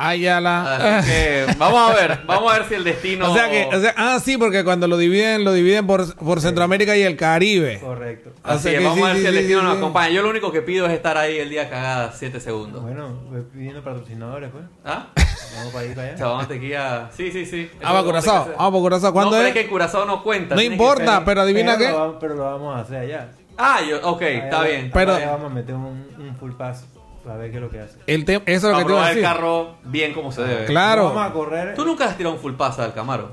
Ayala. 0.00 0.98
Así 0.98 1.10
que 1.10 1.46
vamos 1.58 1.90
a 1.90 1.94
ver, 1.94 2.20
vamos 2.24 2.52
a 2.52 2.58
ver 2.60 2.68
si 2.68 2.74
el 2.74 2.84
destino... 2.84 3.32
O 3.32 3.34
sea 3.34 3.50
que, 3.50 3.66
o 3.74 3.80
sea, 3.80 3.94
ah, 3.96 4.20
sí, 4.24 4.38
porque 4.38 4.62
cuando 4.62 4.86
lo 4.86 4.96
dividen, 4.96 5.42
lo 5.44 5.52
dividen 5.52 5.88
por, 5.88 6.14
por 6.14 6.40
Centroamérica 6.40 6.96
y 6.96 7.02
el 7.02 7.16
Caribe. 7.16 7.80
Correcto. 7.80 8.30
O 8.44 8.48
Así 8.48 8.62
sea 8.62 8.72
que 8.72 8.78
que 8.78 8.84
vamos 8.84 8.98
sí, 8.98 9.04
a 9.04 9.06
ver 9.08 9.16
sí, 9.16 9.22
si 9.22 9.28
el 9.28 9.34
destino 9.34 9.58
sí, 9.58 9.64
nos 9.64 9.74
sí. 9.74 9.78
acompaña. 9.78 10.10
Yo 10.10 10.22
lo 10.22 10.30
único 10.30 10.52
que 10.52 10.62
pido 10.62 10.86
es 10.86 10.92
estar 10.92 11.18
ahí 11.18 11.38
el 11.38 11.50
día 11.50 11.68
cagada 11.68 12.12
7 12.12 12.38
segundos. 12.38 12.82
Bueno, 12.82 13.08
voy 13.28 13.42
pidiendo 13.52 13.82
patrocinadores, 13.82 14.50
pues. 14.52 14.64
¿Ah? 14.84 15.08
Vamos 15.56 15.72
para 15.72 15.84
ir 15.86 15.94
para 15.94 16.08
allá. 16.38 16.46
Tequila. 16.48 17.10
Sí, 17.16 17.30
sí, 17.32 17.46
sí. 17.46 17.70
Ah, 17.82 17.92
va 17.92 18.00
a 18.00 18.04
Curazao. 18.04 18.44
Vamos 18.56 18.56
para 18.58 18.70
Curazao. 18.80 19.12
¿Cuándo 19.12 19.36
no, 19.36 19.42
es? 19.42 19.48
es 19.48 19.54
que 19.54 19.68
Curazao 19.68 20.04
no 20.04 20.22
cuenta. 20.22 20.54
No 20.54 20.60
importa, 20.62 21.24
pero 21.24 21.40
adivina 21.42 21.76
pero 21.78 22.12
qué. 22.12 22.16
Pero 22.20 22.34
lo 22.34 22.44
vamos 22.44 22.76
a 22.76 22.80
hacer 22.80 22.98
allá. 22.98 23.30
Ah, 23.56 23.80
yo, 23.88 23.98
ok, 24.08 24.22
Allá 24.22 24.44
está 24.44 24.58
va- 24.58 24.64
bien. 24.64 24.90
Pero- 24.92 25.14
allá 25.14 25.30
vamos 25.32 25.50
a 25.50 25.54
meter 25.54 25.74
un, 25.74 26.06
un 26.18 26.36
full 26.38 26.52
pass 26.52 26.86
para 27.24 27.36
ver 27.38 27.50
qué 27.50 27.56
es 27.56 27.62
lo 27.62 27.70
que 27.70 27.80
hace. 27.80 27.98
El 28.06 28.22
eso 28.22 28.40
es 28.46 28.62
lo 28.62 28.70
Para 28.70 28.84
que 28.84 28.92
te 28.92 28.98
a 29.00 29.10
el 29.12 29.22
carro 29.22 29.74
bien 29.84 30.14
como 30.14 30.30
se 30.30 30.42
debe. 30.42 30.64
Claro. 30.66 31.06
Vamos 31.12 31.28
a 31.30 31.32
correr. 31.32 31.74
Tú 31.74 31.84
nunca 31.84 32.04
has 32.04 32.16
tirado 32.16 32.34
un 32.36 32.40
full 32.40 32.54
pass 32.54 32.78
al 32.78 32.94
Camaro. 32.94 33.32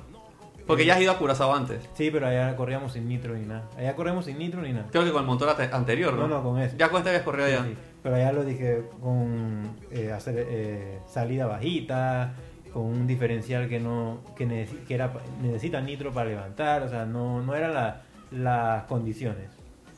Porque 0.65 0.83
ya 0.83 0.95
has 0.95 1.01
ido 1.01 1.11
a 1.11 1.17
Curazao 1.19 1.53
antes. 1.53 1.87
Sí, 1.93 2.09
pero 2.09 2.25
allá 2.27 2.55
corríamos 2.55 2.93
sin 2.93 3.07
nitro 3.07 3.35
ni 3.35 3.45
nada. 3.45 3.65
Allá 3.77 3.95
corremos 3.95 4.25
sin 4.25 4.39
nitro 4.39 4.63
ni 4.63 4.73
nada. 4.73 4.87
Creo 4.91 5.03
que 5.03 5.11
con 5.11 5.21
el 5.21 5.27
motor 5.27 5.55
anterior, 5.71 6.13
¿no? 6.13 6.27
No, 6.27 6.37
no, 6.37 6.43
con 6.43 6.59
ese. 6.59 6.75
Ya 6.75 6.89
con 6.89 6.97
este 6.97 7.09
habías 7.11 7.23
corrido 7.23 7.45
allá. 7.45 7.63
Sí, 7.65 7.69
sí. 7.69 7.77
Pero 8.05 8.17
allá 8.17 8.31
lo 8.33 8.43
dije 8.45 8.83
con 9.01 9.67
eh, 9.89 10.11
hacer 10.11 10.35
eh, 10.47 10.99
salida 11.11 11.47
bajita, 11.47 12.33
con 12.71 12.83
un 12.83 13.07
diferencial 13.07 13.67
que 13.67 13.79
no 13.79 14.19
que, 14.37 14.45
necesi- 14.47 14.85
que 14.87 14.93
era 14.93 15.11
necesita 15.41 15.81
nitro 15.81 16.13
para 16.13 16.29
levantar, 16.29 16.83
o 16.83 16.89
sea, 16.89 17.05
no, 17.05 17.41
no 17.41 17.55
eran 17.55 17.73
la- 17.73 18.01
las 18.29 18.83
condiciones. 18.83 19.47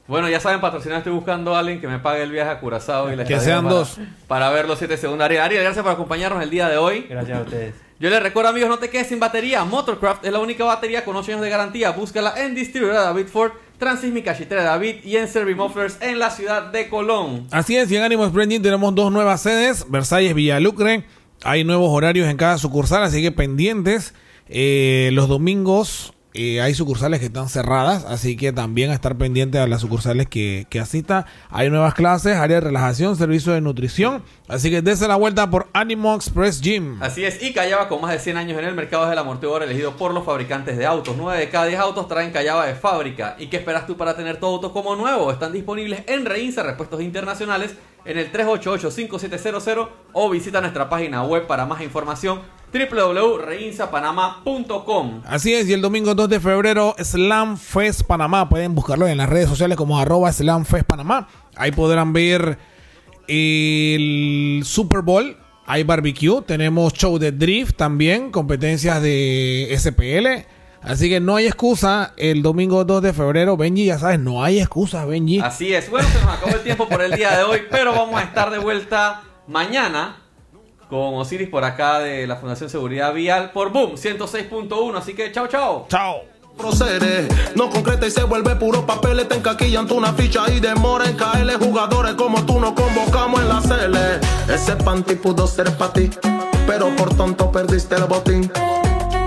Bueno, 0.08 0.30
ya 0.30 0.40
saben, 0.40 0.62
patrocinador, 0.62 1.00
estoy 1.00 1.12
buscando 1.12 1.54
a 1.54 1.60
alguien 1.60 1.82
que 1.82 1.88
me 1.90 2.00
pague 2.00 2.24
el 2.24 2.32
viaje 2.32 2.50
a 2.50 2.62
Curazao 2.62 3.12
y 3.12 3.18
la 3.18 3.26
Que 3.26 3.42
sean 3.42 3.66
para- 3.66 3.76
dos. 3.76 4.00
Para 4.30 4.50
ver 4.52 4.70
los 4.70 4.78
7 4.80 4.96
segundos. 4.96 5.26
Ariel, 5.26 5.42
Ariel, 5.42 5.64
gracias 5.64 5.84
por 5.84 5.92
acompañarnos 5.92 6.42
el 6.42 6.50
día 6.50 6.70
de 6.70 6.78
hoy. 6.78 7.08
Gracias 7.10 7.38
a 7.38 7.42
ustedes. 7.42 7.76
Yo 8.00 8.10
les 8.10 8.24
recuerdo, 8.24 8.52
amigos, 8.52 8.70
no 8.70 8.78
te 8.80 8.90
quedes 8.90 9.08
sin 9.08 9.20
batería. 9.20 9.66
Motorcraft 9.66 10.24
es 10.24 10.32
la 10.32 10.40
única 10.40 10.64
batería 10.64 11.04
con 11.04 11.14
8 11.18 11.32
años 11.34 11.42
de 11.42 11.50
garantía. 11.50 11.92
Búscala 11.92 12.36
en 12.42 12.56
distribuidora 12.56 13.02
David 13.02 13.28
Ford, 13.28 13.52
Transísmica 13.78 14.36
Chitera 14.36 14.64
David 14.64 14.98
y 15.04 15.18
en 15.18 15.28
Servimufflers 15.28 15.98
en 16.02 16.20
la 16.20 16.32
ciudad 16.32 16.72
de 16.72 16.90
Colón. 16.90 17.48
Así 17.52 17.76
es, 17.76 17.92
y 17.92 17.96
en 17.96 18.04
Ánimo 18.04 18.28
Sprending 18.28 18.62
tenemos 18.62 18.94
dos 18.96 19.12
nuevas 19.12 19.42
sedes, 19.42 19.86
Versalles 19.90 20.34
Villalucre. 20.34 21.04
Hay 21.44 21.64
nuevos 21.64 21.90
horarios 21.92 22.28
en 22.28 22.38
cada 22.38 22.58
sucursal, 22.58 23.04
así 23.04 23.22
que 23.22 23.32
pendientes. 23.32 24.14
Eh, 24.50 25.10
los 25.14 25.28
domingos 25.28 26.14
eh, 26.38 26.62
hay 26.62 26.76
sucursales 26.76 27.20
que 27.20 27.26
están 27.26 27.50
cerradas, 27.50 28.06
así 28.06 28.38
que 28.38 28.54
también 28.54 28.92
estar 28.92 29.18
pendiente 29.18 29.58
a 29.58 29.66
las 29.66 29.82
sucursales 29.82 30.28
que, 30.28 30.68
que 30.70 30.80
asista. 30.80 31.26
Hay 31.50 31.72
nuevas 31.72 31.96
clases, 31.96 32.38
área 32.38 32.58
de 32.58 32.62
relajación, 32.62 33.16
servicio 33.16 33.54
de 33.54 33.62
nutrición. 33.62 34.22
Así 34.48 34.70
que 34.70 34.84
dése 34.84 35.08
la 35.08 35.16
vuelta 35.16 35.50
por 35.50 35.68
Animo 35.74 36.14
Express 36.14 36.62
Gym. 36.62 37.02
Así 37.02 37.26
es, 37.26 37.42
y 37.42 37.54
Callaba 37.54 37.90
con 37.90 38.02
más 38.02 38.12
de 38.12 38.20
100 38.20 38.38
años 38.38 38.60
en 38.60 38.66
el 38.66 38.76
mercado 38.76 39.08
es 39.08 39.12
el 39.12 39.18
amortiguador 39.18 39.64
elegido 39.64 39.98
por 39.98 40.14
los 40.14 40.24
fabricantes 40.24 40.78
de 40.78 40.86
autos. 40.86 41.16
9 41.18 41.40
de 41.40 41.50
cada 41.50 41.66
10 41.66 41.80
autos 41.80 42.08
traen 42.08 42.32
Callaba 42.32 42.68
de 42.68 42.76
fábrica. 42.76 43.36
¿Y 43.40 43.48
qué 43.48 43.58
esperas 43.58 43.88
tú 43.88 43.98
para 43.98 44.16
tener 44.16 44.40
tu 44.40 44.46
auto 44.46 44.72
como 44.72 44.96
nuevo? 44.96 45.32
Están 45.32 45.54
disponibles 45.54 46.04
en 46.06 46.26
Reinsa 46.26 46.62
Repuestos 46.62 47.02
Internacionales 47.02 47.74
en 48.06 48.20
el 48.20 48.32
388-5700 48.32 49.90
o 50.14 50.30
visita 50.30 50.62
nuestra 50.62 50.88
página 50.88 51.24
web 51.24 51.48
para 51.48 51.66
más 51.66 51.82
información 51.82 52.42
www.reinsapanamá.com. 52.74 55.22
Así 55.26 55.54
es, 55.54 55.70
y 55.70 55.74
el 55.74 55.82
domingo 55.82 56.16
2 56.16 56.30
de 56.30 56.40
febrero, 56.40 56.96
Slam 57.00 57.58
Fest 57.58 58.04
Panamá. 58.04 58.48
Pueden 58.50 58.74
buscarlo 58.76 59.08
en 59.08 59.18
las 59.18 59.28
redes 59.30 59.50
sociales 59.50 59.76
como 59.78 60.00
arroba 60.00 60.32
Slam 60.32 60.66
Fest 60.66 60.86
Panamá. 60.86 61.28
Ahí 61.56 61.72
podrán 61.72 62.14
ver 62.14 62.60
el 63.28 64.62
Super 64.66 65.02
Bowl. 65.02 65.36
Hay 65.66 65.84
barbecue, 65.84 66.44
tenemos 66.44 66.94
show 66.94 67.18
de 67.20 67.34
drift 67.34 67.76
también, 67.76 68.32
competencias 68.32 69.02
de 69.02 69.76
SPL. 69.78 70.46
Así 70.82 71.10
que 71.10 71.20
no 71.20 71.36
hay 71.36 71.48
excusa 71.48 72.14
el 72.16 72.42
domingo 72.42 72.86
2 72.86 73.02
de 73.02 73.12
febrero. 73.12 73.58
Benji, 73.58 73.84
ya 73.86 74.00
sabes, 74.00 74.20
no 74.20 74.42
hay 74.44 74.60
excusa, 74.60 75.04
Benji. 75.06 75.40
Así 75.40 75.74
es. 75.74 75.90
Bueno, 75.90 76.08
se 76.08 76.22
nos 76.24 76.34
acabó 76.34 76.56
el 76.56 76.64
tiempo 76.64 76.88
por 76.88 77.02
el 77.02 77.12
día 77.12 77.36
de 77.36 77.44
hoy, 77.44 77.64
pero 77.70 77.92
vamos 77.92 78.18
a 78.20 78.24
estar 78.24 78.50
de 78.50 78.60
vuelta 78.60 79.24
mañana 79.48 80.27
con 80.90 81.16
Osiris 81.16 81.50
por 81.50 81.64
acá 81.64 82.00
de 82.00 82.28
la 82.28 82.38
Fundación 82.38 82.70
Seguridad 82.70 83.14
Vial 83.14 83.52
por 83.52 83.72
Boom 83.72 83.94
106.1. 83.94 84.98
Así 84.98 85.14
que 85.14 85.32
chao, 85.32 85.48
chao. 85.48 85.86
Chao. 85.90 86.22
procede. 86.58 87.28
No 87.56 87.70
concreta 87.70 88.08
y 88.08 88.12
se 88.12 88.24
vuelve 88.24 88.56
puro 88.56 88.86
papel. 88.86 89.28
Te 89.28 89.36
encaquillan 89.36 89.88
tú 89.88 89.96
una 89.96 90.14
ficha 90.14 90.46
y 90.52 90.60
demora 90.60 91.06
en 91.06 91.16
caerle 91.16 91.56
jugadores 91.56 92.16
como 92.16 92.46
tú 92.46 92.60
no 92.60 92.74
convocamos 92.74 93.42
en 93.42 93.50
la 93.50 93.62
cele. 93.62 94.20
Ese 94.54 94.76
panty 94.76 95.16
pudo 95.16 95.48
ser 95.48 95.76
para 95.78 95.94
ti, 95.94 96.10
pero 96.66 96.96
por 96.96 97.16
tonto 97.16 97.52
perdiste 97.52 97.96
el 97.96 98.06
botín. 98.06 98.52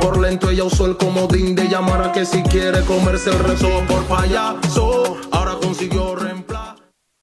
Por 0.01 0.19
lento 0.19 0.49
ella 0.49 0.65
usó 0.65 0.87
el 0.87 0.97
comodín 0.97 1.55
de 1.55 1.69
llamar 1.69 2.03
a 2.03 2.13
que 2.13 2.25
si 2.25 2.43
quiere 2.43 2.81
comerse 2.85 3.31
el 3.31 3.39
rezo 3.39 3.69
por 3.87 4.03
payaso. 4.05 5.19
Ahora 5.31 5.57
consiguió 5.61 6.17
reemplazo. 6.17 6.70